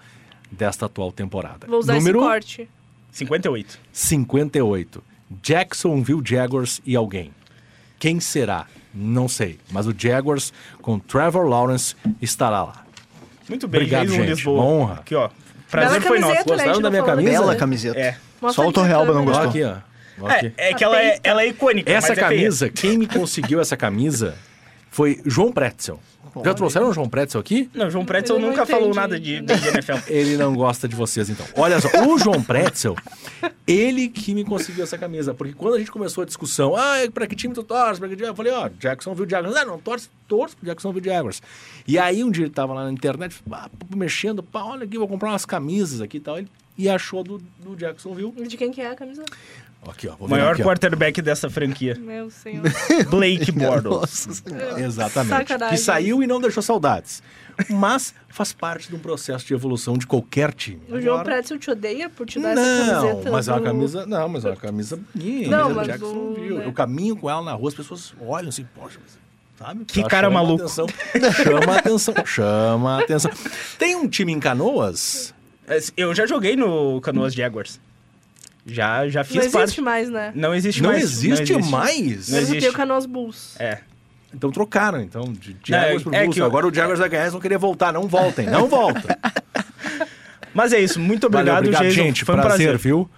desta 0.50 0.86
atual 0.86 1.12
temporada. 1.12 1.66
Vou 1.66 1.78
usar 1.80 1.94
Número 1.94 2.18
esse 2.18 2.26
corte. 2.28 2.68
58. 3.16 3.78
58. 3.92 5.02
Jacksonville 5.42 6.22
Jaguars 6.22 6.82
e 6.84 6.94
alguém. 6.94 7.32
Quem 7.98 8.20
será? 8.20 8.66
Não 8.94 9.26
sei. 9.26 9.58
Mas 9.70 9.86
o 9.86 9.94
Jaguars 9.96 10.52
com 10.82 10.98
Trevor 10.98 11.46
Lawrence 11.46 11.96
estará 12.20 12.62
lá. 12.62 12.84
Muito 13.48 13.66
bem, 13.66 13.80
Obrigado, 13.80 14.08
gente. 14.08 14.28
Lisboa. 14.28 14.60
Uma 14.62 14.64
honra. 14.64 14.94
Aqui, 14.96 15.14
ó. 15.14 15.30
Prazer 15.70 16.00
Bela 16.00 16.08
foi 16.08 16.18
nosso. 16.18 16.44
Gostaram 16.44 16.80
da 16.80 16.90
minha 16.90 17.02
camisa? 17.02 17.30
Bela 17.30 17.56
camiseta. 17.56 17.98
É. 17.98 18.16
Mostra 18.40 18.62
Só 18.62 18.68
o 18.68 18.72
Torrealba 18.72 19.14
não 19.14 19.24
gostou. 19.24 19.48
aqui, 19.48 19.62
ó. 19.62 19.76
É, 20.28 20.70
é 20.70 20.74
que 20.74 20.84
ela 20.84 21.00
é, 21.00 21.18
ela 21.22 21.42
é 21.42 21.48
icônica. 21.48 21.90
Essa 21.90 22.08
mas 22.08 22.18
é 22.18 22.20
camisa, 22.20 22.68
quem 22.70 22.98
me 22.98 23.06
conseguiu 23.08 23.60
essa 23.60 23.76
camisa 23.76 24.34
foi 24.90 25.20
João 25.24 25.52
Pretzel. 25.52 26.00
Já 26.44 26.52
trouxeram 26.52 26.90
o 26.90 26.92
João 26.92 27.08
Pretzel 27.08 27.40
aqui? 27.40 27.70
Não, 27.72 27.88
João 27.90 28.04
Pretzel 28.04 28.38
nunca 28.38 28.66
falou 28.66 28.92
nada 28.94 29.18
de, 29.18 29.40
de 29.40 29.52
NFL. 29.52 29.94
Ele 30.12 30.36
não 30.36 30.54
gosta 30.54 30.86
de 30.86 30.94
vocês, 30.94 31.30
então. 31.30 31.46
Olha 31.56 31.80
só, 31.80 31.88
o 32.06 32.18
João 32.18 32.42
Pretzel, 32.42 32.94
ele 33.66 34.08
que 34.08 34.34
me 34.34 34.44
conseguiu 34.44 34.84
essa 34.84 34.98
camisa. 34.98 35.32
Porque 35.32 35.54
quando 35.54 35.74
a 35.74 35.78
gente 35.78 35.90
começou 35.90 36.22
a 36.22 36.26
discussão, 36.26 36.76
ah, 36.76 36.96
pra 37.14 37.26
que 37.26 37.34
time 37.34 37.54
tu 37.54 37.62
torce? 37.62 37.98
Pra 37.98 38.06
que 38.08 38.16
time? 38.16 38.28
Eu 38.28 38.34
falei, 38.34 38.52
ó, 38.52 38.68
Jacksonville 38.68 39.30
Jaguars. 39.30 39.56
Ah, 39.56 39.64
não, 39.64 39.78
torce, 39.78 40.10
torce 40.28 40.54
pro 40.56 40.66
Jacksonville 40.66 41.04
Jaguars. 41.06 41.40
E 41.88 41.98
aí 41.98 42.22
um 42.22 42.30
dia 42.30 42.44
ele 42.44 42.52
tava 42.52 42.74
lá 42.74 42.84
na 42.84 42.92
internet, 42.92 43.36
pá, 43.48 43.70
mexendo, 43.94 44.42
pá, 44.42 44.62
olha 44.62 44.84
aqui, 44.84 44.98
vou 44.98 45.08
comprar 45.08 45.30
umas 45.30 45.46
camisas 45.46 46.02
aqui 46.02 46.18
e 46.18 46.20
tal. 46.20 46.36
Ele- 46.38 46.48
E 46.76 46.86
achou 46.88 47.24
do, 47.24 47.38
do 47.58 47.74
Jacksonville. 47.76 48.32
De 48.46 48.56
quem 48.58 48.70
que 48.70 48.82
é 48.82 48.90
a 48.90 48.94
camisa? 48.94 49.24
Aqui, 49.88 50.08
ó. 50.08 50.26
Maior 50.28 50.52
aqui, 50.52 50.62
ó. 50.62 50.64
quarterback 50.64 51.22
dessa 51.22 51.48
franquia. 51.48 51.96
Meu 51.98 52.28
senhor. 52.30 52.64
Blake 53.08 53.52
Bortles. 53.52 54.26
Nossa 54.26 54.32
Senhora. 54.34 54.80
Exatamente. 54.80 55.30
Sacanagem. 55.48 55.76
Que 55.76 55.82
saiu 55.82 56.22
e 56.22 56.26
não 56.26 56.40
deixou 56.40 56.62
saudades. 56.62 57.22
Mas 57.70 58.14
faz 58.28 58.52
parte 58.52 58.88
de 58.88 58.94
um 58.96 58.98
processo 58.98 59.46
de 59.46 59.54
evolução 59.54 59.96
de 59.96 60.06
qualquer 60.06 60.52
time. 60.52 60.80
O 60.90 61.00
João 61.00 61.20
Agora- 61.20 61.36
Pretzel 61.36 61.58
te 61.58 61.70
odeia 61.70 62.10
por 62.10 62.26
te 62.26 62.38
dar 62.38 62.50
essa 62.52 62.62
Não, 62.62 63.02
camiseta? 63.02 63.30
mas 63.30 63.48
é 63.48 63.52
uma 63.52 63.58
do- 63.60 63.64
camisa. 63.64 64.06
Não, 64.06 64.28
mas 64.28 64.44
é 64.44 64.48
uma 64.50 64.56
camisa 64.56 65.00
bonita. 65.14 65.50
Não, 65.50 65.74
mas 65.74 65.86
do 65.86 65.92
Jacksonville. 65.92 66.52
o- 66.52 66.58
né? 66.58 66.66
Eu 66.66 66.72
caminho 66.72 67.16
com 67.16 67.30
ela 67.30 67.42
na 67.42 67.52
rua, 67.54 67.68
as 67.68 67.74
pessoas 67.74 68.12
olham 68.20 68.48
assim, 68.50 68.66
poxa, 68.74 68.98
mas- 69.02 69.18
sabe? 69.58 69.84
Que 69.86 70.00
Ela 70.00 70.08
cara 70.10 70.26
chama 70.28 70.42
maluco. 70.42 70.64
Atenção, 70.64 70.86
chama 71.32 71.72
a 71.72 71.78
atenção, 71.78 72.14
chama 72.26 72.96
a 72.96 73.02
atenção. 73.02 73.30
Tem 73.78 73.96
um 73.96 74.06
time 74.06 74.32
em 74.32 74.40
Canoas. 74.40 75.32
Eu 75.96 76.14
já 76.14 76.26
joguei 76.26 76.56
no 76.56 77.00
Canoas 77.00 77.32
Jaguars. 77.32 77.80
Já, 78.66 79.08
já 79.08 79.20
Não 79.20 79.24
fiz 79.24 79.36
existe 79.36 79.52
parte. 79.56 79.80
mais, 79.80 80.10
né? 80.10 80.32
Não 80.34 80.52
existe 80.54 80.82
Não 80.82 80.90
mais. 80.90 81.02
existe, 81.04 81.28
não 81.52 81.58
existe. 81.60 81.70
mais. 81.70 81.96
Não 82.00 82.10
Mas 82.10 82.28
eu 82.32 82.38
existe. 82.38 82.58
tenho 82.60 82.72
o 82.72 82.74
Canoas 82.74 83.06
Bulls. 83.06 83.54
É. 83.60 83.78
Então 84.34 84.50
trocaram, 84.50 85.00
então, 85.00 85.32
de 85.32 85.50
Não, 85.52 85.58
Jaguars 85.64 86.00
é- 86.00 86.04
pro 86.04 86.14
é 86.14 86.20
Bulls. 86.22 86.34
que 86.34 86.40
eu- 86.40 86.46
Agora 86.46 86.66
o 86.66 86.74
Jaguars 86.74 86.98
vai 86.98 87.08
ganhar, 87.08 87.22
eles 87.22 87.32
vão 87.32 87.40
querer 87.40 87.58
voltar. 87.58 87.92
Não 87.92 88.08
voltem, 88.08 88.46
não 88.46 88.66
voltem. 88.66 89.04
Mas 90.52 90.72
é 90.72 90.80
isso. 90.80 90.98
Muito 90.98 91.26
obrigado, 91.26 91.54
Valeu, 91.56 91.70
obrigado, 91.70 91.90
gente. 91.92 92.24
Foi 92.24 92.34
um 92.34 92.38
prazer, 92.40 92.66
prazer. 92.68 92.78
viu? 92.78 93.08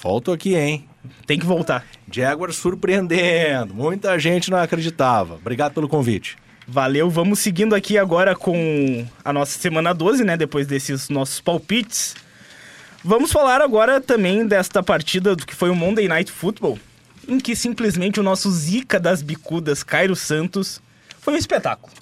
Volto 0.00 0.30
aqui, 0.32 0.54
hein? 0.54 0.86
Tem 1.26 1.38
que 1.38 1.46
voltar. 1.46 1.84
Jaguars 2.12 2.56
surpreendendo. 2.56 3.74
Muita 3.74 4.18
gente 4.18 4.50
não 4.50 4.58
acreditava. 4.58 5.34
Obrigado 5.34 5.72
pelo 5.74 5.88
convite. 5.88 6.36
Valeu. 6.68 7.08
Vamos 7.08 7.38
seguindo 7.38 7.74
aqui 7.74 7.96
agora 7.96 8.34
com 8.34 9.06
a 9.24 9.32
nossa 9.32 9.58
semana 9.58 9.94
12, 9.94 10.22
né? 10.24 10.36
Depois 10.36 10.66
desses 10.66 11.08
nossos 11.08 11.40
palpites. 11.40 12.14
Vamos 13.06 13.30
falar 13.30 13.60
agora 13.62 14.00
também 14.00 14.44
desta 14.44 14.82
partida 14.82 15.36
do 15.36 15.46
que 15.46 15.54
foi 15.54 15.70
o 15.70 15.76
Monday 15.76 16.08
Night 16.08 16.32
Football, 16.32 16.76
em 17.28 17.38
que 17.38 17.54
simplesmente 17.54 18.18
o 18.18 18.22
nosso 18.22 18.50
zica 18.50 18.98
das 18.98 19.22
bicudas, 19.22 19.84
Cairo 19.84 20.16
Santos, 20.16 20.82
foi 21.20 21.34
um 21.34 21.36
espetáculo. 21.36 21.92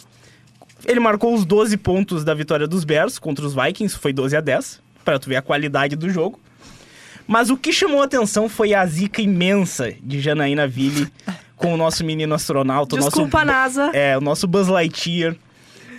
Ele 0.83 0.99
marcou 0.99 1.35
os 1.35 1.45
12 1.45 1.77
pontos 1.77 2.25
da 2.25 2.33
vitória 2.33 2.67
dos 2.67 2.85
Bears 2.85 3.19
contra 3.19 3.45
os 3.45 3.55
Vikings, 3.55 3.99
foi 3.99 4.15
12 4.15 4.35
a 4.35 4.41
10, 4.41 4.81
para 5.05 5.19
tu 5.19 5.29
ver 5.29 5.37
a 5.37 5.43
qualidade 5.43 5.95
do 5.95 6.09
jogo. 6.09 6.41
Mas 7.27 7.51
o 7.51 7.57
que 7.59 7.71
chamou 7.71 8.01
a 8.01 8.07
atenção 8.07 8.49
foi 8.49 8.73
a 8.73 8.87
zica 8.87 9.21
imensa 9.21 9.93
de 10.03 10.21
Janaína 10.23 10.67
Ville 10.67 11.13
com 11.55 11.75
o 11.75 11.77
nosso 11.77 12.03
menino 12.03 12.35
astronauta, 12.35 12.97
o 12.97 12.99
Desculpa, 12.99 13.45
nosso 13.45 13.47
NASA. 13.47 13.91
é, 13.93 14.17
o 14.17 14.23
nosso 14.23 14.49
Buzz 14.49 14.69
Lightyear, 14.69 15.37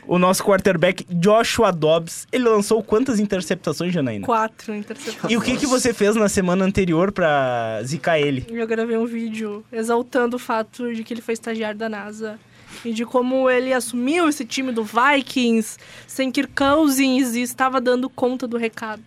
o 0.07 0.19
nosso 0.19 0.43
quarterback 0.43 1.05
Joshua 1.09 1.71
Dobbs. 1.71 2.27
Ele 2.31 2.45
lançou 2.45 2.83
quantas 2.83 3.19
interceptações, 3.19 3.93
Janaína? 3.93 4.25
Quatro 4.25 4.73
interceptações. 4.73 5.31
E 5.31 5.37
o 5.37 5.41
que, 5.41 5.57
que 5.57 5.65
você 5.65 5.93
fez 5.93 6.15
na 6.15 6.29
semana 6.29 6.65
anterior 6.65 7.11
pra 7.11 7.81
zicar 7.83 8.19
ele? 8.19 8.45
Eu 8.49 8.67
gravei 8.67 8.97
um 8.97 9.05
vídeo 9.05 9.63
exaltando 9.71 10.35
o 10.35 10.39
fato 10.39 10.93
de 10.93 11.03
que 11.03 11.13
ele 11.13 11.21
foi 11.21 11.33
estagiário 11.33 11.77
da 11.77 11.89
NASA. 11.89 12.39
E 12.83 12.91
de 12.91 13.05
como 13.05 13.49
ele 13.49 13.71
assumiu 13.71 14.27
esse 14.27 14.43
time 14.43 14.71
do 14.71 14.83
Vikings 14.83 15.77
sem 16.07 16.31
Kirk 16.31 16.53
Cousins 16.53 17.35
e 17.35 17.41
estava 17.41 17.79
dando 17.79 18.09
conta 18.09 18.47
do 18.47 18.57
recado. 18.57 19.03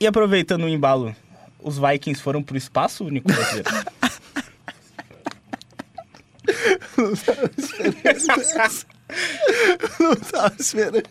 E 0.00 0.06
aproveitando 0.06 0.64
o 0.64 0.68
embalo, 0.68 1.14
os 1.62 1.78
Vikings 1.78 2.22
foram 2.22 2.42
pro 2.42 2.56
espaço, 2.56 3.04
Nicolas? 3.04 3.38
Não 10.00 10.14
tava 10.16 10.54
esperando. 10.58 11.02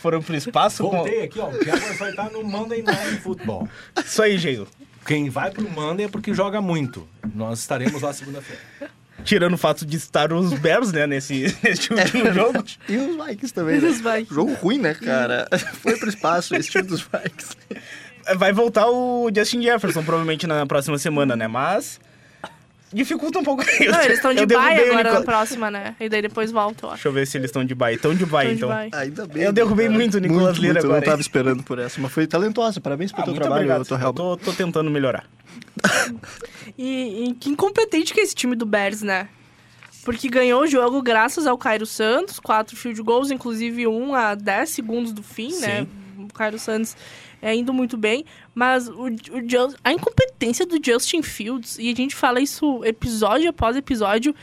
foram 0.00 0.22
pro 0.22 0.34
espaço? 0.36 0.82
com- 0.84 0.90
Voltei 0.90 1.22
aqui, 1.24 1.38
ó. 1.40 1.48
O 1.48 1.64
Jaguars 1.64 1.98
vai 1.98 2.10
estar 2.10 2.30
no 2.30 2.42
Monday 2.44 2.82
Night 2.82 3.16
Football. 3.20 3.68
Isso 4.04 4.22
aí, 4.22 4.38
Geiso. 4.38 4.66
Quem 5.06 5.30
vai 5.30 5.50
pro 5.50 5.68
Monday 5.68 6.06
é 6.06 6.08
porque 6.08 6.34
joga 6.34 6.60
muito. 6.60 7.08
Nós 7.34 7.60
estaremos 7.60 8.02
lá 8.02 8.12
segunda-feira. 8.12 8.60
Tirando 9.24 9.54
o 9.54 9.58
fato 9.58 9.84
de 9.84 9.96
estar 9.96 10.32
os 10.32 10.52
Bears, 10.54 10.92
né, 10.92 11.06
nesse, 11.06 11.54
nesse 11.62 11.92
último 11.92 12.32
jogo. 12.32 12.64
E 12.88 12.96
os 12.96 13.16
Vikings 13.26 13.52
também, 13.54 13.78
E 13.78 13.80
né? 13.80 13.88
os 13.88 13.96
Vikings. 14.00 14.34
Jogo 14.34 14.54
ruim, 14.54 14.78
né, 14.78 14.94
cara? 14.94 15.48
Foi 15.82 15.96
pro 15.98 16.08
espaço, 16.08 16.54
esse 16.54 16.70
time 16.70 16.84
dos 16.84 17.00
Vikings. 17.02 17.56
Vai 18.36 18.52
voltar 18.52 18.86
o 18.88 19.28
Justin 19.34 19.62
Jefferson, 19.62 20.02
provavelmente, 20.04 20.46
na 20.46 20.64
próxima 20.66 20.98
semana, 20.98 21.34
né? 21.34 21.48
Mas 21.48 21.98
dificulta 22.92 23.38
um 23.38 23.42
pouco. 23.44 23.64
Não, 23.64 24.00
eles 24.02 24.16
estão 24.16 24.32
de 24.32 24.40
Eu 24.40 24.46
baia 24.46 24.80
agora 24.82 24.94
na 24.94 25.02
Nicolas- 25.02 25.24
próxima, 25.24 25.70
né? 25.70 25.94
E 26.00 26.08
daí 26.08 26.22
depois 26.22 26.50
volta, 26.50 26.86
eu 26.86 26.90
acho. 26.90 26.96
Deixa 26.96 27.08
eu 27.08 27.12
ver 27.12 27.26
se 27.26 27.36
eles 27.38 27.48
estão 27.48 27.64
de 27.64 27.74
baia. 27.74 27.94
Estão 27.94 28.14
de 28.14 28.24
baia, 28.26 28.48
de 28.50 28.54
então. 28.56 28.70
Ainda 28.92 29.26
bem. 29.26 29.42
Eu 29.42 29.52
derrubei 29.52 29.86
cara. 29.86 29.98
muito 29.98 30.14
o 30.16 30.20
Nicolas 30.20 30.42
muito, 30.44 30.60
Lira 30.60 30.72
muito, 30.74 30.84
Eu 30.86 30.90
agora, 30.90 31.00
não 31.00 31.10
tava 31.12 31.20
esperando 31.20 31.62
por 31.62 31.78
essa, 31.78 32.00
mas 32.00 32.12
foi 32.12 32.26
talentosa. 32.26 32.80
Parabéns 32.80 33.10
pelo 33.12 33.22
Ah, 33.22 33.26
teu 33.26 33.34
trabalho, 33.34 33.54
obrigado. 33.62 33.86
Torrealba. 33.86 34.16
Tô, 34.16 34.36
tô 34.36 34.52
tentando 34.52 34.90
melhorar. 34.90 35.24
E, 36.76 37.24
e 37.30 37.34
que 37.34 37.48
incompetente 37.50 38.12
que 38.14 38.20
é 38.20 38.22
esse 38.22 38.34
time 38.34 38.54
do 38.54 38.64
Bears, 38.66 39.02
né? 39.02 39.28
Porque 40.04 40.28
ganhou 40.28 40.62
o 40.62 40.66
jogo 40.66 41.02
graças 41.02 41.46
ao 41.46 41.58
Cairo 41.58 41.84
Santos, 41.86 42.38
quatro 42.38 42.76
field 42.76 43.02
goals, 43.02 43.30
inclusive 43.30 43.86
um 43.86 44.14
a 44.14 44.34
10 44.34 44.70
segundos 44.70 45.12
do 45.12 45.22
fim, 45.22 45.58
né? 45.60 45.86
O 46.18 46.32
Cairo 46.32 46.58
Santos 46.58 46.96
é 47.40 47.54
indo 47.54 47.72
muito 47.72 47.96
bem, 47.96 48.24
mas 48.54 48.88
o, 48.88 49.04
o 49.06 49.48
Just- 49.48 49.76
a 49.84 49.92
incompetência 49.92 50.66
do 50.66 50.78
Justin 50.84 51.22
Fields, 51.22 51.78
e 51.78 51.90
a 51.90 51.94
gente 51.94 52.14
fala 52.14 52.40
isso 52.40 52.84
episódio 52.84 53.48
após 53.50 53.76
episódio, 53.76 54.34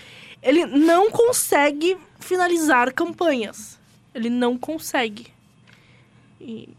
ele 0.42 0.66
não 0.66 1.10
consegue 1.12 1.98
finalizar 2.20 2.94
campanhas. 2.94 3.78
Ele 4.14 4.30
não 4.30 4.58
consegue. 4.58 5.28
E 6.40 6.70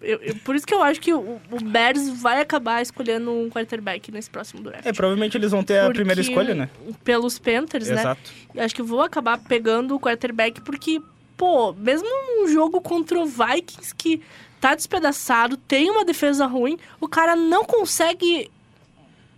eu- 0.00 0.18
eu- 0.22 0.36
por 0.36 0.56
isso 0.56 0.66
que 0.66 0.72
eu 0.74 0.82
acho 0.82 1.00
que 1.00 1.12
o, 1.12 1.40
o 1.50 1.62
Bears 1.62 2.08
vai 2.08 2.40
acabar 2.40 2.80
escolhendo 2.80 3.30
um 3.30 3.50
quarterback 3.50 4.10
nesse 4.10 4.30
próximo 4.30 4.62
draft. 4.62 4.86
É, 4.86 4.92
provavelmente 4.92 5.36
eles 5.36 5.50
vão 5.50 5.62
ter 5.62 5.78
a 5.78 5.82
Porque- 5.84 5.98
primeira 5.98 6.20
escolha, 6.20 6.54
né? 6.54 6.70
Pelos 7.04 7.38
Panthers, 7.38 7.88
né? 7.88 8.00
Exato. 8.00 8.30
Acho 8.56 8.74
que 8.74 8.82
vou 8.82 9.02
acabar 9.02 9.38
pegando 9.38 9.94
o 9.94 10.00
quarterback 10.00 10.60
porque, 10.62 11.00
pô, 11.40 11.72
mesmo 11.72 12.06
um 12.42 12.46
jogo 12.48 12.82
contra 12.82 13.18
o 13.18 13.24
Vikings 13.24 13.94
que 13.96 14.20
tá 14.60 14.74
despedaçado, 14.74 15.56
tem 15.56 15.90
uma 15.90 16.04
defesa 16.04 16.44
ruim, 16.44 16.78
o 17.00 17.08
cara 17.08 17.34
não 17.34 17.64
consegue 17.64 18.50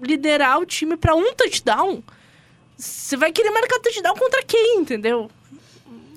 liderar 0.01 0.59
o 0.59 0.67
time 0.67 0.97
pra 0.97 1.15
um 1.15 1.33
touchdown. 1.33 2.03
Você 2.77 3.17
vai 3.17 3.31
querer 3.31 3.51
marcar 3.53 3.79
touchdown 3.79 4.17
contra 4.17 4.43
quem, 4.43 4.79
entendeu? 4.81 5.31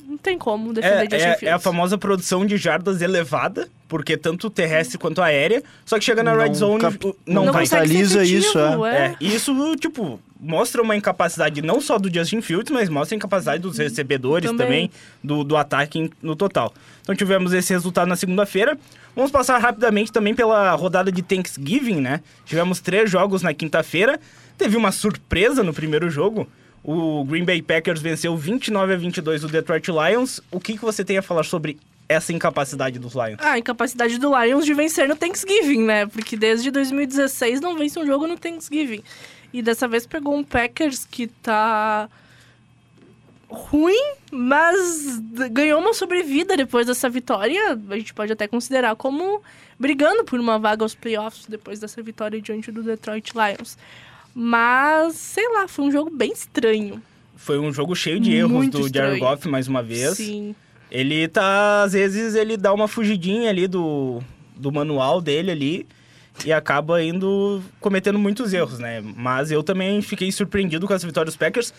Não 0.07 0.17
tem 0.17 0.39
como 0.39 0.73
defender 0.73 1.03
Justin 1.03 1.15
É, 1.15 1.17
é, 1.19 1.37
Fields. 1.37 1.43
é 1.43 1.51
a 1.51 1.59
famosa 1.59 1.99
produção 1.99 2.45
de 2.47 2.57
jardas 2.57 2.99
elevada, 3.03 3.69
porque 3.87 4.17
tanto 4.17 4.49
terrestre 4.49 4.97
quanto 4.97 5.21
aérea, 5.21 5.63
só 5.85 5.99
que 5.99 6.03
chega 6.05 6.23
na 6.23 6.33
red 6.35 6.47
Não 6.47 6.53
zone 6.55 6.81
cap- 6.81 7.15
não, 7.27 7.45
não 7.45 7.53
Capitaliza 7.53 8.23
isso, 8.23 8.57
É, 8.57 9.05
é. 9.05 9.15
e 9.19 9.35
isso, 9.35 9.53
tipo, 9.75 10.19
mostra 10.39 10.81
uma 10.81 10.95
incapacidade 10.95 11.61
não 11.61 11.79
só 11.79 11.97
do 11.97 12.13
Justin 12.13 12.41
Fields, 12.41 12.71
mas 12.71 12.89
mostra 12.89 13.15
a 13.15 13.17
incapacidade 13.17 13.61
dos 13.61 13.77
recebedores 13.77 14.51
também, 14.51 14.87
Também. 14.87 14.91
do, 15.23 15.43
do 15.43 15.57
ataque 15.57 16.11
no 16.21 16.35
total. 16.35 16.73
Então 17.01 17.15
tivemos 17.15 17.53
esse 17.53 17.71
resultado 17.73 18.07
na 18.07 18.15
segunda-feira. 18.15 18.77
Vamos 19.15 19.31
passar 19.31 19.57
rapidamente 19.59 20.11
também 20.11 20.35
pela 20.35 20.71
rodada 20.73 21.11
de 21.11 21.21
Thanksgiving, 21.21 22.01
né? 22.01 22.21
Tivemos 22.45 22.79
três 22.81 23.09
jogos 23.09 23.41
na 23.41 23.53
quinta-feira. 23.53 24.19
Teve 24.57 24.75
uma 24.75 24.91
surpresa 24.91 25.63
no 25.63 25.73
primeiro 25.73 26.09
jogo. 26.09 26.47
O 26.83 27.23
Green 27.25 27.45
Bay 27.45 27.61
Packers 27.61 28.01
venceu 28.01 28.35
29 28.37 28.93
a 28.93 28.97
22 28.97 29.43
o 29.43 29.47
Detroit 29.47 29.87
Lions. 29.87 30.41
O 30.51 30.59
que, 30.59 30.73
que 30.73 30.81
você 30.81 31.03
tem 31.03 31.17
a 31.17 31.21
falar 31.21 31.43
sobre 31.43 31.77
essa 32.07 32.31
incapacidade 32.31 32.99
dos 32.99 33.13
Lions? 33.13 33.37
Ah, 33.39 33.53
a 33.53 33.57
incapacidade 33.59 34.19
do 34.19 34.31
Lions 34.39 34.65
de 34.65 34.73
vencer 34.73 35.07
no 35.07 35.15
Thanksgiving, 35.15 35.83
né? 35.83 36.05
Porque 36.05 36.37
desde 36.37 36.69
2016 36.69 37.59
não 37.61 37.75
vence 37.77 37.97
um 37.97 38.05
jogo 38.05 38.27
no 38.27 38.37
Thanksgiving. 38.37 39.01
E 39.55 39.61
dessa 39.61 39.87
vez 39.87 40.05
pegou 40.05 40.35
um 40.35 40.43
Packers 40.43 41.07
que 41.09 41.27
tá 41.27 42.09
ruim, 43.47 44.13
mas 44.29 45.17
ganhou 45.49 45.79
uma 45.79 45.93
sobrevida 45.93 46.57
depois 46.57 46.87
dessa 46.87 47.09
vitória. 47.09 47.79
A 47.89 47.95
gente 47.95 48.13
pode 48.13 48.33
até 48.33 48.49
considerar 48.49 48.97
como 48.97 49.41
brigando 49.79 50.25
por 50.25 50.41
uma 50.41 50.59
vaga 50.59 50.83
aos 50.83 50.93
playoffs 50.93 51.45
depois 51.47 51.79
dessa 51.79 52.03
vitória 52.03 52.41
diante 52.41 52.69
do 52.69 52.83
Detroit 52.83 53.31
Lions. 53.31 53.77
Mas, 54.33 55.15
sei 55.15 55.47
lá, 55.47 55.69
foi 55.69 55.85
um 55.85 55.91
jogo 55.91 56.09
bem 56.09 56.33
estranho. 56.33 57.01
Foi 57.37 57.57
um 57.57 57.71
jogo 57.71 57.95
cheio 57.95 58.19
de 58.19 58.33
erros 58.33 58.51
Muito 58.51 58.79
do 58.79 58.93
Jared. 58.93 59.21
Goff 59.21 59.47
mais 59.47 59.69
uma 59.69 59.81
vez. 59.81 60.17
Sim. 60.17 60.53
Ele 60.91 61.29
tá, 61.29 61.83
às 61.83 61.93
vezes, 61.93 62.35
ele 62.35 62.57
dá 62.57 62.73
uma 62.73 62.89
fugidinha 62.89 63.51
ali 63.51 63.69
do, 63.69 64.21
do 64.53 64.69
manual 64.69 65.21
dele 65.21 65.49
ali 65.49 65.87
e 66.43 66.51
acaba 66.51 67.01
indo 67.03 67.61
cometendo 67.79 68.19
muitos 68.19 68.51
erros, 68.53 68.79
né? 68.79 69.01
Mas 69.15 69.51
eu 69.51 69.63
também 69.63 70.01
fiquei 70.01 70.31
surpreendido 70.31 70.85
com 70.87 70.93
essa 70.93 71.05
vitória 71.07 71.25
dos 71.25 71.37
Packers 71.37 71.73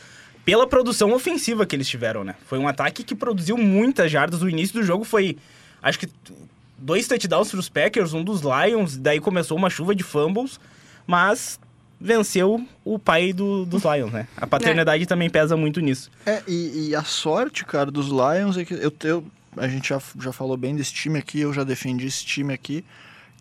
pela 0.45 0.67
produção 0.67 1.13
ofensiva 1.13 1.67
que 1.67 1.75
eles 1.77 1.89
tiveram, 1.89 2.23
né? 2.25 2.35
Foi 2.47 2.59
um 2.59 2.69
ataque 2.69 3.03
que 3.03 3.15
produziu 3.15 3.57
muitas 3.59 4.11
jardas. 4.11 4.43
O 4.43 4.49
início 4.49 4.75
do 4.81 4.83
jogo 4.85 5.05
foi, 5.05 5.37
acho 5.83 5.99
que, 5.99 6.09
dois 6.79 7.07
touchdowns 7.09 7.51
para 7.51 7.59
os 7.61 7.69
Packers, 7.69 8.13
um 8.15 8.23
dos 8.23 8.41
Lions, 8.43 8.97
daí 8.97 9.19
começou 9.21 9.57
uma 9.59 9.69
chuva 9.69 9.95
de 9.95 10.03
fumbles, 10.05 10.59
mas 11.07 11.59
venceu 12.01 12.65
o 12.85 12.99
pai 12.99 13.33
do- 13.33 13.65
dos 13.67 13.83
Lions, 13.83 14.13
né? 14.13 14.29
A 14.37 14.47
paternidade 14.47 15.05
também 15.07 15.29
pesa 15.31 15.57
muito 15.57 15.81
nisso. 15.81 16.11
É, 16.25 16.43
e, 16.47 16.89
e 16.91 16.95
a 16.95 17.03
sorte, 17.03 17.65
cara, 17.65 17.91
dos 17.91 18.07
Lions 18.09 18.57
é 18.57 18.65
que 18.65 18.75
eu, 18.75 18.93
eu, 19.05 19.25
a 19.57 19.67
gente 19.67 19.89
já, 19.89 20.01
já 20.21 20.33
falou 20.33 20.57
bem 20.57 20.77
desse 20.77 20.93
time 20.93 21.19
aqui, 21.19 21.41
eu 21.41 21.53
já 21.53 21.65
defendi 21.65 22.07
esse 22.07 22.25
time 22.25 22.53
aqui, 22.53 22.85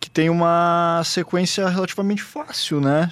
que 0.00 0.10
tem 0.10 0.28
uma 0.30 1.02
sequência 1.04 1.68
relativamente 1.68 2.22
fácil, 2.22 2.80
né? 2.80 3.10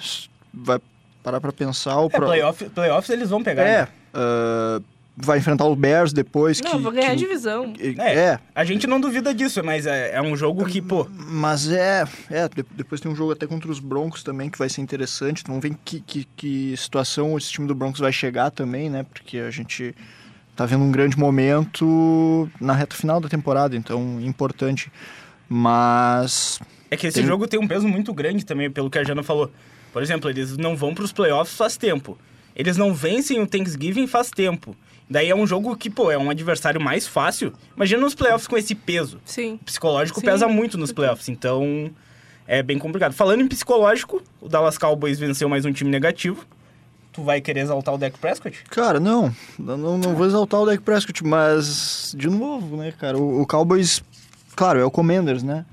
Vai 0.53 0.79
parar 1.23 1.41
pra 1.41 1.51
pensar 1.51 1.99
o 1.99 2.05
É, 2.07 2.09
pro- 2.09 2.25
playoff, 2.27 2.69
playoffs 2.69 3.09
eles 3.09 3.29
vão 3.29 3.43
pegar, 3.43 3.63
É, 3.63 3.81
né? 3.81 3.87
ah, 4.13 4.79
vai 5.17 5.37
enfrentar 5.39 5.65
o 5.65 5.75
Bears 5.75 6.11
depois 6.13 6.59
Não, 6.61 6.71
que... 6.71 6.77
vou 6.77 6.91
ganhar 6.91 7.07
a 7.07 7.11
que- 7.11 7.15
divisão. 7.17 7.73
É. 7.97 8.15
é, 8.15 8.39
A 8.53 8.63
gente 8.65 8.85
não 8.85 8.99
duvida 8.99 9.33
disso, 9.33 9.63
mas 9.63 9.85
é, 9.85 10.11
é 10.15 10.21
um 10.21 10.35
jogo 10.37 10.65
que, 10.65 10.81
pô, 10.81 11.07
Mas 11.09 11.69
é, 11.71 12.03
é, 12.29 12.47
de- 12.49 12.65
depois 12.71 12.99
tem 13.01 13.11
um 13.11 13.15
jogo 13.15 13.31
até 13.31 13.47
contra 13.47 13.71
os 13.71 13.79
Broncos 13.79 14.23
também 14.23 14.49
que 14.49 14.57
vai 14.59 14.69
ser 14.69 14.81
interessante. 14.81 15.43
Vamos 15.47 15.61
ver 15.63 15.69
em 15.69 15.77
que, 15.85 15.99
que, 16.01 16.27
que 16.35 16.75
situação 16.77 17.37
esse 17.37 17.49
time 17.51 17.67
do 17.67 17.73
Broncos 17.73 17.99
vai 18.01 18.11
chegar 18.11 18.51
também, 18.51 18.89
né? 18.89 19.03
Porque 19.11 19.37
a 19.39 19.49
gente 19.51 19.95
tá 20.55 20.65
vendo 20.65 20.83
um 20.83 20.91
grande 20.91 21.17
momento 21.17 22.49
na 22.61 22.73
reta 22.73 22.95
final 22.95 23.19
da 23.19 23.27
temporada, 23.27 23.75
então 23.75 24.19
importante. 24.21 24.91
Mas 25.49 26.59
é 26.89 26.97
que 26.97 27.07
esse 27.07 27.19
Tem- 27.19 27.27
jogo 27.27 27.47
tem 27.47 27.59
um 27.59 27.67
peso 27.67 27.87
muito 27.87 28.13
grande 28.13 28.45
também, 28.45 28.69
pelo 28.69 28.89
que 28.89 28.97
a 28.99 29.03
Jana 29.03 29.23
falou. 29.23 29.51
Por 29.91 30.01
exemplo, 30.03 30.29
eles 30.29 30.57
não 30.57 30.75
vão 30.75 30.93
pros 30.93 31.11
playoffs 31.11 31.55
faz 31.57 31.77
tempo. 31.77 32.17
Eles 32.55 32.77
não 32.77 32.93
vencem 32.93 33.39
o 33.41 33.47
Thanksgiving 33.47 34.07
faz 34.07 34.29
tempo. 34.29 34.75
Daí 35.09 35.29
é 35.29 35.35
um 35.35 35.45
jogo 35.45 35.75
que, 35.75 35.89
pô, 35.89 36.09
é 36.09 36.17
um 36.17 36.29
adversário 36.29 36.81
mais 36.81 37.05
fácil. 37.07 37.53
Imagina 37.75 38.01
nos 38.01 38.15
playoffs 38.15 38.47
com 38.47 38.57
esse 38.57 38.73
peso. 38.73 39.19
Sim. 39.25 39.55
O 39.61 39.65
psicológico 39.65 40.19
Sim. 40.19 40.25
pesa 40.25 40.47
muito 40.47 40.77
nos 40.77 40.91
playoffs, 40.91 41.29
então 41.29 41.91
é 42.47 42.63
bem 42.63 42.79
complicado. 42.79 43.13
Falando 43.13 43.41
em 43.41 43.47
psicológico, 43.47 44.21
o 44.41 44.47
Dallas 44.49 44.77
Cowboys 44.77 45.19
venceu 45.19 45.47
mais 45.47 45.63
um 45.65 45.71
time 45.71 45.89
negativo. 45.91 46.45
Tu 47.11 47.21
vai 47.23 47.39
querer 47.39 47.61
exaltar 47.61 47.93
o 47.93 47.97
Dak 47.97 48.17
Prescott? 48.17 48.63
Cara, 48.69 48.99
não, 48.99 49.33
não, 49.57 49.77
não- 49.77 49.97
não 49.97 50.15
vou 50.15 50.25
exaltar 50.25 50.59
o 50.61 50.65
Dak 50.65 50.81
Prescott, 50.81 51.23
mas 51.23 52.13
de 52.17 52.29
novo, 52.29 52.75
né, 52.75 52.91
cara, 52.99 53.17
o, 53.17 53.41
o 53.41 53.47
Cowboys, 53.47 54.03
claro, 54.55 54.79
é 54.79 54.85
o 54.85 54.91
Commanders, 54.91 55.43
né? 55.43 55.65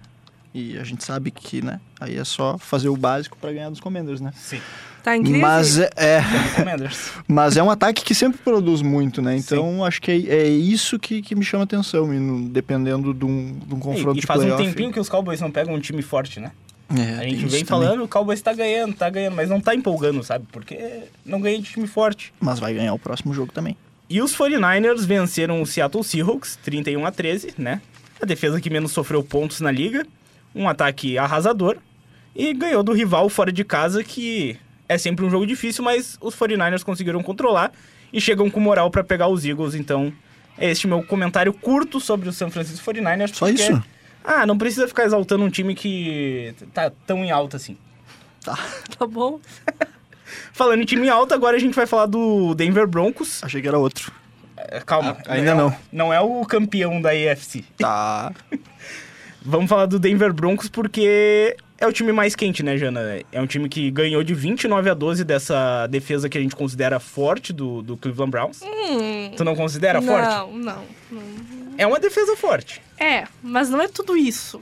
E 0.55 0.77
a 0.79 0.85
gente 0.85 1.03
sabe 1.05 1.31
que, 1.31 1.63
né, 1.65 1.81
aí 1.99 2.17
é 2.19 2.25
só 2.25 2.59
fazer 2.59 2.89
o 2.91 2.97
básico 2.97 3.39
pra 3.41 3.51
ganhar 3.53 3.71
dos 3.71 3.81
Commanders, 3.81 4.21
né? 4.21 4.33
Sim. 4.37 4.61
Tá 5.03 5.17
incrível. 5.17 5.41
Mas 5.41 5.79
é, 5.79 5.91
é, 5.97 6.23
Commanders. 6.55 7.11
mas 7.27 7.57
é 7.57 7.63
um 7.63 7.71
ataque 7.71 8.05
que 8.05 8.15
sempre 8.15 8.39
produz 8.43 8.83
muito, 8.83 9.21
né? 9.23 9.37
Então 9.37 9.85
acho 9.85 10.01
que 10.01 10.11
é, 10.13 10.37
é 10.43 10.49
isso 10.49 10.99
que, 10.99 11.23
que 11.23 11.35
me 11.35 11.45
chama 11.45 11.65
atenção, 11.65 12.13
e 12.15 12.19
no- 12.19 12.49
dependendo 12.51 13.13
de 13.15 13.25
um, 13.25 13.59
de 13.67 13.75
um 13.75 13.81
confronto 13.81 14.17
e, 14.17 14.19
e 14.19 14.21
de 14.21 14.27
faz 14.27 14.41
um 14.41 14.45
playoff. 14.45 14.63
tempinho 14.65 14.93
que 14.93 15.01
os 15.01 15.09
Cowboys 15.09 15.41
não 15.41 15.51
pegam 15.51 15.75
um 15.75 15.81
time 15.81 16.03
forte, 16.03 16.39
né? 16.39 16.53
É, 16.95 17.19
A 17.21 17.23
gente 17.25 17.37
vem 17.47 17.65
também. 17.65 17.65
falando, 17.65 18.05
o 18.05 18.09
Cowboys 18.09 18.43
tá 18.43 18.53
ganhando, 18.53 18.95
tá 18.95 19.09
ganhando, 19.09 19.35
mas 19.35 19.49
não 19.49 19.59
tá 19.61 19.75
empolgando, 19.75 20.23
sabe? 20.23 20.45
Porque 20.53 21.05
não 21.25 21.41
ganha 21.41 21.59
de 21.59 21.65
time 21.65 21.87
forte. 21.87 22.33
Mas 22.39 22.61
vai 22.61 22.75
ganhar 22.75 22.93
o 22.93 22.99
próximo 22.99 23.33
jogo 23.33 23.51
também. 23.51 23.75
E 24.11 24.21
os 24.21 24.37
49ers 24.37 25.07
venceram 25.07 25.63
o 25.63 25.67
Seattle 25.67 26.05
Seahawks, 26.05 26.59
31 26.63 27.07
a 27.07 27.11
13, 27.11 27.55
né? 27.57 27.81
A 28.23 28.25
defesa 28.25 28.61
que 28.61 28.71
menos 28.71 28.93
sofreu 28.93 29.23
pontos 29.25 29.61
na 29.61 29.71
liga, 29.73 30.07
um 30.55 30.69
ataque 30.69 31.19
arrasador, 31.19 31.77
e 32.37 32.55
ganhou 32.55 32.83
do 32.85 32.93
rival 32.93 33.29
fora 33.29 33.51
de 33.51 33.65
casa, 33.65 34.05
que 34.05 34.57
é 34.89 34.97
sempre 34.97 35.25
um 35.25 35.31
jogo 35.31 35.45
difícil, 35.45 35.83
mas 35.83 36.17
os 36.21 36.35
49ers 36.37 36.85
conseguiram 36.85 37.21
controlar 37.23 37.73
e 38.13 38.21
chegam 38.21 38.49
com 38.49 38.61
moral 38.61 38.91
pra 38.93 39.03
pegar 39.03 39.27
os 39.27 39.45
Eagles, 39.45 39.75
então 39.75 40.13
é 40.57 40.71
este 40.71 40.87
meu 40.87 41.03
comentário 41.03 41.53
curto 41.53 41.99
sobre 41.99 42.29
o 42.29 42.33
San 42.33 42.49
Francisco 42.49 42.85
49ers. 42.93 43.35
Só 43.35 43.47
porque- 43.47 43.61
isso? 43.63 43.83
Ah, 44.25 44.47
não 44.47 44.57
precisa 44.57 44.87
ficar 44.87 45.05
exaltando 45.05 45.43
um 45.43 45.51
time 45.51 45.75
que 45.75 46.55
tá 46.73 46.93
tão 47.05 47.25
em 47.25 47.33
alta 47.33 47.57
assim. 47.57 47.77
Tá 48.45 48.57
bom. 49.05 49.41
Falando 50.53 50.81
em 50.81 50.85
time 50.85 51.09
alto, 51.09 51.35
agora 51.35 51.57
a 51.57 51.61
gente 51.61 51.75
vai 51.75 51.87
falar 51.87 52.07
do 52.07 52.55
Denver 52.55 52.87
Broncos. 52.87 53.43
Achei 53.43 53.61
que 53.61 53.67
era 53.67 53.79
outro. 53.79 54.13
É, 54.69 54.81
Calma, 54.81 55.17
Ah, 55.27 55.35
ainda 55.35 55.51
é- 55.51 55.55
não. 55.55 55.75
Não 55.93 56.13
é 56.13 56.21
o 56.21 56.45
campeão 56.45 57.01
da 57.01 57.11
AFC. 57.11 57.65
Tá. 57.79 58.33
Vamos 59.45 59.69
falar 59.69 59.87
do 59.87 59.99
Denver 59.99 60.33
Broncos 60.33 60.69
porque 60.69 61.57
é 61.79 61.87
o 61.87 61.93
time 61.93 62.13
mais 62.13 62.37
quente, 62.37 62.63
né, 62.63 62.77
Jana? 62.77 63.21
É 63.33 63.41
um 63.41 63.47
time 63.47 63.69
que 63.69 63.91
ganhou 63.91 64.23
de 64.23 64.35
29 64.35 64.89
a 64.89 64.95
12 64.95 65.25
dessa 65.25 65.87
defesa 65.89 66.29
que 66.29 66.39
a 66.39 66.41
gente 66.41 66.55
considera 66.55 67.01
forte 67.01 67.53
do, 67.53 67.83
do 67.83 67.97
Cleveland 67.97 68.31
Browns. 68.31 68.61
tu 69.37 69.43
não 69.43 69.57
considera 69.57 70.01
forte? 70.01 70.29
não, 70.29 70.53
não, 70.53 70.85
não. 71.11 71.23
É 71.77 71.85
uma 71.87 71.99
defesa 71.99 72.37
forte. 72.37 72.81
É, 73.01 73.25
mas 73.43 73.69
não 73.69 73.81
é 73.83 73.89
tudo 73.89 74.17
isso. 74.17 74.61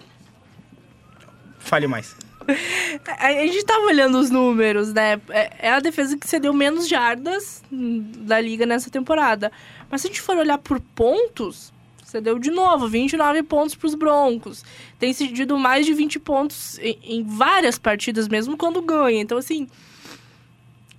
Fale 1.58 1.86
mais. 1.86 2.16
A 3.18 3.32
gente 3.32 3.64
tava 3.64 3.84
olhando 3.84 4.18
os 4.18 4.30
números, 4.30 4.92
né? 4.92 5.20
É 5.28 5.50
é 5.60 5.70
a 5.72 5.78
defesa 5.80 6.16
que 6.16 6.26
cedeu 6.26 6.52
menos 6.52 6.88
jardas 6.88 7.62
hum, 7.70 8.10
da 8.20 8.40
liga 8.40 8.64
nessa 8.64 8.90
temporada. 8.90 9.52
Mas 9.90 10.00
se 10.02 10.06
a 10.06 10.10
gente 10.10 10.20
for 10.20 10.36
olhar 10.36 10.58
por 10.58 10.80
pontos, 10.94 11.72
cedeu 12.04 12.38
de 12.38 12.50
novo 12.50 12.86
29 12.88 13.42
pontos 13.42 13.74
pros 13.74 13.94
Broncos. 13.94 14.64
Tem 14.98 15.12
cedido 15.12 15.58
mais 15.58 15.84
de 15.84 15.92
20 15.92 16.18
pontos 16.20 16.78
em, 16.78 16.98
em 17.02 17.22
várias 17.24 17.78
partidas, 17.78 18.28
mesmo 18.28 18.56
quando 18.56 18.80
ganha. 18.80 19.20
Então, 19.20 19.36
assim. 19.38 19.68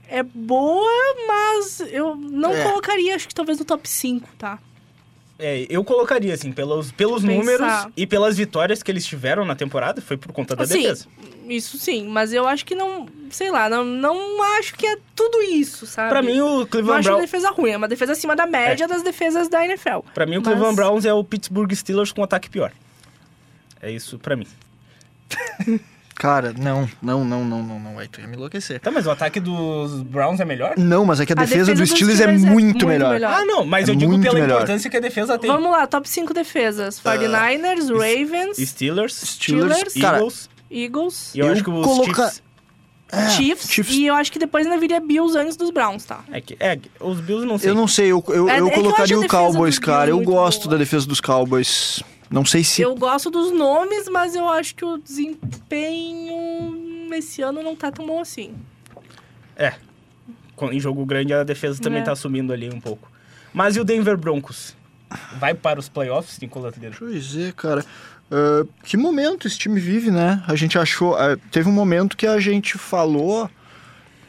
É 0.07 0.21
boa, 0.23 1.15
mas 1.25 1.79
eu 1.89 2.15
não 2.15 2.51
É. 2.53 2.63
colocaria, 2.63 3.15
acho 3.15 3.27
que 3.29 3.33
talvez 3.33 3.57
no 3.59 3.63
top 3.65 3.87
5, 3.87 4.27
tá? 4.37 4.59
É, 5.39 5.65
eu 5.69 5.83
colocaria, 5.85 6.33
assim, 6.33 6.51
pelos, 6.51 6.91
pelos 6.91 7.23
números 7.23 7.87
e 7.97 8.05
pelas 8.05 8.37
vitórias 8.37 8.83
que 8.83 8.91
eles 8.91 9.05
tiveram 9.05 9.43
na 9.45 9.55
temporada, 9.55 10.01
foi 10.01 10.17
por 10.17 10.31
conta 10.33 10.55
da 10.55 10.63
Assim, 10.63 10.81
defesa. 10.81 11.07
Isso 11.53 11.77
sim, 11.77 12.07
mas 12.07 12.31
eu 12.31 12.47
acho 12.47 12.65
que 12.65 12.73
não. 12.73 13.05
Sei 13.29 13.51
lá, 13.51 13.69
não, 13.69 13.83
não 13.83 14.41
acho 14.57 14.73
que 14.75 14.85
é 14.87 14.97
tudo 15.15 15.41
isso, 15.41 15.85
sabe? 15.85 16.09
Pra 16.09 16.21
mim, 16.21 16.39
o 16.39 16.59
Não 16.59 16.65
Cleveland 16.65 16.99
acho 16.99 17.09
uma 17.11 17.21
defesa 17.21 17.49
ruim, 17.51 17.71
é 17.71 17.77
uma 17.77 17.87
defesa 17.87 18.13
acima 18.13 18.35
da 18.35 18.45
média 18.45 18.87
das 18.87 19.03
defesas 19.03 19.47
da 19.49 19.63
NFL. 19.65 19.99
Pra 20.13 20.25
mim, 20.25 20.37
o 20.37 20.41
Mas- 20.41 20.47
Cleveland 20.47 20.75
Browns 20.75 21.05
é 21.05 21.13
o 21.13 21.23
Pittsburgh 21.23 21.71
Steelers 21.73 22.11
com 22.11 22.23
ataque 22.23 22.49
pior. 22.49 22.71
É 23.81 23.91
isso 23.91 24.17
pra 24.19 24.35
mim. 24.35 24.47
Cara, 26.15 26.53
não, 26.55 26.87
não, 27.01 27.25
não, 27.25 27.43
não, 27.43 27.63
não, 27.63 27.79
não. 27.79 27.97
Aí 27.99 28.07
tu 28.07 28.21
ia 28.21 28.27
me 28.27 28.35
enlouquecer. 28.35 28.79
Tá, 28.79 28.91
mas 28.91 29.07
o 29.07 29.11
ataque 29.11 29.39
dos 29.39 30.03
Browns 30.03 30.39
é 30.39 30.45
melhor? 30.45 30.75
Não, 30.77 31.03
mas 31.03 31.19
é 31.19 31.25
que 31.25 31.33
a, 31.33 31.35
A 31.35 31.39
defesa, 31.45 31.71
defesa 31.73 31.81
dos 31.81 31.89
Steelers 31.89 32.19
é 32.19 32.23
Steelers 32.23 32.43
é 32.43 32.47
muito, 32.47 32.63
muito 32.63 32.87
melhor. 32.87 33.13
melhor. 33.13 33.33
Ah, 33.33 33.43
não, 33.45 33.65
mas 33.65 33.89
É 33.89 33.91
eu 33.91 33.95
digo 33.95 34.19
pela 34.21 34.35
melhor. 34.35 34.55
importância 34.57 34.87
que 34.89 34.97
a 34.97 34.99
defesa 34.99 35.39
tem. 35.39 35.49
Vamos 35.49 35.71
lá, 35.71 35.87
top 35.87 36.07
5 36.07 36.31
defesas: 36.31 36.99
49ers, 37.01 37.89
Ravens, 37.89 38.57
Steelers, 38.57 39.15
Steelers, 39.15 39.93
cara, 39.99 40.17
Eagles, 40.17 40.47
Eagles, 40.71 41.33
e 41.35 41.39
eu, 41.39 41.47
eu 41.47 41.53
acho 41.53 41.63
que 41.63 41.69
os 41.69 41.85
coloca- 41.85 42.23
Chiefs... 42.29 42.43
é, 43.11 43.29
Chiefs, 43.31 43.69
Chiefs. 43.71 43.95
E 43.95 44.05
eu 44.05 44.15
acho 44.15 44.31
que 44.31 44.39
depois 44.39 44.65
ainda 44.65 44.79
viria 44.79 44.99
Bills 44.99 45.37
antes 45.37 45.57
dos 45.57 45.69
Browns, 45.71 46.05
tá? 46.05 46.23
É, 46.31 46.39
que, 46.39 46.55
é, 46.59 46.79
os 46.99 47.19
Bills 47.19 47.45
não 47.45 47.57
sei. 47.57 47.69
Eu 47.69 47.75
não 47.75 47.87
sei, 47.87 48.11
eu, 48.11 48.23
eu, 48.29 48.49
É- 48.49 48.59
eu 48.59 48.67
é 48.67 48.69
eu 48.69 48.71
colocaria 48.73 49.17
a 49.17 49.19
o 49.19 49.27
Cowboys, 49.27 49.77
cara. 49.77 50.09
Eu 50.09 50.21
gosto 50.21 50.63
boa. 50.63 50.71
da 50.71 50.77
defesa 50.77 51.05
dos 51.07 51.19
Cowboys. 51.19 52.01
Não 52.29 52.45
sei 52.45 52.63
se. 52.63 52.81
Eu 52.81 52.95
gosto 52.95 53.29
dos 53.29 53.51
nomes, 53.51 54.07
mas 54.07 54.35
eu 54.35 54.47
acho 54.47 54.73
que 54.75 54.85
o 54.85 54.97
desempenho 54.97 57.11
esse 57.13 57.41
ano 57.41 57.61
não 57.61 57.75
tá 57.75 57.91
tão 57.91 58.05
bom 58.05 58.21
assim. 58.21 58.53
É. 59.55 59.73
Em 60.71 60.79
jogo 60.79 61.05
grande, 61.05 61.33
a 61.33 61.43
defesa 61.43 61.81
também 61.81 62.01
É. 62.01 62.03
tá 62.03 62.15
sumindo 62.15 62.53
ali 62.53 62.69
um 62.73 62.79
pouco. 62.79 63.11
Mas 63.53 63.75
e 63.75 63.79
o 63.79 63.83
Denver 63.83 64.15
Broncos? 64.15 64.75
Vai 65.39 65.53
para 65.53 65.79
os 65.79 65.89
playoffs, 65.89 66.39
Nicolas 66.39 66.75
Deiro? 66.77 66.95
Pois 66.97 67.35
é, 67.35 67.51
cara. 67.51 67.83
Ah, 68.31 68.65
que 68.83 68.95
momento 68.95 69.45
esse 69.45 69.57
time 69.57 69.79
vive, 69.79 70.09
né? 70.09 70.41
A 70.47 70.55
gente 70.55 70.79
achou. 70.79 71.15
ah, 71.15 71.37
teve 71.51 71.67
um 71.67 71.73
momento 71.73 72.15
que 72.15 72.25
a 72.25 72.39
gente 72.39 72.77
falou 72.77 73.49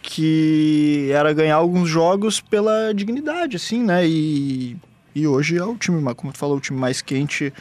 que 0.02 1.08
era 1.12 1.32
ganhar 1.32 1.54
alguns 1.54 1.88
jogos 1.88 2.40
pela 2.40 2.92
dignidade, 2.92 3.56
assim, 3.56 3.82
né? 3.84 4.04
E, 4.06 4.76
e 5.14 5.26
hoje 5.28 5.56
é 5.56 5.64
o 5.64 5.76
time, 5.76 6.02
como 6.14 6.32
tu 6.32 6.38
falou, 6.38 6.56
o 6.56 6.60
time 6.60 6.78
mais 6.78 7.00
quente 7.00 7.52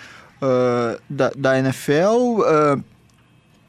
ah, 0.42 0.98
da, 1.08 1.30
da 1.38 1.60
NFL. 1.60 2.42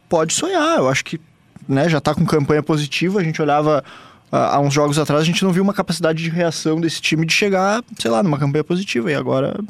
pode 0.09 0.33
sonhar, 0.33 0.79
eu 0.79 0.89
acho 0.89 1.05
que 1.05 1.21
né, 1.69 1.89
já 1.89 2.01
tá 2.01 2.15
com 2.15 2.25
campanha 2.25 2.63
positiva. 2.63 3.21
A 3.21 3.25
gente 3.25 3.41
olhava 3.43 3.85
há 4.31 4.59
uns 4.61 4.73
jogos 4.73 4.99
atrás, 4.99 5.21
a 5.21 5.25
gente 5.27 5.45
não 5.45 5.53
viu 5.53 5.63
uma 5.63 5.75
capacidade 5.75 6.23
de 6.23 6.31
reação 6.31 6.81
desse 6.81 7.03
time 7.03 7.27
de 7.27 7.35
chegar, 7.35 7.85
sei 7.99 8.11
lá, 8.11 8.23
numa 8.23 8.39
campanha 8.39 8.65
positiva. 8.65 9.13
E 9.13 9.15
agora 9.15 9.61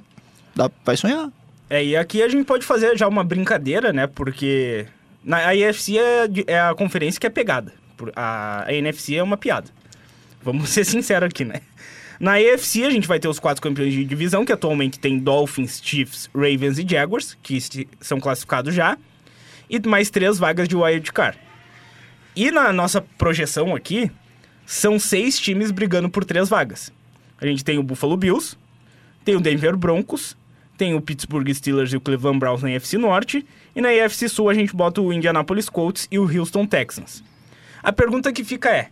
dá, 0.55 0.71
vai 0.85 0.97
sonhar. 0.97 1.29
É, 1.73 1.83
e 1.83 1.97
aqui 1.97 2.23
a 2.23 2.29
gente 2.29 2.45
pode 2.45 2.67
fazer 2.67 2.99
já 2.99 3.09
uma 3.09 3.25
brincadeira, 3.25 3.95
né? 3.95 4.07
Porque 4.07 4.85
na 5.25 5.39
a 5.39 5.53
AFC 5.53 5.97
é, 5.97 6.29
é 6.47 6.61
a 6.61 6.75
conferência 6.75 7.19
que 7.19 7.27
é 7.27 7.31
pegada. 7.31 7.73
A, 8.15 8.65
a 8.67 8.75
NFC 8.75 9.17
é 9.17 9.23
uma 9.23 9.39
piada. 9.39 9.71
Vamos 10.43 10.69
ser 10.69 10.85
sinceros 10.85 11.31
aqui, 11.31 11.47
né? 11.47 11.63
Na 12.21 12.35
AFC 12.35 12.85
a 12.85 12.91
gente 12.91 13.09
vai 13.09 13.19
ter 13.19 13.27
os 13.27 13.39
quatro 13.39 13.63
campeões 13.63 13.95
de 13.95 14.05
divisão, 14.05 14.45
que 14.45 14.53
atualmente 14.53 15.01
tem 15.01 15.19
Dolphins, 15.19 15.81
Chiefs, 15.83 16.29
Ravens 16.35 16.79
e 16.79 16.87
Jaguars, 16.87 17.39
que 17.43 17.59
são 18.03 18.21
classificados 18.21 18.75
já. 18.75 18.99
E 19.71 19.81
mais 19.89 20.11
três 20.11 20.39
vagas 20.39 20.69
de 20.69 20.77
wild 20.77 21.11
card. 21.11 21.39
E 22.37 22.51
na 22.51 22.71
nossa 22.71 23.01
projeção 23.01 23.75
aqui, 23.75 24.13
são 24.67 24.99
seis 24.99 25.41
times 25.41 25.71
brigando 25.71 26.11
por 26.11 26.23
três 26.23 26.51
vagas. 26.51 26.93
A 27.41 27.47
gente 27.47 27.65
tem 27.65 27.79
o 27.79 27.83
Buffalo 27.83 28.19
Bills, 28.19 28.59
tem 29.25 29.37
o 29.37 29.41
Denver 29.41 29.75
Broncos, 29.75 30.37
tem 30.83 30.95
o 30.95 31.01
Pittsburgh 31.01 31.49
Steelers 31.55 31.93
e 31.93 31.97
o 31.97 32.01
Cleveland 32.01 32.41
Browns 32.41 32.61
na 32.61 32.69
NFC 32.69 32.99
Norte, 32.99 33.47
e 33.73 33.81
na 33.81 33.91
AFC 33.91 34.29
Sul 34.29 34.49
a 34.49 34.55
gente 34.55 34.75
bota 34.75 35.01
o 35.01 35.13
Indianapolis 35.13 35.69
Colts 35.69 36.09
e 36.11 36.19
o 36.19 36.25
Houston 36.25 36.67
Texans. 36.67 37.23
A 37.81 37.93
pergunta 37.93 38.33
que 38.33 38.43
fica 38.43 38.69
é: 38.69 38.91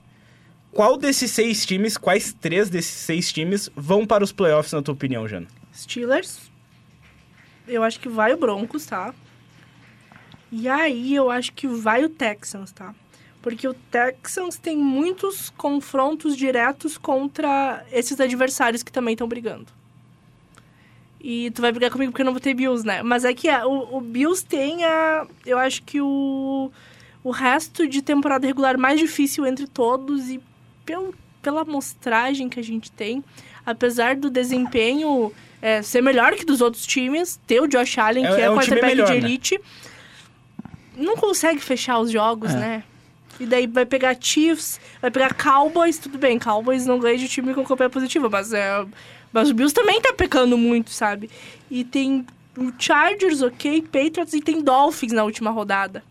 qual 0.71 0.97
desses 0.97 1.33
seis 1.33 1.67
times, 1.67 1.99
quais 1.99 2.33
três 2.33 2.71
desses 2.71 2.93
seis 2.93 3.33
times 3.33 3.69
vão 3.75 4.07
para 4.07 4.23
os 4.23 4.31
playoffs, 4.31 4.73
na 4.73 4.81
tua 4.81 4.95
opinião, 4.95 5.27
Jana? 5.27 5.49
Steelers. 5.75 6.39
Eu 7.67 7.83
acho 7.83 7.99
que 7.99 8.09
vai 8.09 8.33
o 8.33 8.37
Broncos, 8.37 8.87
tá? 8.87 9.13
E 10.53 10.69
aí 10.69 11.13
eu 11.13 11.29
acho 11.29 11.53
que 11.55 11.67
vai 11.67 12.05
o 12.05 12.09
Texans, 12.09 12.71
tá? 12.71 12.95
Porque 13.43 13.67
o 13.67 13.75
Texans 13.75 14.59
tem 14.59 14.77
muitos 14.77 15.51
confrontos 15.51 16.37
diretos 16.37 16.97
contra 16.97 17.85
esses 17.91 18.21
adversários 18.21 18.85
que 18.85 18.93
também 18.93 19.15
estão 19.15 19.27
brigando. 19.27 19.80
E 21.23 21.51
tu 21.51 21.61
vai 21.61 21.71
brigar 21.71 21.91
comigo 21.91 22.13
porque 22.13 22.23
eu 22.23 22.27
não 22.27 22.33
vou 22.33 22.41
ter 22.41 22.55
Bills, 22.55 22.87
né? 22.87 23.03
Mas 23.03 23.25
é 23.25 23.35
que 23.35 23.49
a- 23.49 23.67
o, 23.67 23.99
o 23.99 24.01
Bills 24.01 24.45
tem 24.45 24.85
a. 24.85 25.27
Eu 25.45 25.59
acho 25.59 25.83
que 25.83 26.01
o, 26.01 26.71
o 27.23 27.31
resto 27.31 27.87
de 27.87 28.01
temporada 28.01 28.47
regular 28.47 28.79
mais 28.79 28.99
difícil 28.99 29.47
entre 29.47 29.67
todos 29.67 30.31
e 30.31 30.41
pelo, 30.87 31.15
pela 31.43 31.61
amostragem 31.61 32.49
que 32.49 32.59
a 32.59 32.65
gente 32.65 32.91
tem, 32.91 33.23
apesar 33.67 34.17
do 34.17 34.31
desempenho 34.31 35.31
é, 35.61 35.83
ser 35.83 36.01
melhor 36.01 36.35
que 36.37 36.45
dos 36.45 36.63
outros 36.63 36.87
times, 36.87 37.39
ter 37.47 37.61
o 37.61 37.67
Josh 37.67 37.99
Allen, 37.99 38.25
É- 38.25 38.35
que 38.35 38.41
é, 38.41 38.45
é 38.45 38.51
o 38.51 38.55
quarterback 38.55 38.87
melhor, 38.87 39.07
de 39.07 39.13
né? 39.13 39.19
elite, 39.19 39.61
não 40.97 41.17
consegue 41.17 41.61
fechar 41.61 41.99
os 41.99 42.11
jogos, 42.11 42.51
É. 42.55 42.57
né? 42.59 42.85
E 43.39 43.47
daí 43.47 43.67
vai 43.67 43.87
pegar 43.87 44.17
Chiefs, 44.21 44.79
vai 45.01 45.11
pegar 45.11 45.33
Cowboys, 45.35 45.99
tudo 45.99 46.19
bem, 46.19 46.39
Cowboys 46.39 46.85
não 46.85 46.99
ganha 46.99 47.17
de 47.17 47.27
time 47.29 47.55
com 47.55 47.65
campanha 47.65 47.89
positiva, 47.89 48.29
mas 48.29 48.53
é. 48.53 48.85
Mas 49.33 49.51
o 49.51 49.55
Bills 49.55 49.75
também 49.75 50.01
tá 50.01 50.13
pecando 50.13 50.57
muito, 50.59 50.91
sabe? 50.91 51.31
E 51.71 51.85
tem 51.85 52.27
o 52.59 52.73
Chargers, 52.79 53.43
ok, 53.43 53.83
Patriots 53.83 54.35
e 54.35 54.41
tem 54.41 54.61
Dolphins 54.63 55.13
na 55.13 55.23
última 55.25 55.51
rodada. 55.51 56.03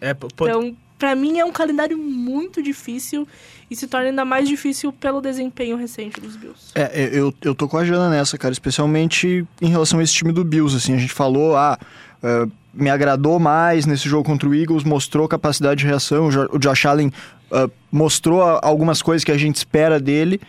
É, 0.00 0.14
pode- 0.14 0.32
Então, 0.40 0.76
pra 0.98 1.14
mim 1.14 1.38
é 1.38 1.44
um 1.44 1.50
calendário 1.52 1.98
muito 1.98 2.62
difícil 2.62 3.26
e 3.70 3.74
se 3.76 3.86
torna 3.86 4.08
ainda 4.08 4.24
mais 4.24 4.48
difícil 4.48 4.92
pelo 4.92 5.20
desempenho 5.20 5.76
recente 5.76 6.20
dos 6.20 6.36
Bills. 6.36 6.70
É, 6.74 7.10
eu, 7.12 7.34
eu 7.42 7.54
tô 7.54 7.68
com 7.68 7.76
a 7.76 7.84
Jana 7.84 8.08
nessa, 8.08 8.38
cara, 8.38 8.52
especialmente 8.52 9.44
em 9.60 9.68
relação 9.68 9.98
a 9.98 10.02
esse 10.02 10.12
time 10.14 10.32
do 10.32 10.44
Bills, 10.44 10.76
assim, 10.76 10.94
a 10.94 10.98
gente 10.98 11.12
falou, 11.12 11.56
ah, 11.56 11.78
eh, 12.22 12.46
me 12.72 12.88
agradou 12.88 13.38
mais 13.40 13.84
nesse 13.86 14.08
jogo 14.08 14.24
contra 14.24 14.48
o 14.48 14.54
Eagles, 14.54 14.84
mostrou 14.84 15.26
capacidade 15.28 15.80
de 15.80 15.86
reação, 15.86 16.26
o 16.26 16.30
Jo- 16.30 16.48
o 16.52 16.58
Josh 16.58 16.86
Allen 16.86 17.12
ah, 17.50 17.68
mostrou 17.90 18.42
algumas 18.42 19.02
coisas 19.02 19.24
que 19.24 19.32
a 19.32 19.38
gente 19.38 19.56
espera 19.56 19.98
dele, 20.00 20.40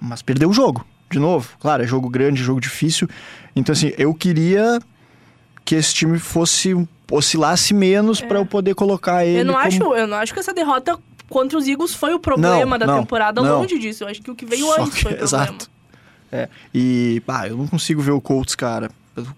mas 0.00 0.22
perdeu 0.22 0.50
o 0.50 0.52
jogo, 0.52 0.84
de 1.12 1.18
novo, 1.20 1.50
claro, 1.60 1.82
é 1.82 1.86
jogo 1.86 2.08
grande, 2.08 2.42
jogo 2.42 2.60
difícil, 2.60 3.08
então 3.54 3.72
assim, 3.72 3.92
eu 3.96 4.12
queria 4.14 4.80
que 5.64 5.74
esse 5.76 5.94
time 5.94 6.18
fosse, 6.18 6.74
oscilasse 7.10 7.72
menos 7.72 8.20
pra 8.20 8.38
eu 8.38 8.46
poder 8.46 8.74
colocar 8.74 9.24
ele 9.24 9.38
É. 9.38 9.40
Eu 9.42 9.44
não, 9.44 9.54
como... 9.54 9.66
acho, 9.66 9.94
eu 9.94 10.06
não 10.08 10.16
acho 10.16 10.32
que 10.34 10.40
essa 10.40 10.52
derrota 10.52 10.98
contra 11.28 11.56
os 11.58 11.66
Eagles 11.68 11.94
foi 11.94 12.12
o 12.12 12.18
problema 12.18 12.76
Não, 12.76 12.78
da 12.78 12.86
não, 12.86 13.00
temporada, 13.00 13.40
não. 13.40 13.60
longe 13.60 13.78
disso. 13.78 14.04
Eu 14.04 14.08
acho 14.08 14.20
que 14.20 14.30
o 14.30 14.34
que 14.34 14.44
veio 14.44 14.66
Só 14.66 14.82
antes 14.82 14.94
que- 14.94 15.02
foi 15.02 15.12
o 15.12 15.16
problema. 15.18 15.44
Exato. 15.44 15.70
É, 16.32 16.48
e, 16.74 17.22
pá, 17.26 17.46
eu 17.48 17.56
não 17.56 17.66
consigo 17.66 18.02
ver 18.02 18.10
o 18.10 18.20
Colts, 18.20 18.54
cara. 18.54 18.90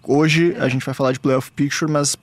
Hoje 0.03 0.57
a 0.59 0.69
gente 0.69 0.85
vai 0.87 0.95
falar 0.95 1.13
de 1.13 1.21
playoff 1.21 1.51
picture, 1.53 1.91
mas 1.91 2.17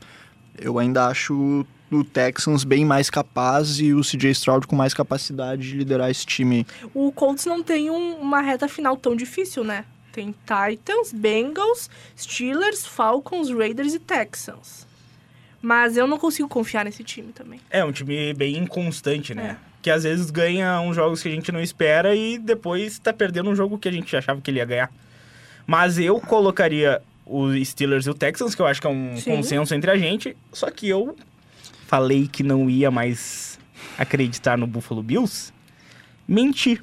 eu 0.57 0.79
ainda 0.79 1.07
acho 1.07 1.65
o 1.91 2.03
Texans 2.03 2.63
bem 2.63 2.85
mais 2.85 3.09
capaz 3.09 3.79
e 3.79 3.93
o 3.93 4.01
CJ 4.01 4.31
Stroud 4.31 4.65
com 4.67 4.75
mais 4.75 4.93
capacidade 4.93 5.63
de 5.69 5.77
liderar 5.77 6.09
esse 6.09 6.25
time. 6.25 6.65
O 6.93 7.11
Colts 7.11 7.45
não 7.45 7.61
tem 7.61 7.89
um- 7.89 8.15
uma 8.15 8.41
reta 8.41 8.67
final 8.67 8.95
tão 8.97 9.15
difícil, 9.15 9.63
né? 9.63 9.85
Tem 10.13 10.33
Titans, 10.45 11.11
Bengals, 11.13 11.89
Steelers, 12.17 12.85
Falcons, 12.85 13.49
Raiders 13.49 13.93
e 13.93 13.99
Texans. 13.99 14.87
Mas 15.61 15.95
eu 15.95 16.07
não 16.07 16.17
consigo 16.17 16.49
confiar 16.49 16.83
nesse 16.85 17.03
time 17.03 17.31
também. 17.33 17.59
é 17.69 17.83
um 17.85 17.91
time 17.91 18.33
bem 18.33 18.57
inconstante, 18.57 19.35
né? 19.35 19.57
É. 19.67 19.71
Que 19.81 19.89
às 19.89 20.03
vezes 20.03 20.29
ganha 20.31 20.79
uns 20.81 20.95
jogos 20.95 21.21
que 21.21 21.27
a 21.27 21.31
gente 21.31 21.51
não 21.51 21.61
espera 21.61 22.15
e 22.15 22.37
depois 22.37 22.99
tá 22.99 23.11
perdendo 23.13 23.49
um 23.49 23.55
jogo 23.55 23.77
que 23.77 23.87
a 23.87 23.91
gente 23.91 24.15
achava 24.15 24.39
que 24.41 24.49
ele 24.51 24.57
ia 24.59 24.65
ganhar. 24.65 24.91
Mas 25.67 25.97
eu 25.99 26.19
colocaria 26.19 27.01
os 27.25 27.67
Steelers 27.67 28.05
e 28.05 28.09
o 28.09 28.13
Texans, 28.13 28.53
que 28.55 28.61
eu 28.61 28.65
acho 28.65 28.81
que 28.81 28.87
é 28.87 28.89
um 28.89 29.15
Sim. 29.17 29.35
consenso 29.37 29.73
entre 29.73 29.89
a 29.91 29.97
gente. 29.97 30.35
Só 30.51 30.69
que 30.69 30.89
eu 30.89 31.15
falei 31.91 32.25
que 32.25 32.41
não 32.41 32.69
ia 32.69 32.89
mais 32.89 33.59
acreditar 33.97 34.57
no 34.57 34.65
Buffalo 34.65 35.03
Bills. 35.03 35.51
Menti. 36.25 36.81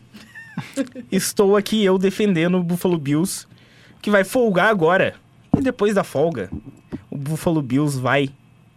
Estou 1.11 1.57
aqui 1.57 1.83
eu 1.83 1.97
defendendo 1.97 2.59
o 2.59 2.63
Buffalo 2.63 2.99
Bills, 2.99 3.47
que 4.03 4.11
vai 4.11 4.23
folgar 4.23 4.69
agora. 4.69 5.15
E 5.57 5.63
depois 5.63 5.95
da 5.95 6.05
folga, 6.05 6.51
o 7.11 7.17
Buffalo 7.17 7.63
Bills 7.63 7.99
vai 7.99 8.29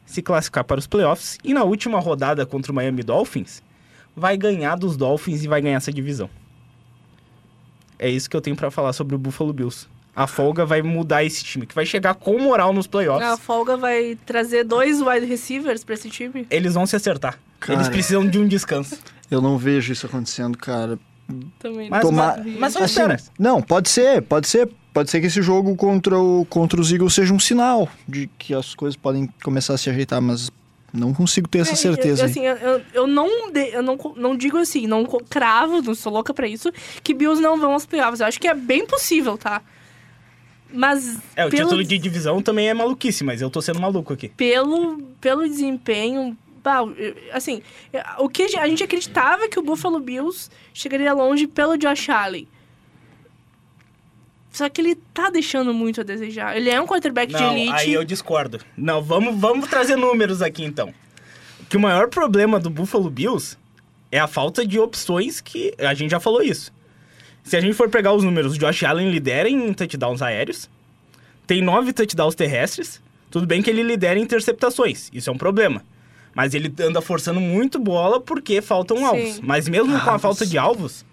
se 0.05 0.21
classificar 0.21 0.63
para 0.63 0.79
os 0.79 0.87
playoffs 0.87 1.37
e 1.43 1.53
na 1.53 1.65
última 1.65 1.99
rodada 1.99 2.45
contra 2.45 2.71
o 2.71 2.75
Miami 2.75 3.03
Dolphins 3.03 3.61
vai 4.15 4.37
ganhar 4.37 4.77
dos 4.77 4.95
Dolphins 4.95 5.43
e 5.43 5.49
vai 5.49 5.61
ganhar 5.61 5.75
essa 5.75 5.91
divisão. 5.91 6.29
É 7.99 8.09
isso 8.09 8.29
que 8.29 8.37
eu 8.37 8.41
tenho 8.41 8.55
para 8.55 8.71
falar 8.71 8.93
sobre 8.93 9.15
o 9.15 9.19
Buffalo 9.19 9.51
Bills. 9.51 9.85
A 10.15 10.27
folga 10.27 10.65
vai 10.65 10.81
mudar 10.81 11.23
esse 11.23 11.43
time, 11.43 11.65
que 11.65 11.73
vai 11.73 11.85
chegar 11.85 12.15
com 12.15 12.37
moral 12.37 12.73
nos 12.73 12.85
playoffs. 12.87 13.25
A 13.29 13.37
folga 13.37 13.77
vai 13.77 14.17
trazer 14.25 14.63
dois 14.65 15.01
wide 15.01 15.25
receivers 15.25 15.83
pra 15.83 15.93
esse 15.95 16.09
time. 16.09 16.45
Eles 16.49 16.73
vão 16.73 16.85
se 16.85 16.95
acertar. 16.95 17.39
Cara. 17.59 17.77
Eles 17.79 17.87
precisam 17.89 18.27
de 18.27 18.37
um 18.37 18.47
descanso. 18.47 18.97
Eu 19.29 19.41
não 19.41 19.57
vejo 19.57 19.93
isso 19.93 20.05
acontecendo, 20.05 20.57
cara. 20.57 20.99
Também. 21.59 21.89
Mas, 21.89 22.01
Tomar- 22.01 22.37
mas, 22.43 22.75
mas 22.75 22.75
Assim, 22.77 23.01
não, 23.39 23.61
pode 23.61 23.89
ser, 23.89 24.21
pode 24.23 24.47
ser. 24.49 24.69
Pode 24.93 25.09
ser 25.09 25.21
que 25.21 25.27
esse 25.27 25.41
jogo 25.41 25.73
contra, 25.77 26.19
o, 26.19 26.45
contra 26.49 26.81
os 26.81 26.91
Eagles 26.91 27.13
seja 27.13 27.33
um 27.33 27.39
sinal 27.39 27.87
de 28.05 28.29
que 28.37 28.53
as 28.53 28.75
coisas 28.75 28.97
podem 28.97 29.29
começar 29.41 29.75
a 29.75 29.77
se 29.77 29.89
ajeitar, 29.89 30.21
mas 30.21 30.51
não 30.91 31.13
consigo 31.13 31.47
ter 31.47 31.59
essa 31.59 31.71
É, 31.71 31.75
certeza. 31.77 32.23
Eu, 32.23 32.25
aí. 32.25 32.29
assim, 32.31 32.45
eu, 32.45 32.55
eu, 32.57 32.81
eu 32.93 33.07
não, 33.07 33.49
de- 33.49 33.69
eu 33.69 33.81
não, 33.81 33.97
não 34.17 34.35
digo 34.35 34.57
assim, 34.57 34.85
não 34.87 35.05
cravo, 35.05 35.81
não 35.81 35.95
sou 35.95 36.11
louca 36.11 36.33
pra 36.33 36.45
isso, 36.45 36.69
que 37.01 37.13
Bills 37.13 37.41
não 37.41 37.57
vão 37.57 37.71
aos 37.71 37.85
playoffs. 37.85 38.19
Eu 38.19 38.25
acho 38.27 38.37
que 38.41 38.49
é 38.49 38.53
bem 38.53 38.85
possível, 38.85 39.37
tá? 39.37 39.61
Mas 40.73 41.17
É, 41.35 41.45
o 41.45 41.49
pelo, 41.49 41.63
título 41.69 41.83
de 41.83 41.97
divisão 41.97 42.41
também 42.41 42.69
é 42.69 42.73
maluquice, 42.73 43.23
mas 43.23 43.41
eu 43.41 43.49
tô 43.49 43.61
sendo 43.61 43.79
maluco 43.79 44.13
aqui. 44.13 44.29
pelo, 44.29 44.97
pelo 45.19 45.47
desempenho, 45.47 46.37
bah, 46.63 46.79
assim, 47.33 47.61
o 48.19 48.29
que 48.29 48.43
a 48.43 48.47
gente- 48.67 48.83
acreditava 48.83 49.47
que 49.49 49.59
o 49.59 49.63
Buffalo 49.63 49.99
Bills 49.99 50.49
chegaria 50.73 51.13
longe 51.13 51.47
pelo 51.47 51.77
Josh 51.77 52.09
Allen. 52.09 52.47
Só 54.51 54.67
que 54.67 54.81
ele 54.81 54.95
tá 55.13 55.29
deixando 55.29 55.73
muito 55.73 56.01
a 56.01 56.03
desejar. 56.03 56.57
Ele 56.57 56.69
é 56.69 56.79
um 56.81 56.85
quarterback 56.85 57.33
de 57.33 57.39
Não, 57.41 57.53
elite. 57.53 57.71
aí 57.73 57.93
eu 57.93 58.03
discordo. 58.03 58.59
Não, 58.75 59.01
vamos, 59.01 59.39
vamos 59.39 59.69
trazer 59.69 59.95
números 59.95 60.41
aqui 60.41 60.63
então. 60.65 60.93
Que 61.69 61.77
o 61.77 61.79
maior 61.79 62.09
problema 62.09 62.59
do 62.59 62.69
Buffalo 62.69 63.09
Bills 63.09 63.57
é 64.11 64.19
a 64.19 64.27
falta 64.27 64.67
de 64.67 64.77
opções 64.77 65.39
que 65.39 65.73
a 65.77 65.93
gente 65.93 66.11
já 66.11 66.19
falou 66.19 66.41
isso. 66.41 66.73
Se 67.43 67.57
a 67.57 67.61
gente 67.61 67.73
for 67.73 67.89
pegar 67.89 68.13
os 68.13 68.23
números, 68.23 68.55
o 68.55 68.59
Josh 68.59 68.83
Allen 68.83 69.09
lidera 69.11 69.49
em 69.49 69.73
touchdowns 69.73 70.21
aéreos, 70.21 70.69
tem 71.47 71.61
nove 71.61 71.91
touchdowns 71.93 72.35
terrestres. 72.35 73.01
Tudo 73.29 73.47
bem 73.47 73.61
que 73.61 73.69
ele 73.69 73.81
lidera 73.83 74.19
em 74.19 74.23
interceptações, 74.23 75.09
isso 75.13 75.29
é 75.29 75.33
um 75.33 75.37
problema. 75.37 75.83
Mas 76.33 76.53
ele 76.53 76.73
anda 76.79 77.01
forçando 77.01 77.39
muito 77.39 77.79
bola 77.79 78.19
porque 78.19 78.61
faltam 78.61 78.97
Sim. 78.97 79.03
alvos. 79.03 79.39
Mas 79.41 79.67
mesmo 79.67 79.91
com 79.91 79.97
a 79.97 80.13
Alvos. 80.13 80.21
falta 80.21 80.45
de 80.45 80.57
alvos, 80.57 81.05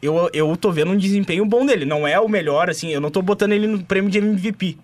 eu, 0.00 0.30
eu 0.32 0.56
tô 0.56 0.70
vendo 0.70 0.92
um 0.92 0.96
desempenho 0.96 1.44
bom 1.44 1.64
dele. 1.66 1.84
Não 1.84 2.06
é 2.06 2.18
o 2.18 2.28
melhor, 2.28 2.70
assim, 2.70 2.90
eu 2.90 3.00
não 3.00 3.10
tô 3.10 3.20
botando 3.22 3.52
ele 3.52 3.66
no 3.66 3.82
prêmio 3.82 4.10
de 4.10 4.18
MVP. 4.18 4.76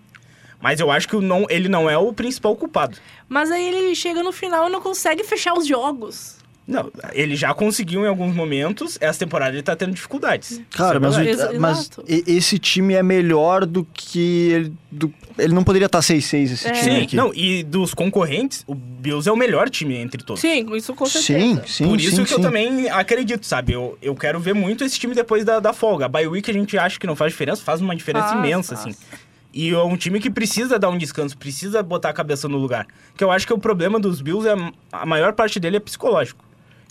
Mas 0.59 0.79
eu 0.79 0.91
acho 0.91 1.07
que 1.07 1.15
não, 1.15 1.47
ele 1.49 1.67
não 1.67 1.89
é 1.89 1.97
o 1.97 2.13
principal 2.13 2.55
culpado. 2.55 2.97
Mas 3.27 3.49
aí 3.49 3.67
ele 3.67 3.95
chega 3.95 4.21
no 4.21 4.31
final 4.31 4.67
e 4.67 4.71
não 4.71 4.81
consegue 4.81 5.23
fechar 5.23 5.53
os 5.53 5.65
jogos. 5.65 6.37
Não, 6.71 6.91
ele 7.13 7.35
já 7.35 7.53
conseguiu 7.53 8.03
em 8.03 8.07
alguns 8.07 8.33
momentos, 8.33 8.97
essa 9.01 9.19
temporada 9.19 9.51
ele 9.53 9.61
tá 9.61 9.75
tendo 9.75 9.93
dificuldades. 9.93 10.61
Cara, 10.71 10.99
mas, 10.99 11.15
o- 11.17 11.59
mas 11.59 11.89
esse 12.07 12.57
time 12.57 12.93
é 12.93 13.03
melhor 13.03 13.65
do 13.65 13.83
que 13.93 14.49
ele. 14.51 14.73
do- 14.91 15.13
ele 15.37 15.53
não 15.53 15.63
poderia 15.63 15.85
estar 15.85 16.01
6-6 16.01 16.51
esse 16.51 16.67
É. 16.67 16.71
time 16.71 16.83
Sim, 16.97 17.01
aqui. 17.03 17.15
não, 17.15 17.33
e 17.33 17.63
dos 17.63 17.93
concorrentes, 17.93 18.63
o 18.67 18.75
Bills 18.75 19.27
é 19.27 19.31
o 19.31 19.35
melhor 19.35 19.69
time 19.69 19.95
entre 19.97 20.23
todos. 20.23 20.41
Sim, 20.41 20.65
isso 20.75 20.93
com 20.93 21.05
sim, 21.05 21.21
certeza. 21.21 21.63
sim, 21.67 21.83
Por 21.87 21.99
isso 21.99 22.15
sim, 22.17 22.23
que 22.25 22.33
eu 22.33 22.37
sim. 22.37 22.43
também 22.43 22.89
acredito, 22.89 23.45
sabe? 23.45 23.73
Eu, 23.73 23.97
eu 24.01 24.15
quero 24.15 24.39
ver 24.39 24.53
muito 24.53 24.83
esse 24.83 24.99
time 24.99 25.13
depois 25.15 25.43
da, 25.45 25.59
da 25.59 25.73
folga. 25.73 26.05
A 26.05 26.09
bye 26.09 26.27
week 26.27 26.49
a 26.49 26.53
gente 26.53 26.77
acha 26.77 26.99
que 26.99 27.07
não 27.07 27.15
faz 27.15 27.31
diferença, 27.31 27.61
faz 27.63 27.81
uma 27.81 27.95
diferença 27.95 28.27
Faz, 28.29 28.39
imensa, 28.39 28.75
faz. 28.75 28.87
assim. 28.87 28.97
E 29.53 29.69
é 29.69 29.77
um 29.83 29.97
time 29.97 30.19
que 30.21 30.29
precisa 30.29 30.79
dar 30.79 30.89
um 30.89 30.97
descanso, 30.97 31.37
precisa 31.37 31.83
botar 31.83 32.09
a 32.09 32.13
cabeça 32.13 32.47
no 32.47 32.57
lugar. 32.57 32.87
Que 33.17 33.23
eu 33.23 33.29
acho 33.31 33.45
que 33.45 33.51
o 33.53 33.57
problema 33.57 33.99
dos 33.99 34.21
Bills 34.21 34.47
é 34.47 34.55
a 34.91 35.05
maior 35.05 35.33
parte 35.33 35.59
dele 35.59 35.77
é 35.77 35.79
psicológico. 35.79 36.43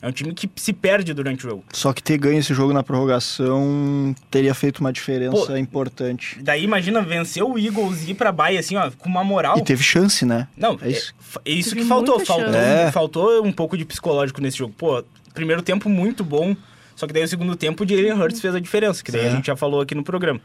É 0.03 0.09
um 0.09 0.13
time 0.13 0.33
que 0.33 0.49
se 0.57 0.73
perde 0.73 1.13
durante 1.13 1.47
o 1.47 1.51
jogo. 1.51 1.65
Só 1.73 1.93
que 1.93 2.03
ter 2.03 2.17
ganho 2.17 2.39
esse 2.39 2.55
jogo 2.55 2.73
na 2.73 2.83
prorrogação 2.83 4.15
teria 4.31 4.55
feito 4.55 4.79
uma 4.79 4.93
diferença 4.93 5.47
Pô, 5.47 5.57
importante. 5.57 6.39
Daí 6.43 6.65
imagina 6.65 7.03
vencer 7.03 7.43
o 7.43 7.59
Eagles 7.59 8.07
e 8.07 8.13
ir 8.13 8.15
pra 8.15 8.33
bye 8.33 8.57
assim, 8.57 8.77
ó, 8.77 8.91
com 8.91 9.09
uma 9.09 9.23
moral. 9.25 9.59
E 9.59 9.63
teve 9.63 9.83
chance, 9.83 10.25
né? 10.25 10.49
Não, 10.57 10.79
É 10.81 10.89
isso. 10.91 11.15
é, 11.45 11.51
é 11.51 11.53
isso 11.53 11.71
Teve 11.71 11.83
que 11.83 11.87
faltou. 11.89 12.19
Faltou. 12.25 12.55
É. 12.55 12.91
faltou 12.91 13.45
um 13.45 13.53
pouco 13.53 13.77
de 13.77 13.85
psicológico 13.85 14.41
nesse 14.41 14.57
jogo. 14.59 14.75
Pô, 14.77 15.05
primeiro 15.35 15.63
tempo 15.63 15.89
muito 15.89 16.25
bom, 16.25 16.57
só 16.97 17.07
que 17.07 17.13
daí 17.13 17.23
o 17.25 17.29
segundo 17.29 17.55
tempo 17.55 17.85
o 17.85 17.89
Jalen 17.89 18.13
Hurts 18.13 18.41
fez 18.41 18.55
a 18.55 18.61
diferença, 18.61 19.03
que 19.05 19.13
daí 19.13 19.27
É. 19.27 19.29
a 19.29 19.31
gente 19.33 19.47
já 19.49 19.57
falou 19.57 19.81
aqui 19.81 19.95
no 19.95 20.03
programa. 20.03 20.41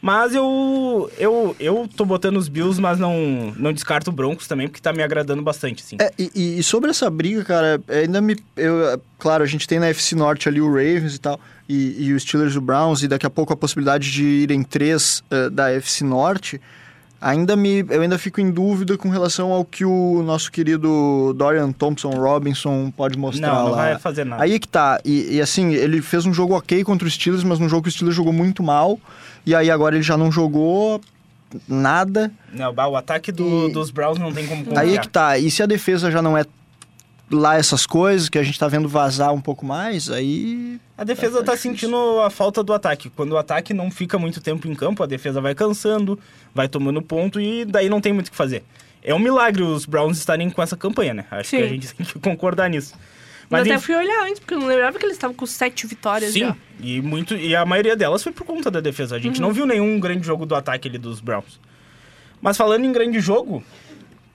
Mas 0.00 0.34
eu, 0.34 1.10
eu, 1.18 1.56
eu 1.58 1.88
tô 1.96 2.04
botando 2.04 2.36
os 2.36 2.48
Bills, 2.48 2.80
mas 2.80 2.98
não, 2.98 3.52
não 3.56 3.72
descarto 3.72 4.10
o 4.10 4.12
Broncos 4.12 4.46
também, 4.46 4.68
porque 4.68 4.80
tá 4.80 4.92
me 4.92 5.02
agradando 5.02 5.42
bastante, 5.42 5.82
assim. 5.82 5.96
É, 6.00 6.12
e, 6.18 6.58
e 6.58 6.62
sobre 6.62 6.90
essa 6.90 7.08
briga, 7.10 7.44
cara, 7.44 7.80
ainda 7.88 8.20
me. 8.20 8.36
Eu, 8.56 9.00
claro, 9.18 9.42
a 9.42 9.46
gente 9.46 9.66
tem 9.66 9.78
na 9.78 9.86
FC 9.88 10.14
Norte 10.14 10.48
ali 10.48 10.60
o 10.60 10.68
Ravens 10.68 11.14
e 11.14 11.20
tal, 11.20 11.40
e, 11.68 12.06
e 12.06 12.12
os 12.12 12.22
Steelers 12.22 12.54
e 12.54 12.58
o 12.58 12.60
Browns, 12.60 13.02
e 13.02 13.08
daqui 13.08 13.26
a 13.26 13.30
pouco 13.30 13.52
a 13.52 13.56
possibilidade 13.56 14.10
de 14.10 14.24
irem 14.24 14.62
três 14.62 15.22
eh, 15.30 15.50
da 15.50 15.70
FC 15.70 16.04
Norte. 16.04 16.60
Ainda 17.20 17.56
me, 17.56 17.84
eu 17.88 18.02
ainda 18.02 18.18
fico 18.18 18.40
em 18.40 18.50
dúvida 18.50 18.96
com 18.98 19.08
relação 19.08 19.50
ao 19.50 19.64
que 19.64 19.84
o 19.84 20.22
nosso 20.22 20.52
querido 20.52 21.32
Dorian 21.36 21.72
Thompson 21.72 22.10
Robinson 22.10 22.90
pode 22.94 23.18
mostrar 23.18 23.48
não, 23.54 23.64
não 23.64 23.70
lá. 23.70 23.76
vai 23.76 23.98
fazer 23.98 24.24
nada. 24.24 24.42
Aí 24.42 24.52
é 24.54 24.58
que 24.58 24.68
tá. 24.68 25.00
E, 25.04 25.36
e, 25.36 25.40
assim, 25.40 25.72
ele 25.72 26.02
fez 26.02 26.26
um 26.26 26.32
jogo 26.34 26.54
ok 26.54 26.84
contra 26.84 27.08
os 27.08 27.14
Steelers, 27.14 27.42
mas 27.42 27.58
num 27.58 27.68
jogo 27.68 27.84
que 27.84 27.88
o 27.88 27.92
Steelers 27.92 28.14
jogou 28.14 28.32
muito 28.32 28.62
mal. 28.62 29.00
E 29.46 29.54
aí 29.54 29.70
agora 29.70 29.94
ele 29.96 30.02
já 30.02 30.16
não 30.16 30.30
jogou 30.30 31.00
nada. 31.68 32.30
Não, 32.52 32.72
o 32.74 32.96
ataque 32.96 33.32
do- 33.32 33.68
E- 33.68 33.72
dos 33.72 33.90
Browns 33.90 34.18
não 34.18 34.32
tem 34.32 34.46
como 34.46 34.64
confiar. 34.64 34.80
Aí 34.82 34.96
é 34.96 34.98
que 35.00 35.08
tá. 35.08 35.38
E 35.38 35.50
se 35.50 35.62
a 35.62 35.66
defesa 35.66 36.10
já 36.10 36.20
não 36.20 36.36
é 36.36 36.44
lá 37.30 37.56
essas 37.56 37.86
coisas, 37.86 38.28
que 38.28 38.38
a 38.38 38.42
gente 38.42 38.58
tá 38.58 38.68
vendo 38.68 38.88
vazar 38.88 39.32
um 39.32 39.40
pouco 39.40 39.64
mais, 39.66 40.10
aí. 40.10 40.78
A 40.96 41.04
defesa 41.04 41.42
tá 41.42 41.56
sentindo 41.56 42.20
a 42.20 42.30
falta 42.30 42.62
do 42.62 42.72
ataque. 42.72 43.10
Quando 43.10 43.32
o 43.32 43.36
ataque 43.36 43.74
não 43.74 43.90
fica 43.90 44.18
muito 44.18 44.40
tempo 44.40 44.68
em 44.68 44.74
campo, 44.74 45.02
a 45.02 45.06
defesa 45.06 45.40
vai 45.40 45.54
cansando, 45.54 46.18
vai 46.54 46.68
tomando 46.68 47.02
ponto 47.02 47.40
e 47.40 47.64
daí 47.64 47.88
não 47.88 48.00
tem 48.00 48.12
muito 48.12 48.28
o 48.28 48.30
que 48.30 48.36
fazer. 48.36 48.62
É 49.02 49.14
um 49.14 49.18
milagre 49.18 49.62
os 49.62 49.86
Browns 49.86 50.18
estarem 50.18 50.50
com 50.50 50.62
essa 50.62 50.76
campanha, 50.76 51.14
né? 51.14 51.24
Acho 51.30 51.50
que 51.50 51.56
Sim. 51.58 51.62
a 51.62 51.68
gente 51.68 51.94
tem 51.94 52.06
que 52.06 52.18
concordar 52.18 52.68
nisso. 52.68 52.94
Eu 52.94 53.48
Mas 53.50 53.60
até 53.62 53.74
enfim, 53.74 53.84
fui 53.84 53.94
olhar 53.94 54.24
antes, 54.24 54.40
porque 54.40 54.54
eu 54.54 54.58
não 54.58 54.66
lembrava 54.66 54.98
que 54.98 55.04
eles 55.04 55.16
estavam 55.16 55.36
com 55.36 55.46
sete 55.46 55.86
vitórias 55.86 56.32
sim, 56.32 56.40
já. 56.40 56.56
e, 56.80 57.00
muito, 57.00 57.36
e 57.36 57.54
a 57.54 57.64
maioria 57.64 57.94
delas 57.94 58.20
foi 58.20 58.32
por 58.32 58.44
conta 58.44 58.72
da 58.72 58.80
defesa. 58.80 59.14
A 59.14 59.20
gente 59.20 59.40
não 59.40 59.52
viu 59.52 59.64
nenhum 59.64 60.00
grande 60.00 60.26
jogo 60.26 60.44
do 60.44 60.54
ataque 60.54 60.88
ali 60.88 60.98
dos 60.98 61.20
Browns. 61.20 61.60
Mas 62.42 62.56
falando 62.56 62.84
em 62.84 62.92
grande 62.92 63.20
jogo, 63.20 63.62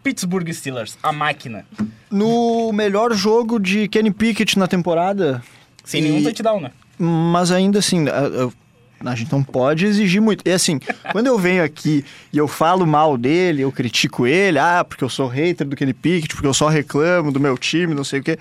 Pittsburgh 0.04 0.49
Steelers, 0.52 0.97
a 1.04 1.12
máquina. 1.12 1.66
No 2.10 2.72
melhor 2.74 3.14
jogo 3.14 3.60
de 3.60 3.88
Kenny 3.88 4.12
Pickett 4.12 4.58
na 4.58 4.68
temporada. 4.68 5.41
Sem 5.84 6.02
E- 6.02 6.04
nenhum 6.10 6.24
touchdown, 6.24 6.60
né? 6.62 6.72
Mas 6.97 7.52
ainda 7.52 7.80
assim, 7.80 8.08
a, 8.08 8.45
a- 8.45 9.12
a 9.12 9.16
gente 9.16 9.32
não 9.32 9.43
pode 9.43 9.86
exigir 9.86 10.22
muito. 10.22 10.47
E 10.47 10.52
assim, 10.52 10.80
quando 11.12 11.28
eu 11.28 11.38
venho 11.39 11.64
aqui 11.64 12.06
e 12.32 12.38
eu 12.38 12.47
falo 12.47 12.86
mal 12.86 13.18
dele, 13.18 13.62
eu 13.64 13.72
critico 13.72 14.28
ele, 14.28 14.60
ah, 14.60 14.84
porque 14.88 15.04
eu 15.04 15.10
sou 15.10 15.28
hater 15.28 15.68
do 15.68 15.76
Kenny 15.76 15.93
Pickett, 15.93 16.36
porque 16.36 16.47
eu 16.47 16.54
só 16.54 16.68
reclamo 16.68 17.32
do 17.32 17.39
meu 17.39 17.58
time, 17.58 17.93
não 17.95 18.04
sei 18.04 18.20
o 18.20 18.24
quê. 18.24 18.38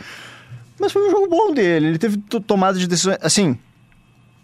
Mas 0.79 0.93
foi 0.93 1.07
um 1.07 1.11
jogo 1.11 1.29
bom 1.29 1.53
dele. 1.55 1.87
Ele 1.89 1.99
teve 1.99 2.17
to- 2.19 2.41
tomada 2.41 2.79
de 2.79 2.87
decisões. 2.87 3.19
Assim, 3.23 3.59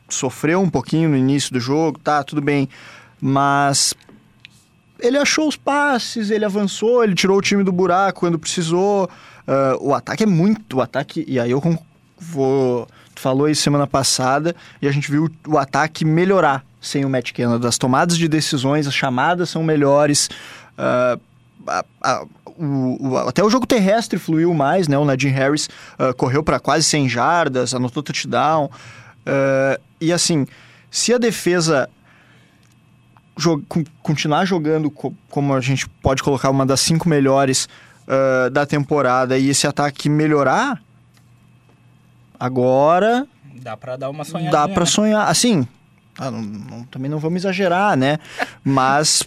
sofreu 0.08 0.60
um 0.60 0.70
pouquinho 0.70 1.08
no 1.10 1.16
início 1.16 1.52
do 1.52 1.60
jogo, 1.60 1.98
tá, 1.98 2.22
tudo 2.22 2.40
bem. 2.40 2.68
Mas 3.20 3.94
ele 5.00 5.18
achou 5.18 5.48
os 5.48 5.56
passes, 5.56 6.30
ele 6.30 6.44
avançou, 6.44 7.02
ele 7.04 7.14
tirou 7.14 7.38
o 7.38 7.42
time 7.42 7.62
do 7.62 7.72
buraco 7.72 8.20
quando 8.20 8.38
precisou. 8.38 9.08
Ah, 9.46 9.76
o 9.80 9.94
ataque 9.94 10.22
é 10.24 10.26
muito. 10.26 10.78
O 10.78 10.80
ataque. 10.80 11.24
E 11.28 11.38
aí 11.38 11.50
eu 11.50 11.62
vou. 12.18 12.86
Tu 13.14 13.20
falou 13.20 13.48
isso 13.48 13.62
semana 13.62 13.86
passada 13.86 14.54
e 14.82 14.86
a 14.86 14.92
gente 14.92 15.10
viu 15.10 15.30
o 15.48 15.56
ataque 15.58 16.04
melhorar 16.04 16.62
sem 16.80 17.04
o 17.04 17.08
Matt 17.08 17.32
Canada. 17.32 17.66
As 17.68 17.78
tomadas 17.78 18.18
de 18.18 18.28
decisões, 18.28 18.86
as 18.86 18.94
chamadas 18.94 19.48
são 19.50 19.62
melhores. 19.62 20.28
ah, 20.78 21.18
a- 21.68 21.84
a- 22.02 22.24
o- 22.58 23.08
o- 23.10 23.16
até 23.18 23.42
o 23.42 23.50
jogo 23.50 23.66
terrestre 23.66 24.18
fluiu 24.18 24.52
mais, 24.54 24.86
né? 24.88 24.96
O 24.98 25.04
Najee 25.04 25.30
Harris 25.30 25.68
ah, 25.98 26.12
correu 26.14 26.42
para 26.42 26.60
quase 26.60 26.84
100 26.84 27.08
jardas, 27.08 27.74
anotou 27.74 28.02
touchdown. 28.02 28.70
Ah, 29.24 29.78
e 30.00 30.12
assim, 30.12 30.46
se 30.90 31.12
a 31.14 31.18
defesa 31.18 31.88
jo- 33.36 33.62
con- 33.68 33.84
continuar 34.02 34.44
jogando 34.46 34.90
co- 34.90 35.12
como 35.30 35.54
a 35.54 35.60
gente 35.60 35.88
pode 36.02 36.22
colocar 36.22 36.50
uma 36.50 36.64
das 36.66 36.80
cinco 36.80 37.08
melhores 37.08 37.68
ah, 38.08 38.48
da 38.50 38.64
temporada 38.66 39.36
e 39.38 39.48
esse 39.50 39.66
ataque 39.66 40.08
melhorar, 40.08 40.80
agora 42.38 43.26
Dá 43.62 43.76
pra 43.76 43.96
dar 43.96 44.10
uma 44.10 44.24
sonhadinha. 44.24 44.52
dá 44.52 44.68
pra 44.68 44.80
né? 44.80 44.86
sonhar. 44.86 45.28
Assim, 45.28 45.66
ah, 46.18 46.30
não- 46.30 46.42
não- 46.42 46.84
também 46.84 47.10
não 47.10 47.18
vamos 47.18 47.42
exagerar, 47.42 47.96
né? 47.96 48.18
Mas 48.62 49.22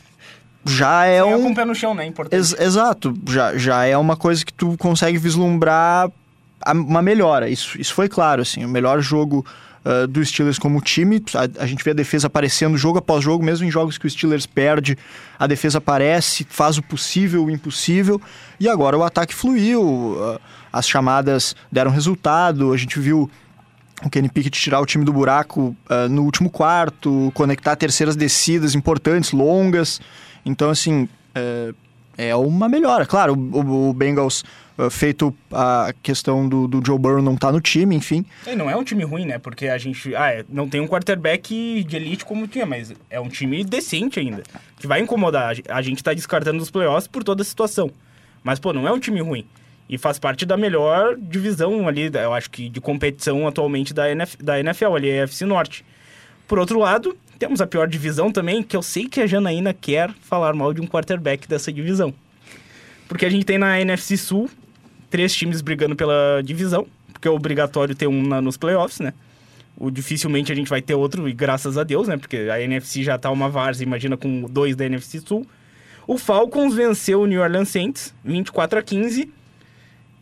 já 0.65 1.05
é 1.05 1.21
Sonhar 1.21 1.37
um. 1.39 1.43
com 1.43 1.51
o 1.51 1.55
pé 1.55 1.65
no 1.65 1.75
chão, 1.75 1.93
né? 1.93 2.05
Importante. 2.05 2.35
Ex- 2.39 2.55
exato, 2.59 3.13
já, 3.27 3.57
já 3.57 3.85
é 3.85 3.97
uma 3.97 4.15
coisa 4.15 4.45
que 4.45 4.53
tu 4.53 4.77
consegue 4.77 5.17
vislumbrar 5.17 6.09
uma 6.73 7.01
melhora. 7.01 7.49
Isso, 7.49 7.79
isso 7.79 7.93
foi 7.93 8.07
claro, 8.07 8.41
assim, 8.41 8.63
o 8.63 8.69
melhor 8.69 9.01
jogo 9.01 9.45
uh, 9.85 10.07
do 10.07 10.23
Steelers 10.23 10.59
como 10.59 10.81
time. 10.81 11.23
A, 11.33 11.63
a, 11.63 11.67
gente 11.67 11.83
vê 11.83 11.91
a 11.91 11.93
defesa 11.93 12.27
aparecendo 12.27 12.77
jogo 12.77 12.97
após 12.97 13.23
jogo, 13.23 13.43
mesmo 13.43 13.65
em 13.65 13.71
jogos 13.71 13.97
que 13.97 14.07
o 14.07 14.09
Steelers 14.09 14.45
perde, 14.45 14.97
a 15.37 15.47
defesa 15.47 15.77
aparece, 15.77 16.45
faz 16.49 16.77
o 16.77 16.83
possível, 16.83 17.45
o 17.45 17.51
impossível. 17.51 18.21
E 18.59 18.67
agora 18.67 18.97
o 18.97 19.03
ataque 19.03 19.33
fluiu, 19.33 19.81
uh, 19.81 20.39
as 20.71 20.87
chamadas 20.87 21.55
deram 21.71 21.91
resultado, 21.91 22.73
a 22.73 22.77
gente 22.77 22.99
viu 22.99 23.29
o 24.03 24.09
Kenny 24.09 24.29
Pickett 24.29 24.57
tirar 24.59 24.79
o 24.79 24.85
time 24.85 25.03
do 25.03 25.11
buraco 25.11 25.75
uh, 25.89 26.09
no 26.09 26.23
último 26.23 26.49
quarto, 26.49 27.31
conectar 27.33 27.75
terceiras 27.75 28.15
descidas 28.15 28.75
importantes, 28.75 29.31
longas. 29.31 29.99
Então, 30.45 30.69
assim, 30.69 31.09
é, 31.35 31.73
é 32.17 32.35
uma 32.35 32.69
melhora. 32.69 33.05
Claro, 33.05 33.33
o, 33.33 33.89
o 33.89 33.93
Bengals 33.93 34.43
feito 34.89 35.35
a 35.51 35.93
questão 36.03 36.47
do, 36.47 36.67
do 36.67 36.85
Joe 36.85 36.99
Burrow 36.99 37.21
não 37.21 37.35
tá 37.35 37.51
no 37.51 37.59
time, 37.59 37.95
enfim. 37.95 38.23
E 38.45 38.55
não 38.55 38.69
é 38.69 38.75
um 38.75 38.83
time 38.83 39.03
ruim, 39.03 39.25
né? 39.25 39.39
Porque 39.39 39.67
a 39.67 39.77
gente 39.77 40.15
ah, 40.15 40.31
é, 40.31 40.45
não 40.47 40.69
tem 40.69 40.79
um 40.79 40.87
quarterback 40.87 41.83
de 41.83 41.95
elite 41.95 42.23
como 42.23 42.47
tinha, 42.47 42.65
mas 42.65 42.93
é 43.09 43.19
um 43.19 43.27
time 43.27 43.63
decente 43.63 44.19
ainda. 44.19 44.43
Que 44.77 44.87
vai 44.87 45.01
incomodar. 45.01 45.55
A 45.67 45.81
gente 45.81 46.03
tá 46.03 46.13
descartando 46.13 46.61
os 46.61 46.69
playoffs 46.69 47.07
por 47.07 47.23
toda 47.23 47.41
a 47.41 47.45
situação. 47.45 47.91
Mas, 48.43 48.59
pô, 48.59 48.71
não 48.71 48.87
é 48.87 48.91
um 48.91 48.99
time 48.99 49.21
ruim. 49.21 49.45
E 49.89 49.97
faz 49.97 50.19
parte 50.19 50.45
da 50.45 50.55
melhor 50.55 51.17
divisão 51.17 51.87
ali, 51.87 52.11
eu 52.13 52.33
acho 52.33 52.49
que 52.51 52.69
de 52.69 52.79
competição 52.79 53.47
atualmente 53.47 53.91
da, 53.91 54.09
NF, 54.09 54.37
da 54.37 54.59
NFL, 54.59 54.95
ali, 54.95 55.09
a 55.11 55.23
FC 55.23 55.45
Norte. 55.45 55.83
Por 56.47 56.59
outro 56.59 56.79
lado, 56.79 57.17
temos 57.39 57.59
a 57.59 57.65
pior 57.65 57.87
divisão 57.87 58.31
também, 58.31 58.61
que 58.61 58.77
eu 58.77 58.83
sei 58.83 59.07
que 59.07 59.19
a 59.19 59.25
Janaína 59.25 59.73
quer 59.73 60.11
falar 60.21 60.53
mal 60.53 60.73
de 60.73 60.81
um 60.81 60.85
quarterback 60.85 61.47
dessa 61.47 61.73
divisão. 61.73 62.13
Porque 63.07 63.25
a 63.25 63.29
gente 63.29 63.45
tem 63.45 63.57
na 63.57 63.81
NFC 63.81 64.15
Sul 64.15 64.47
três 65.09 65.35
times 65.35 65.61
brigando 65.61 65.95
pela 65.95 66.41
divisão, 66.43 66.87
porque 67.11 67.27
é 67.27 67.31
obrigatório 67.31 67.95
ter 67.95 68.07
um 68.07 68.21
na, 68.21 68.41
nos 68.41 68.57
playoffs, 68.57 68.99
né? 68.99 69.13
O, 69.77 69.89
dificilmente 69.89 70.51
a 70.51 70.55
gente 70.55 70.69
vai 70.69 70.81
ter 70.81 70.93
outro, 70.93 71.27
e 71.27 71.33
graças 71.33 71.77
a 71.77 71.83
Deus, 71.83 72.07
né? 72.07 72.17
Porque 72.17 72.37
a 72.51 72.61
NFC 72.61 73.03
já 73.03 73.17
tá 73.17 73.31
uma 73.31 73.49
várzea, 73.49 73.85
imagina 73.85 74.17
com 74.17 74.41
dois 74.41 74.75
da 74.75 74.85
NFC 74.85 75.19
Sul. 75.19 75.45
O 76.05 76.17
Falcons 76.17 76.73
venceu 76.73 77.21
o 77.21 77.25
New 77.25 77.41
Orleans 77.41 77.69
Saints, 77.69 78.13
24 78.23 78.79
a 78.79 78.81
15 78.81 79.31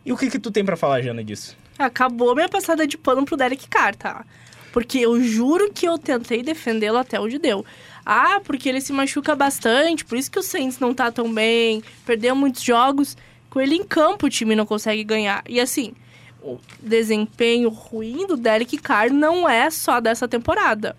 e 0.04 0.12
o 0.12 0.16
que 0.16 0.30
que 0.30 0.38
tu 0.38 0.50
tem 0.50 0.64
para 0.64 0.76
falar, 0.76 1.02
Jana, 1.02 1.22
disso? 1.22 1.56
Acabou 1.78 2.34
minha 2.34 2.48
passada 2.48 2.86
de 2.86 2.96
pano 2.96 3.24
pro 3.24 3.36
Derek 3.36 3.68
Carr, 3.68 3.94
tá? 3.94 4.24
Porque 4.72 4.98
eu 4.98 5.22
juro 5.22 5.70
que 5.72 5.86
eu 5.86 5.98
tentei 5.98 6.42
defendê-lo 6.42 6.98
até 6.98 7.20
onde 7.20 7.38
deu. 7.38 7.64
Ah, 8.04 8.40
porque 8.42 8.68
ele 8.68 8.80
se 8.80 8.92
machuca 8.92 9.34
bastante, 9.34 10.04
por 10.04 10.16
isso 10.16 10.30
que 10.30 10.38
o 10.38 10.42
Saints 10.42 10.78
não 10.78 10.94
tá 10.94 11.12
tão 11.12 11.32
bem, 11.32 11.82
perdeu 12.06 12.34
muitos 12.34 12.62
jogos. 12.62 13.16
Com 13.50 13.60
ele 13.60 13.74
em 13.74 13.84
campo, 13.84 14.26
o 14.26 14.30
time 14.30 14.54
não 14.54 14.66
consegue 14.66 15.02
ganhar. 15.04 15.42
E 15.48 15.60
assim, 15.60 15.94
o 16.42 16.58
desempenho 16.80 17.68
ruim 17.68 18.26
do 18.26 18.36
Derek 18.36 18.76
Carr 18.78 19.12
não 19.12 19.48
é 19.48 19.70
só 19.70 20.00
dessa 20.00 20.28
temporada. 20.28 20.96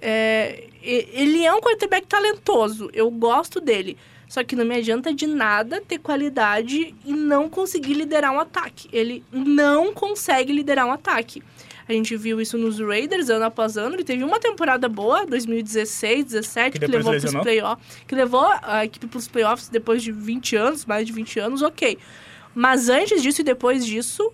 É, 0.00 0.68
ele 0.82 1.44
é 1.44 1.52
um 1.52 1.60
quarterback 1.60 2.06
talentoso, 2.06 2.90
eu 2.92 3.10
gosto 3.10 3.60
dele. 3.60 3.96
Só 4.28 4.42
que 4.42 4.56
não 4.56 4.64
me 4.64 4.74
adianta 4.74 5.14
de 5.14 5.26
nada 5.26 5.80
ter 5.80 5.98
qualidade 5.98 6.94
e 7.04 7.12
não 7.12 7.48
conseguir 7.48 7.94
liderar 7.94 8.32
um 8.32 8.40
ataque. 8.40 8.88
Ele 8.92 9.24
não 9.32 9.92
consegue 9.92 10.52
liderar 10.52 10.86
um 10.86 10.92
ataque. 10.92 11.42
A 11.88 11.92
gente 11.92 12.16
viu 12.16 12.40
isso 12.40 12.58
nos 12.58 12.80
Raiders 12.80 13.30
ano 13.30 13.44
após 13.44 13.76
ano. 13.76 13.94
Ele 13.94 14.04
teve 14.04 14.24
uma 14.24 14.40
temporada 14.40 14.88
boa, 14.88 15.24
2016, 15.24 16.24
17, 16.24 16.72
que, 16.72 16.78
que 16.78 16.86
levou 16.86 17.12
para 17.12 17.26
os 17.26 17.34
playoffs, 17.34 17.86
que 18.06 18.14
levou 18.14 18.46
a 18.62 18.84
equipe 18.84 19.06
para 19.06 19.18
os 19.18 19.28
playoffs 19.28 19.68
depois 19.68 20.02
de 20.02 20.10
20 20.10 20.56
anos, 20.56 20.84
mais 20.84 21.06
de 21.06 21.12
20 21.12 21.38
anos, 21.38 21.62
ok. 21.62 21.96
Mas 22.54 22.88
antes 22.88 23.22
disso 23.22 23.42
e 23.42 23.44
depois 23.44 23.86
disso, 23.86 24.32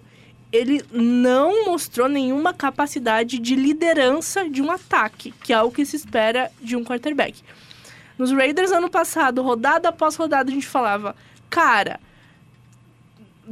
ele 0.50 0.82
não 0.92 1.66
mostrou 1.66 2.08
nenhuma 2.08 2.54
capacidade 2.54 3.38
de 3.38 3.54
liderança 3.54 4.48
de 4.48 4.62
um 4.62 4.70
ataque, 4.70 5.32
que 5.42 5.52
é 5.52 5.56
algo 5.56 5.74
que 5.74 5.84
se 5.84 5.96
espera 5.96 6.50
de 6.60 6.76
um 6.76 6.84
quarterback. 6.84 7.42
Nos 8.18 8.30
Raiders 8.30 8.70
ano 8.70 8.88
passado, 8.88 9.42
rodada 9.42 9.88
após 9.88 10.14
rodada, 10.16 10.50
a 10.50 10.54
gente 10.54 10.66
falava, 10.66 11.16
cara, 11.50 11.98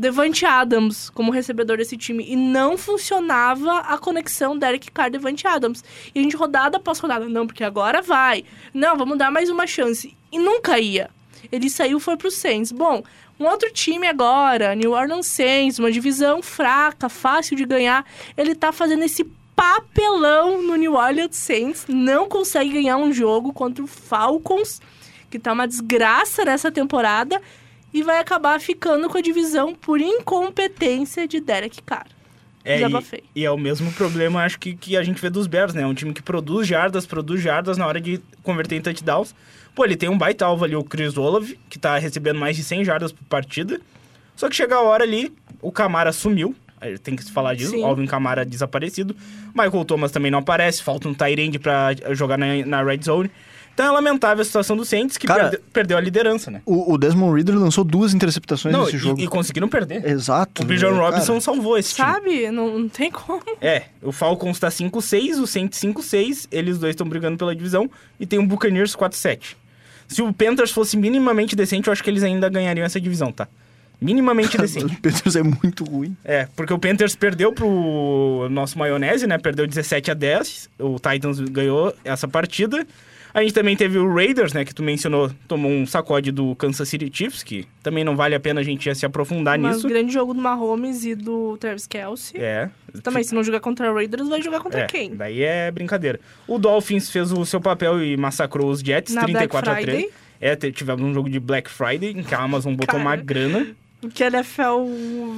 Devante 0.01 0.47
Adams 0.47 1.11
como 1.11 1.31
recebedor 1.31 1.77
desse 1.77 1.95
time 1.95 2.25
e 2.27 2.35
não 2.35 2.79
funcionava 2.79 3.81
a 3.81 3.99
conexão 3.99 4.57
Derek 4.57 4.91
Carr 4.91 5.11
Devante 5.11 5.47
Adams. 5.47 5.85
E 6.15 6.19
a 6.19 6.23
gente 6.23 6.35
rodada 6.35 6.79
após 6.79 6.99
rodada, 6.99 7.29
não, 7.29 7.47
porque 7.47 7.63
agora 7.63 8.01
vai. 8.01 8.43
Não, 8.73 8.97
vamos 8.97 9.19
dar 9.19 9.31
mais 9.31 9.51
uma 9.51 9.67
chance. 9.67 10.17
E 10.33 10.39
nunca 10.39 10.79
ia. 10.79 11.11
Ele 11.53 11.69
saiu 11.69 12.01
foi 12.01 12.17
pro 12.17 12.31
Saints. 12.31 12.73
Bom, 12.73 13.03
um 13.39 13.45
outro 13.45 13.71
time 13.71 14.07
agora, 14.07 14.75
New 14.75 14.93
Orleans 14.93 15.27
Saints, 15.27 15.79
uma 15.79 15.93
divisão 15.93 16.41
fraca, 16.41 17.11
fácil 17.11 17.55
de 17.55 17.67
ganhar, 17.67 18.07
ele 18.39 18.55
tá 18.55 18.73
fazendo 18.73 19.03
esse 19.03 19.25
papelão 19.55 20.63
no 20.63 20.77
New 20.77 20.95
Orleans 20.95 21.37
Saints, 21.37 21.85
não 21.87 22.27
consegue 22.27 22.71
ganhar 22.71 22.97
um 22.97 23.13
jogo 23.13 23.53
contra 23.53 23.85
o 23.85 23.87
Falcons, 23.87 24.81
que 25.31 25.39
tá 25.39 25.53
uma 25.53 25.69
desgraça 25.69 26.43
nessa 26.43 26.73
temporada, 26.73 27.39
e 27.93 28.03
vai 28.03 28.19
acabar 28.19 28.61
ficando 28.61 29.09
com 29.09 29.19
a 29.19 29.21
divisão 29.21 29.75
por 29.75 30.01
incompetência 30.01 31.27
de 31.27 31.41
Derek 31.41 31.83
Carr. 31.83 32.07
É, 32.63 32.79
e, 32.83 33.23
e, 33.37 33.45
é 33.45 33.51
o 33.51 33.57
mesmo 33.57 33.91
problema, 33.93 34.45
acho 34.45 34.59
que, 34.59 34.75
que 34.75 34.97
a 34.97 35.03
gente 35.03 35.21
vê 35.21 35.31
dos 35.31 35.47
Bears, 35.47 35.73
né? 35.73 35.87
Um 35.87 35.95
time 35.95 36.13
que 36.13 36.23
produz 36.23 36.69
jardas, 36.69 37.07
produz 37.07 37.41
jardas 37.41 37.79
na 37.79 37.87
hora 37.87 38.01
de 38.01 38.21
converter 38.43 38.77
em 38.77 38.83
touchdowns. 38.83 39.35
Pô, 39.75 39.85
ele 39.85 39.97
tem 39.97 40.11
um 40.11 40.19
baita 40.19 40.45
alvo 40.45 40.65
ali, 40.65 40.77
o 40.77 40.85
Chris 40.85 41.17
Olave, 41.17 41.59
que 41.71 41.79
tá 41.79 41.97
recebendo 41.97 42.39
mais 42.39 42.57
de 42.57 42.63
100 42.63 42.85
jardas 42.85 43.13
por 43.13 43.25
partida. 43.25 43.81
Só 44.37 44.49
que 44.49 44.57
chega 44.57 44.75
a 44.75 44.83
hora 44.83 45.05
ali, 45.05 45.33
o 45.63 45.73
Camara 45.73 46.13
sumiu, 46.13 46.55
tem 47.03 47.15
que 47.15 47.23
se 47.23 47.31
falar 47.31 47.55
disso. 47.55 47.73
Sim. 47.73 47.85
Alvin 47.85 48.07
Kamara 48.07 48.45
desaparecido. 48.45 49.15
Michael 49.55 49.85
Thomas 49.85 50.11
também 50.11 50.31
não 50.31 50.39
aparece. 50.39 50.83
Falta 50.83 51.09
um 51.09 51.15
Tyrande 51.15 51.59
pra 51.59 51.91
jogar 52.13 52.39
na, 52.39 52.65
na 52.65 52.83
Red 52.83 53.03
Zone. 53.03 53.31
Então 53.75 53.87
é 53.87 53.91
lamentável 53.91 54.43
a 54.43 54.45
situação 54.45 54.77
do 54.77 54.85
Saints, 54.85 55.17
que 55.17 55.27
Cara, 55.27 55.49
perde, 55.49 55.65
perdeu 55.73 55.97
a 55.97 56.01
liderança, 56.01 56.51
né? 56.51 56.61
O, 56.67 56.93
o, 56.93 56.99
Desmond 56.99 57.35
Reader 57.35 57.57
lançou 57.57 57.83
duas 57.83 58.13
interceptações 58.13 58.75
não, 58.75 58.85
nesse 58.85 58.97
e, 58.97 58.99
jogo. 58.99 59.21
E 59.21 59.27
conseguiram 59.27 59.69
perder. 59.69 60.07
Exato. 60.07 60.63
O 60.63 60.65
Bijan 60.65 60.93
Robinson 60.93 61.27
cara. 61.27 61.41
salvou 61.41 61.79
esse 61.79 61.95
time. 61.95 62.09
Sabe? 62.09 62.51
Não, 62.51 62.79
não 62.79 62.89
tem 62.89 63.11
como. 63.11 63.43
É, 63.61 63.85
o 64.03 64.13
Falcons 64.13 64.59
tá 64.59 64.69
5-6, 64.69 65.41
o 65.41 65.47
Saints 65.47 65.81
5-6. 65.81 66.49
Eles 66.51 66.79
dois 66.79 66.91
estão 66.91 67.09
brigando 67.09 67.39
pela 67.39 67.55
divisão. 67.55 67.91
E 68.19 68.27
tem 68.27 68.39
o 68.39 68.47
Buccaneers 68.47 68.95
4-7. 68.95 69.57
Se 70.09 70.21
o 70.21 70.33
Panthers 70.33 70.73
fosse 70.73 70.97
minimamente 70.97 71.55
decente, 71.55 71.89
eu 71.89 71.93
acho 71.93 72.03
que 72.03 72.11
eles 72.11 72.23
ainda 72.23 72.49
ganhariam 72.49 72.85
essa 72.85 73.01
divisão, 73.01 73.31
tá? 73.33 73.47
minimamente 74.01 74.57
decente. 74.59 74.95
o 74.95 75.01
Panthers 75.01 75.37
é 75.37 75.43
muito 75.43 75.85
ruim. 75.85 76.17
É, 76.25 76.49
porque 76.57 76.73
o 76.73 76.79
Panthers 76.79 77.15
perdeu 77.15 77.53
pro 77.53 78.49
nosso 78.51 78.79
maionese, 78.79 79.27
né? 79.27 79.39
Perdeu 79.39 79.67
17 79.67 80.11
a 80.11 80.15
10. 80.15 80.71
O 80.79 80.97
Titans 80.99 81.39
ganhou 81.41 81.95
essa 82.05 82.27
partida. 82.27 82.87
A 83.33 83.43
gente 83.43 83.55
também 83.55 83.77
teve 83.77 83.99
o 83.99 84.13
Raiders, 84.13 84.53
né, 84.53 84.65
que 84.65 84.75
tu 84.75 84.83
mencionou, 84.83 85.31
tomou 85.47 85.71
um 85.71 85.87
sacode 85.87 86.33
do 86.33 86.55
Kansas 86.57 86.89
City 86.89 87.11
Chiefs, 87.13 87.43
que 87.43 87.67
também 87.83 88.05
não 88.05 88.17
vale 88.17 88.35
a 88.35 88.41
pena 88.41 88.61
a 88.61 88.65
gente 88.65 88.93
se 88.95 89.07
aprofundar 89.07 89.59
Mas 89.59 89.77
nisso. 89.77 89.89
grande 89.89 90.13
jogo 90.13 90.35
do 90.35 90.41
Mahomes 90.41 91.05
e 91.05 91.15
do 91.15 91.57
Travis 91.59 91.87
Kelsey. 91.87 92.41
É. 92.41 92.69
Também, 93.03 93.23
se 93.23 93.35
não 93.35 93.43
jogar 93.45 93.61
contra 93.61 93.91
o 93.91 93.95
Raiders, 93.95 94.29
vai 94.29 94.43
jogar 94.43 94.61
contra 94.61 94.81
é, 94.81 94.87
quem? 94.87 95.15
Daí 95.15 95.43
é 95.43 95.71
brincadeira. 95.71 96.19
O 96.47 96.59
Dolphins 96.59 97.09
fez 97.11 97.31
o 97.31 97.45
seu 97.47 97.61
papel 97.61 98.03
e 98.03 98.17
massacrou 98.17 98.71
os 98.71 98.81
Jets, 98.81 99.15
Na 99.15 99.23
34 99.23 99.71
Black 99.71 99.83
a 99.83 99.93
3. 99.93 100.11
É, 100.41 100.57
tivemos 100.57 101.03
um 101.03 101.13
jogo 101.13 101.29
de 101.29 101.39
Black 101.39 101.71
Friday, 101.71 102.11
em 102.11 102.23
que 102.23 102.35
a 102.35 102.39
Amazon 102.39 102.75
botou 102.75 102.99
Cara. 102.99 103.03
uma 103.03 103.17
grana. 103.17 103.67
O 104.03 104.09
que 104.09 104.25
a 104.25 104.29
NFL 104.29 104.87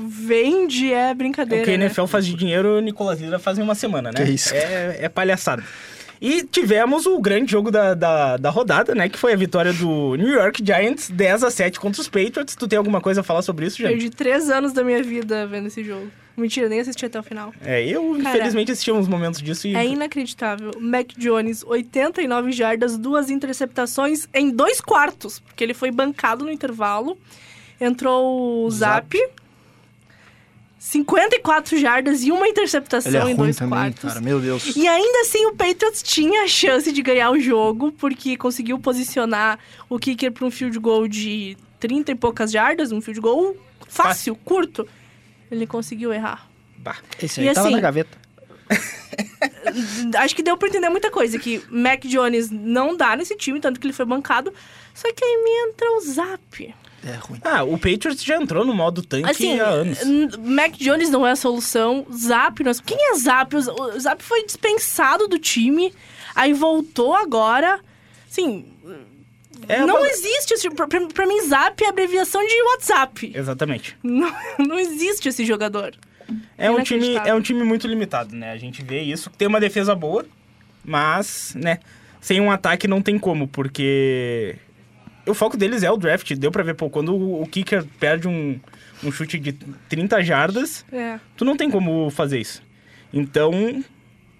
vende 0.08 0.92
é 0.92 1.12
brincadeira. 1.12 1.62
O 1.62 1.64
que 1.64 1.72
a 1.72 1.74
NFL 1.74 2.02
né? 2.02 2.06
faz 2.06 2.24
de 2.24 2.34
dinheiro, 2.34 2.78
o 2.78 2.80
Nicolas 2.80 3.20
Lira 3.20 3.38
faz 3.40 3.58
em 3.58 3.62
uma 3.62 3.74
semana, 3.74 4.12
né? 4.12 4.24
Que 4.24 4.30
isso? 4.30 4.54
É, 4.54 4.98
é 5.00 5.08
palhaçada. 5.08 5.64
E 6.22 6.44
tivemos 6.44 7.04
o 7.04 7.20
grande 7.20 7.50
jogo 7.50 7.68
da, 7.68 7.94
da, 7.94 8.36
da, 8.36 8.48
rodada, 8.48 8.94
né? 8.94 9.08
Que 9.08 9.18
foi 9.18 9.32
a 9.32 9.36
vitória 9.36 9.72
do 9.72 10.14
New 10.14 10.28
York 10.28 10.64
Giants 10.64 11.10
10 11.10 11.42
a 11.42 11.50
7 11.50 11.80
contra 11.80 12.00
os 12.00 12.06
Patriots. 12.06 12.54
Tu 12.54 12.68
tem 12.68 12.76
alguma 12.76 13.00
coisa 13.00 13.22
a 13.22 13.24
falar 13.24 13.42
sobre 13.42 13.66
isso, 13.66 13.78
gente? 13.78 13.88
Perdi 13.88 14.10
três 14.10 14.48
anos 14.48 14.72
da 14.72 14.84
minha 14.84 15.02
vida 15.02 15.48
vendo 15.48 15.66
esse 15.66 15.82
jogo. 15.82 16.08
Mentira, 16.36 16.68
nem 16.68 16.78
assisti 16.78 17.04
até 17.04 17.18
o 17.18 17.24
final. 17.24 17.52
É, 17.60 17.84
eu 17.84 18.16
Cara, 18.22 18.36
infelizmente 18.36 18.70
assisti 18.70 18.92
uns 18.92 19.08
momentos 19.08 19.42
disso 19.42 19.66
e... 19.66 19.74
É 19.74 19.84
inacreditável. 19.84 20.70
Mac 20.78 21.08
Jones, 21.18 21.64
89 21.64 22.52
jardas, 22.52 22.96
duas 22.96 23.28
interceptações 23.28 24.28
em 24.32 24.48
dois 24.48 24.80
quartos. 24.80 25.40
Porque 25.40 25.64
ele 25.64 25.74
foi 25.74 25.90
bancado 25.90 26.44
no 26.44 26.52
intervalo. 26.52 27.18
Entrou 27.80 28.64
o 28.64 28.70
Zap. 28.70 29.18
Zap 29.18 29.41
54 30.84 31.78
jardas 31.78 32.24
e 32.24 32.32
uma 32.32 32.48
interceptação 32.48 33.28
é 33.28 33.30
em 33.30 33.36
dois 33.36 33.54
também, 33.54 33.70
quartos. 33.70 34.02
Cara, 34.02 34.20
meu 34.20 34.40
Deus. 34.40 34.74
E 34.74 34.88
ainda 34.88 35.20
assim 35.20 35.46
o 35.46 35.54
Patriots 35.54 36.02
tinha 36.02 36.42
a 36.42 36.48
chance 36.48 36.90
de 36.90 37.00
ganhar 37.00 37.30
o 37.30 37.38
jogo, 37.38 37.92
porque 37.92 38.36
conseguiu 38.36 38.80
posicionar 38.80 39.60
o 39.88 39.96
kicker 39.96 40.32
para 40.32 40.44
um 40.44 40.50
field 40.50 40.76
goal 40.80 41.06
de 41.06 41.56
30 41.78 42.10
e 42.10 42.14
poucas 42.16 42.50
jardas, 42.50 42.90
um 42.90 43.00
field 43.00 43.20
goal 43.20 43.56
fácil, 43.86 44.34
fácil. 44.34 44.34
curto. 44.34 44.88
Ele 45.52 45.68
conseguiu 45.68 46.12
errar. 46.12 46.50
Bah. 46.78 46.96
Esse 47.22 47.40
aí 47.40 47.46
e, 47.46 47.54
tava 47.54 47.68
assim, 47.68 47.76
na 47.76 47.80
gaveta. 47.80 48.18
acho 50.18 50.34
que 50.34 50.42
deu 50.42 50.56
pra 50.56 50.66
entender 50.66 50.88
muita 50.88 51.12
coisa. 51.12 51.38
Que 51.38 51.62
Mac 51.70 52.04
Jones 52.04 52.50
não 52.50 52.96
dá 52.96 53.14
nesse 53.14 53.36
time, 53.36 53.60
tanto 53.60 53.78
que 53.78 53.86
ele 53.86 53.94
foi 53.94 54.04
bancado. 54.04 54.52
Só 54.92 55.12
que 55.12 55.24
aí 55.24 55.44
me 55.44 55.70
entra 55.70 55.92
o 55.92 56.00
Zap. 56.00 56.74
É 57.04 57.14
ruim. 57.16 57.40
Ah, 57.42 57.64
o 57.64 57.72
Patriots 57.76 58.22
já 58.22 58.36
entrou 58.36 58.64
no 58.64 58.72
modo 58.72 59.02
tanque 59.02 59.28
Assim, 59.28 59.58
há 59.58 59.66
anos. 59.66 59.98
Mac 60.38 60.72
Jones 60.76 61.10
não 61.10 61.26
é 61.26 61.32
a 61.32 61.36
solução. 61.36 62.06
Zap, 62.12 62.62
não 62.62 62.70
é... 62.70 62.74
quem 62.84 62.96
é 63.12 63.14
Zap? 63.18 63.56
O 63.56 63.98
Zap 64.00 64.22
foi 64.22 64.44
dispensado 64.46 65.26
do 65.26 65.38
time, 65.38 65.92
aí 66.34 66.52
voltou 66.52 67.14
agora. 67.16 67.80
Assim, 68.30 68.66
É 69.68 69.84
não 69.84 69.96
uma- 69.98 70.06
existe 70.08 70.54
esse. 70.54 70.70
Pra, 70.70 70.86
pra- 70.86 71.26
mim, 71.26 71.40
Zap 71.42 71.82
é 71.82 71.88
abreviação 71.88 72.40
de 72.46 72.62
WhatsApp. 72.62 73.32
Exatamente. 73.34 73.96
Não, 74.02 74.32
não 74.58 74.78
existe 74.78 75.28
esse 75.28 75.44
jogador. 75.44 75.94
É 76.56 76.70
um, 76.70 76.82
time, 76.82 77.16
é 77.16 77.34
um 77.34 77.40
time 77.42 77.62
muito 77.64 77.86
limitado, 77.86 78.34
né? 78.34 78.52
A 78.52 78.56
gente 78.56 78.82
vê 78.82 79.02
isso. 79.02 79.28
Tem 79.36 79.46
uma 79.48 79.60
defesa 79.60 79.94
boa, 79.94 80.24
mas, 80.84 81.54
né? 81.56 81.78
Sem 82.20 82.40
um 82.40 82.50
ataque 82.50 82.86
não 82.88 83.02
tem 83.02 83.18
como, 83.18 83.48
porque 83.48 84.56
o 85.26 85.34
foco 85.34 85.56
deles 85.56 85.82
é 85.82 85.90
o 85.90 85.96
draft. 85.96 86.32
Deu 86.34 86.50
pra 86.50 86.62
ver, 86.62 86.74
pô, 86.74 86.88
quando 86.90 87.14
o, 87.14 87.46
kicker 87.46 87.84
perde 88.00 88.26
um, 88.28 88.58
um 89.04 89.10
chute 89.12 89.38
de 89.38 89.52
30 89.88 90.22
jardas, 90.22 90.84
É. 90.92 91.18
tu 91.36 91.44
não 91.44 91.56
tem 91.56 91.70
como 91.70 92.10
fazer 92.10 92.40
isso. 92.40 92.62
Então, 93.12 93.84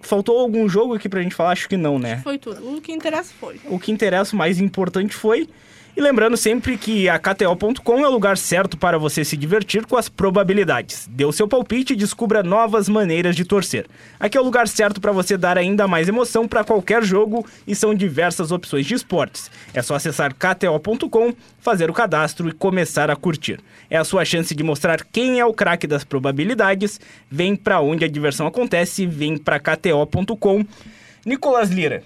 faltou 0.01 0.39
algum 0.39 0.67
jogo 0.67 0.93
aqui 0.95 1.07
pra 1.07 1.21
gente 1.21 1.35
falar? 1.35 1.51
Acho 1.51 1.69
que 1.69 1.77
não, 1.77 1.97
né? 1.99 2.17
Foi 2.23 2.37
tudo. 2.37 2.75
O 2.77 2.81
que 2.81 2.91
interessa 2.91 3.33
foi. 3.39 3.59
O 3.65 3.79
que 3.79 3.91
interessa, 3.91 4.35
o 4.35 4.39
mais 4.39 4.59
importante 4.59 5.13
foi. 5.15 5.47
E 5.95 6.01
lembrando 6.01 6.35
sempre 6.35 6.75
que 6.75 7.07
a 7.07 7.19
KTO.com 7.19 8.03
é 8.03 8.07
o 8.07 8.11
lugar 8.11 8.35
certo 8.35 8.75
para 8.75 8.97
você 8.97 9.23
se 9.23 9.37
divertir 9.37 9.85
com 9.85 9.95
as 9.95 10.09
probabilidades. 10.09 11.07
Dê 11.07 11.23
o 11.23 11.31
seu 11.31 11.47
palpite 11.47 11.93
e 11.93 11.95
descubra 11.95 12.41
novas 12.41 12.89
maneiras 12.89 13.35
de 13.35 13.45
torcer. 13.45 13.85
Aqui 14.19 14.35
é 14.35 14.41
o 14.41 14.43
lugar 14.43 14.67
certo 14.67 14.99
para 14.99 15.11
você 15.11 15.37
dar 15.37 15.55
ainda 15.55 15.87
mais 15.87 16.07
emoção 16.07 16.47
para 16.47 16.63
qualquer 16.63 17.03
jogo 17.03 17.45
e 17.67 17.75
são 17.75 17.93
diversas 17.93 18.51
opções 18.51 18.87
de 18.87 18.95
esportes. 18.95 19.51
É 19.71 19.83
só 19.83 19.93
acessar 19.93 20.33
KTO.com, 20.33 21.31
fazer 21.59 21.91
o 21.91 21.93
cadastro 21.93 22.49
e 22.49 22.53
começar 22.53 23.11
a 23.11 23.15
curtir. 23.15 23.59
É 23.87 23.95
a 23.95 24.03
sua 24.03 24.25
chance 24.25 24.55
de 24.55 24.63
mostrar 24.63 25.05
quem 25.05 25.39
é 25.39 25.45
o 25.45 25.53
craque 25.53 25.85
das 25.85 26.03
probabilidades. 26.03 26.99
Vem 27.29 27.55
para 27.55 27.81
onde 27.81 28.03
a 28.03 28.09
diversão 28.09 28.47
acontece, 28.47 29.05
vem 29.05 29.37
para 29.37 29.59
KTO.com. 29.59 30.65
Nicolas 31.23 31.69
Lira, 31.69 32.01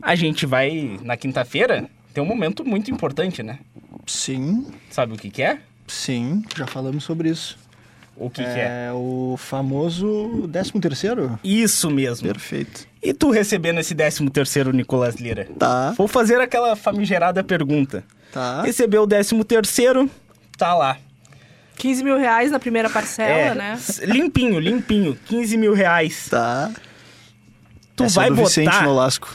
a 0.00 0.14
gente 0.14 0.46
vai, 0.46 0.98
na 1.02 1.18
quinta-feira, 1.18 1.86
ter 2.18 2.22
um 2.22 2.26
momento 2.26 2.64
muito 2.64 2.90
importante, 2.90 3.44
né? 3.44 3.60
Sim, 4.04 4.66
Sabe 4.90 5.12
o 5.14 5.16
que, 5.16 5.30
que 5.30 5.40
é? 5.40 5.60
sim, 5.86 6.42
já 6.56 6.66
falamos 6.66 7.04
sobre 7.04 7.30
isso. 7.30 7.56
O 8.16 8.28
que, 8.28 8.42
que 8.42 8.48
é? 8.48 8.88
é 8.88 8.92
o 8.92 9.36
famoso 9.38 10.48
13 10.52 10.72
terceiro? 10.80 11.38
Isso 11.44 11.88
mesmo. 11.88 12.26
Perfeito. 12.26 12.88
E 13.00 13.14
tu 13.14 13.30
recebendo 13.30 13.78
esse 13.78 13.94
13 13.94 14.28
terceiro, 14.30 14.72
Nicolas 14.72 15.14
Lira? 15.14 15.46
Tá, 15.56 15.92
Vou 15.92 16.08
fazer 16.08 16.40
aquela 16.40 16.74
famigerada 16.74 17.44
pergunta. 17.44 18.02
tá. 18.32 18.62
Recebeu 18.62 19.02
o 19.02 19.06
13 19.06 19.44
terceiro, 19.44 20.10
tá 20.56 20.74
lá. 20.74 20.98
15 21.76 22.02
mil 22.02 22.18
reais 22.18 22.50
na 22.50 22.58
primeira 22.58 22.90
parcela, 22.90 23.30
É, 23.30 23.54
né? 23.54 23.78
Limpinho, 24.02 24.58
limpinho. 24.58 25.16
15 25.26 25.56
mil 25.56 25.72
reais. 25.72 26.26
Tá. 26.28 26.72
Tu 27.94 28.02
Essa 28.02 28.18
é 28.18 28.22
vai 28.22 28.30
do 28.30 28.44
Vicente 28.44 28.64
botar... 28.64 28.82
Nolasco. 28.82 29.32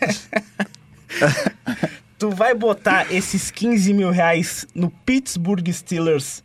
Tu 2.20 2.28
vai 2.28 2.52
botar 2.52 3.10
esses 3.10 3.50
15 3.50 3.94
mil 3.94 4.10
reais 4.10 4.66
no 4.74 4.90
Pittsburgh 4.90 5.66
Steelers 5.72 6.44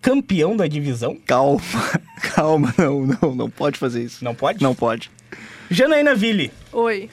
campeão 0.00 0.56
da 0.56 0.68
divisão? 0.68 1.16
Calma, 1.26 1.60
calma, 2.32 2.72
não, 2.78 3.04
não, 3.20 3.34
não 3.34 3.50
pode 3.50 3.76
fazer 3.76 4.04
isso. 4.04 4.24
Não 4.24 4.36
pode? 4.36 4.62
Não 4.62 4.72
pode. 4.72 5.10
Janaína 5.68 6.14
Ville. 6.14 6.52
Oi. 6.72 7.10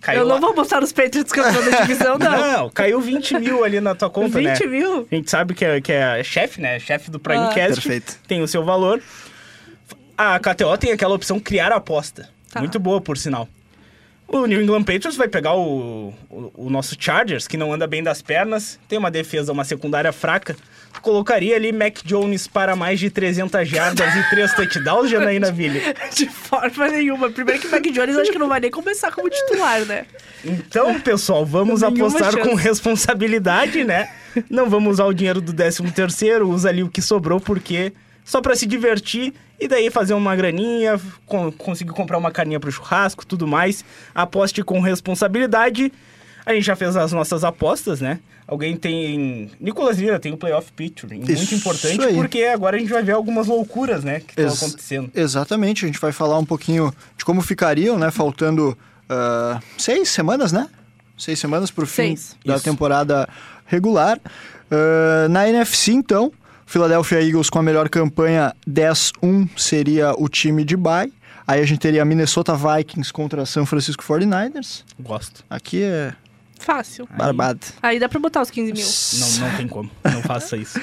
Caiu 0.00 0.20
eu 0.20 0.26
não 0.28 0.36
lá- 0.36 0.40
vou 0.40 0.54
botar 0.54 0.80
os 0.80 0.92
Patriots 0.92 1.32
campeão 1.32 1.68
da 1.68 1.80
divisão, 1.80 2.16
não. 2.18 2.52
Não, 2.52 2.70
caiu 2.70 3.00
20 3.00 3.40
mil 3.40 3.64
ali 3.64 3.80
na 3.80 3.96
tua 3.96 4.08
conta, 4.08 4.38
20 4.38 4.44
né? 4.46 4.66
mil? 4.66 5.08
A 5.10 5.14
gente 5.16 5.28
sabe 5.28 5.52
que 5.52 5.64
é, 5.64 5.80
que 5.80 5.90
é 5.90 6.22
chefe, 6.22 6.60
né? 6.60 6.78
Chefe 6.78 7.10
do 7.10 7.18
Primecast. 7.18 7.56
Ah. 7.58 7.66
Perfeito. 7.74 8.16
Tem 8.28 8.40
o 8.40 8.46
seu 8.46 8.64
valor. 8.64 9.02
A 10.16 10.38
KTO 10.38 10.78
tem 10.78 10.92
aquela 10.92 11.16
opção 11.16 11.40
criar 11.40 11.72
aposta. 11.72 12.28
Tá. 12.48 12.60
Muito 12.60 12.78
boa, 12.78 13.00
por 13.00 13.18
sinal. 13.18 13.48
O 14.32 14.46
New 14.46 14.62
England 14.62 14.84
Patriots 14.84 15.16
vai 15.16 15.26
pegar 15.26 15.54
o, 15.54 16.14
o, 16.30 16.52
o 16.54 16.70
nosso 16.70 16.94
Chargers, 16.96 17.48
que 17.48 17.56
não 17.56 17.72
anda 17.72 17.84
bem 17.84 18.00
das 18.00 18.22
pernas, 18.22 18.78
tem 18.88 18.96
uma 18.96 19.10
defesa, 19.10 19.52
uma 19.52 19.64
secundária 19.64 20.12
fraca. 20.12 20.56
Colocaria 21.02 21.56
ali 21.56 21.72
Mac 21.72 21.98
Jones 22.04 22.46
para 22.46 22.76
mais 22.76 23.00
de 23.00 23.10
300 23.10 23.68
jardas 23.68 24.14
e 24.14 24.30
3 24.30 24.54
touchdowns, 24.54 25.10
Janaína 25.10 25.50
Ville. 25.50 25.80
De 26.14 26.28
forma 26.28 26.88
nenhuma. 26.88 27.28
Primeiro 27.28 27.60
que 27.60 27.66
o 27.66 27.70
Mac 27.72 27.82
Jones 27.82 28.16
acho 28.16 28.30
que 28.30 28.38
não 28.38 28.48
vai 28.48 28.60
nem 28.60 28.70
começar 28.70 29.10
como 29.10 29.28
titular, 29.28 29.84
né? 29.84 30.06
Então, 30.44 31.00
pessoal, 31.00 31.44
vamos 31.44 31.82
apostar 31.82 32.32
chance. 32.32 32.48
com 32.48 32.54
responsabilidade, 32.54 33.82
né? 33.82 34.10
Não 34.48 34.70
vamos 34.70 34.92
usar 34.94 35.06
o 35.06 35.12
dinheiro 35.12 35.40
do 35.40 35.52
13 35.52 35.90
terceiro, 35.90 36.48
usa 36.48 36.68
ali 36.68 36.84
o 36.84 36.88
que 36.88 37.02
sobrou, 37.02 37.40
porque 37.40 37.92
só 38.30 38.40
pra 38.40 38.54
se 38.54 38.64
divertir 38.64 39.34
e 39.58 39.66
daí 39.66 39.90
fazer 39.90 40.14
uma 40.14 40.36
graninha, 40.36 41.00
con- 41.26 41.50
conseguir 41.50 41.90
comprar 41.90 42.16
uma 42.16 42.30
carninha 42.30 42.60
pro 42.60 42.70
churrasco, 42.70 43.26
tudo 43.26 43.44
mais. 43.44 43.84
Aposte 44.14 44.62
com 44.62 44.78
responsabilidade. 44.80 45.92
A 46.46 46.54
gente 46.54 46.64
já 46.64 46.76
fez 46.76 46.96
as 46.96 47.10
nossas 47.12 47.42
apostas, 47.42 48.00
né? 48.00 48.20
Alguém 48.46 48.76
tem. 48.76 49.50
Nicolas 49.60 49.98
Lira 49.98 50.18
tem 50.20 50.32
o 50.32 50.36
Playoff 50.36 50.70
Picture. 50.72 51.12
Muito 51.14 51.30
Isso 51.32 51.54
importante, 51.56 52.04
aí. 52.04 52.14
porque 52.14 52.44
agora 52.44 52.76
a 52.76 52.78
gente 52.78 52.88
vai 52.90 53.02
ver 53.02 53.12
algumas 53.12 53.48
loucuras, 53.48 54.04
né? 54.04 54.20
Que 54.20 54.30
estão 54.30 54.44
Ex- 54.46 54.62
acontecendo. 54.62 55.10
Exatamente, 55.14 55.84
a 55.84 55.88
gente 55.88 56.00
vai 56.00 56.12
falar 56.12 56.38
um 56.38 56.44
pouquinho 56.44 56.94
de 57.16 57.24
como 57.24 57.42
ficariam, 57.42 57.98
né? 57.98 58.10
Faltando 58.12 58.76
ah, 59.08 59.60
seis 59.76 60.08
semanas, 60.08 60.52
né? 60.52 60.68
Seis 61.18 61.38
semanas 61.40 61.70
pro 61.70 61.84
fim 61.86 62.16
Seis. 62.16 62.36
da 62.46 62.54
Isso. 62.54 62.64
temporada 62.64 63.28
regular. 63.66 64.18
Ah, 64.70 65.26
na 65.28 65.48
NFC, 65.48 65.92
então, 65.92 66.32
Philadelphia 66.70 67.20
Eagles 67.20 67.50
com 67.50 67.58
a 67.58 67.62
melhor 67.64 67.88
campanha 67.88 68.54
10-1 68.64 69.48
seria 69.56 70.14
o 70.16 70.28
time 70.28 70.62
de 70.64 70.76
bye. 70.76 71.12
Aí 71.44 71.60
a 71.60 71.66
gente 71.66 71.80
teria 71.80 72.04
Minnesota 72.04 72.54
Vikings 72.54 73.12
contra 73.12 73.44
San 73.44 73.66
Francisco 73.66 74.04
49ers. 74.04 74.84
Gosto. 75.00 75.44
Aqui 75.50 75.82
é 75.82 76.14
Fácil. 76.60 77.08
barbado. 77.18 77.58
Aí 77.82 77.98
dá 77.98 78.08
pra 78.08 78.20
botar 78.20 78.42
os 78.42 78.52
15 78.52 78.72
mil. 78.72 78.86
Não, 79.18 79.48
não 79.48 79.56
tem 79.56 79.66
como. 79.66 79.90
Não 80.04 80.22
faça 80.22 80.56
isso. 80.56 80.80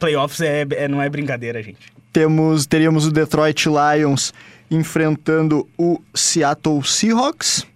Playoffs 0.00 0.40
é, 0.40 0.66
é- 0.70 0.88
não 0.88 1.02
é 1.02 1.10
brincadeira, 1.10 1.62
gente. 1.62 1.92
Temos, 2.14 2.64
teríamos 2.64 3.06
o 3.06 3.10
Detroit 3.12 3.66
Lions 3.68 4.32
enfrentando 4.70 5.68
o 5.76 6.00
Seattle 6.14 6.82
Seahawks 6.82 7.66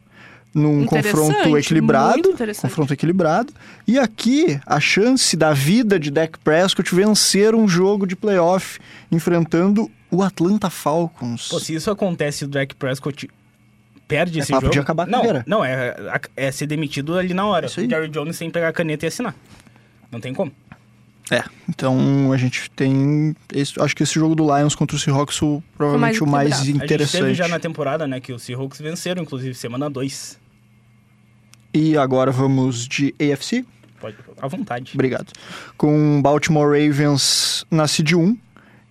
num 0.53 0.83
Interessante, 0.83 1.13
confronto 1.17 1.59
equilibrado, 1.59 2.13
muito 2.15 2.31
interessante. 2.31 2.63
confronto 2.71 2.93
equilibrado. 2.93 3.53
E 3.87 3.99
aqui 3.99 4.59
a 4.67 4.81
chance 4.81 5.37
da 5.37 5.53
vida 5.53 5.99
de 5.99 6.11
Dak 6.11 6.39
Prescott 6.41 6.93
vencer 6.95 7.55
um 7.55 7.69
jogo 7.69 8.07
de 8.07 8.17
playoff 8.17 8.81
enfrentando 9.13 9.91
o 10.11 10.23
Atlanta 10.23 10.69
Falcons. 10.69 11.49
Pô, 11.49 11.61
se 11.61 11.75
isso 11.75 11.91
acontece 11.91 12.45
e 12.45 12.47
o 12.47 12.49
Dak 12.49 12.75
Prescott 12.75 13.31
perde 14.09 14.41
É 14.41 14.43
esse 14.43 14.51
papo 14.51 14.63
jogo... 14.63 14.73
de 14.73 14.79
acabar 14.81 15.05
a 15.05 15.07
não, 15.07 15.19
carreira. 15.21 15.45
Não, 15.47 15.65
é, 15.65 15.95
é 16.37 16.51
ser 16.51 16.67
demitido 16.67 17.17
ali 17.17 17.33
na 17.33 17.47
hora. 17.47 17.67
O 17.69 17.71
Jerry 17.71 18.09
Jones 18.09 18.37
sem 18.37 18.51
pegar 18.51 18.69
a 18.69 18.73
caneta 18.73 19.07
e 19.07 19.09
assinar. 19.09 19.37
Não 20.11 20.21
tem 20.21 20.35
como. 20.35 20.51
É, 21.31 21.45
então 21.69 22.33
a 22.33 22.37
gente 22.37 22.69
tem, 22.73 23.37
esse- 23.55 23.81
acho 23.81 23.95
que 23.95 24.03
esse 24.03 24.15
jogo 24.15 24.35
do 24.35 24.43
Lions 24.45 24.75
contra 24.75 24.97
o 24.97 24.99
Seahawks 24.99 25.41
o, 25.43 25.63
provavelmente 25.77 26.25
o 26.25 26.27
mais 26.27 26.49
equilibrado. 26.49 26.63
A 26.63 26.67
gente 26.73 26.85
interessante. 26.85 27.23
teve 27.23 27.35
já 27.35 27.47
na 27.47 27.61
temporada, 27.61 28.09
né, 28.09 28.19
que 28.19 28.33
os 28.33 28.43
Seahawks 28.43 28.81
venceram, 28.81 29.23
inclusive, 29.23 29.55
semana 29.55 29.89
2. 29.89 30.40
E 31.73 31.97
agora 31.97 32.31
vamos 32.31 32.87
de 32.87 33.15
AFC. 33.21 33.65
Pode, 34.01 34.17
à 34.41 34.49
vontade. 34.49 34.93
Obrigado. 34.95 35.33
Com 35.77 36.21
Baltimore 36.23 36.67
Ravens 36.67 37.65
na 37.71 37.87
seed 37.87 38.15
1. 38.15 38.37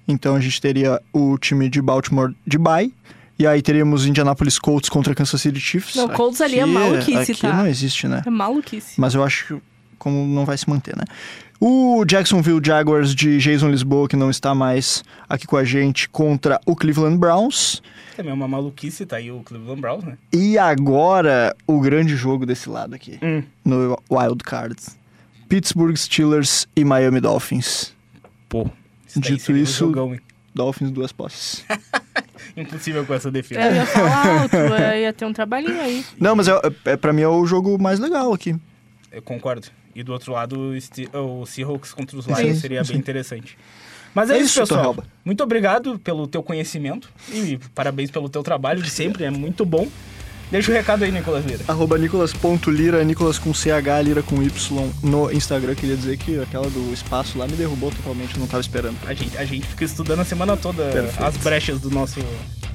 Então 0.07 0.35
a 0.35 0.39
gente 0.39 0.59
teria 0.61 1.01
o 1.13 1.37
time 1.37 1.69
de 1.69 1.81
Baltimore 1.81 2.33
de 2.45 2.57
bye. 2.57 2.93
E 3.37 3.47
aí 3.47 3.61
teríamos 3.61 4.05
Indianapolis 4.05 4.59
Colts 4.59 4.89
contra 4.89 5.15
Kansas 5.15 5.41
City 5.41 5.59
Chiefs. 5.59 5.95
Não, 5.95 6.09
Colts 6.09 6.41
ali 6.41 6.59
é 6.59 6.65
maluquice, 6.65 7.31
aqui 7.31 7.41
tá? 7.41 7.53
não 7.53 7.67
existe, 7.67 8.07
né? 8.07 8.21
É 8.25 8.29
maluquice. 8.29 8.99
Mas 8.99 9.15
eu 9.15 9.23
acho 9.23 9.45
que 9.45 9.61
como 9.99 10.25
não 10.25 10.45
vai 10.45 10.57
se 10.57 10.67
manter, 10.69 10.95
né? 10.97 11.03
O 11.59 12.05
Jacksonville 12.05 12.61
Jaguars 12.63 13.13
de 13.13 13.37
Jason 13.37 13.69
Lisboa, 13.69 14.07
que 14.07 14.15
não 14.15 14.29
está 14.29 14.55
mais 14.55 15.03
aqui 15.27 15.45
com 15.45 15.57
a 15.57 15.63
gente, 15.65 16.07
contra 16.09 16.59
o 16.65 16.73
Cleveland 16.75 17.17
Browns. 17.17 17.81
Também 18.15 18.31
é 18.31 18.33
uma 18.33 18.47
maluquice, 18.47 19.05
tá 19.05 19.17
aí 19.17 19.29
o 19.29 19.41
Cleveland 19.41 19.81
Browns, 19.81 20.03
né? 20.05 20.17
E 20.33 20.57
agora 20.57 21.53
o 21.67 21.79
grande 21.81 22.15
jogo 22.15 22.45
desse 22.45 22.69
lado 22.69 22.95
aqui, 22.95 23.19
Hum. 23.21 23.43
no 23.65 23.97
Wild 24.09 24.43
Cards. 24.43 24.97
Pittsburgh 25.49 25.95
Steelers 25.97 26.67
e 26.75 26.85
Miami 26.85 27.19
Dolphins. 27.19 27.93
Pô. 28.47 28.69
isso 29.07 29.19
Dito 29.19 29.51
um 29.51 29.57
isso- 29.57 29.85
jogão? 29.85 30.15
Dolphins 30.55 30.91
duas 30.91 31.11
posses. 31.11 31.63
Impossível 32.57 33.05
com 33.05 33.13
essa 33.13 33.29
defesa. 33.31 33.61
Eu 33.61 33.75
ia 33.75 33.85
falar 33.85 34.41
alto, 34.41 34.55
ia 34.97 35.13
ter 35.13 35.25
um 35.25 35.33
trabalhinho 35.33 35.79
aí. 35.79 36.03
Não, 36.19 36.35
mas 36.35 36.47
é, 36.47 36.53
é, 36.85 36.97
pra 36.97 37.13
mim 37.13 37.21
é 37.21 37.27
o 37.27 37.45
jogo 37.45 37.77
mais 37.81 37.99
legal 37.99 38.33
aqui. 38.33 38.55
Eu 39.11 39.21
concordo. 39.21 39.67
E 39.95 40.03
do 40.03 40.13
outro 40.13 40.31
lado, 40.33 40.73
o 41.13 41.45
Seahawks 41.45 41.93
contra 41.93 42.17
os 42.17 42.25
Sim, 42.25 42.33
Lions 42.33 42.59
seria 42.59 42.83
sim. 42.83 42.93
bem 42.93 42.99
interessante. 42.99 43.57
Mas 44.13 44.29
é, 44.29 44.37
É 44.37 44.41
isso, 44.41 44.59
pessoal. 44.59 44.95
Muito 45.23 45.43
obrigado 45.43 45.99
pelo 45.99 46.27
teu 46.27 46.41
conhecimento 46.41 47.09
e 47.31 47.59
parabéns 47.73 48.11
pelo 48.11 48.29
teu 48.29 48.43
trabalho 48.43 48.81
de 48.81 48.89
sempre, 48.89 49.23
é 49.23 49.29
muito 49.29 49.65
bom. 49.65 49.87
Deixa 50.51 50.71
o 50.71 50.73
recado 50.73 51.03
aí, 51.03 51.11
Nicolas 51.11 51.45
Lira. 51.45 51.63
Arroba 51.67 51.95
nicolas.lira, 51.95 53.03
Nicolas 53.03 53.37
com 53.37 53.53
CH, 53.53 54.01
Lira 54.03 54.23
com 54.23 54.41
Y 54.41 54.91
no 55.03 55.31
Instagram. 55.31 55.75
Queria 55.75 55.95
dizer 55.95 56.17
que 56.17 56.41
aquela 56.41 56.67
do 56.67 56.91
espaço 56.91 57.37
lá 57.37 57.45
me 57.45 57.53
derrubou 57.53 57.91
totalmente, 57.91 58.33
eu 58.33 58.39
não 58.39 58.47
tava 58.47 58.61
esperando. 58.61 58.97
A 59.05 59.13
gente, 59.13 59.37
a 59.37 59.45
gente 59.45 59.67
fica 59.67 59.85
estudando 59.85 60.21
a 60.21 60.25
semana 60.25 60.57
toda 60.57 60.89
Perfeito. 60.89 61.23
as 61.23 61.37
brechas 61.37 61.79
do 61.79 61.91
nosso, 61.91 62.19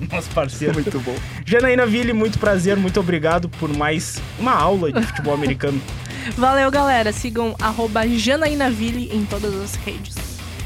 nosso 0.10 0.30
parceiro. 0.30 0.74
Muito 0.74 0.98
bom. 1.00 1.14
Janaína 1.44 1.86
Ville, 1.86 2.12
muito 2.12 2.38
prazer, 2.38 2.76
muito 2.76 2.98
obrigado 3.00 3.48
por 3.48 3.74
mais 3.74 4.20
uma 4.38 4.52
aula 4.52 4.92
de 4.92 5.02
futebol 5.06 5.34
americano. 5.34 5.80
Valeu, 6.36 6.70
galera. 6.70 7.12
Sigam 7.12 7.54
arroba 7.60 8.06
Janaínaville 8.06 9.10
em 9.12 9.24
todas 9.24 9.54
as 9.54 9.74
redes. 9.74 10.14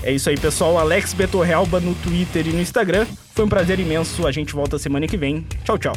É 0.03 0.13
isso 0.13 0.31
aí, 0.31 0.37
pessoal. 0.37 0.79
Alex 0.79 1.13
Betorrelba 1.13 1.81
no 1.81 1.95
Twitter 1.97 2.47
e 2.47 2.51
no 2.51 2.61
Instagram. 2.61 3.07
Foi 3.35 3.45
um 3.45 3.49
prazer 3.49 3.81
imenso. 3.81 4.27
A 4.27 4.33
gente 4.33 4.53
volta 4.53 4.79
semana 4.79 5.07
que 5.07 5.17
vem. 5.17 5.45
Tchau, 5.65 5.77
tchau. 5.79 5.97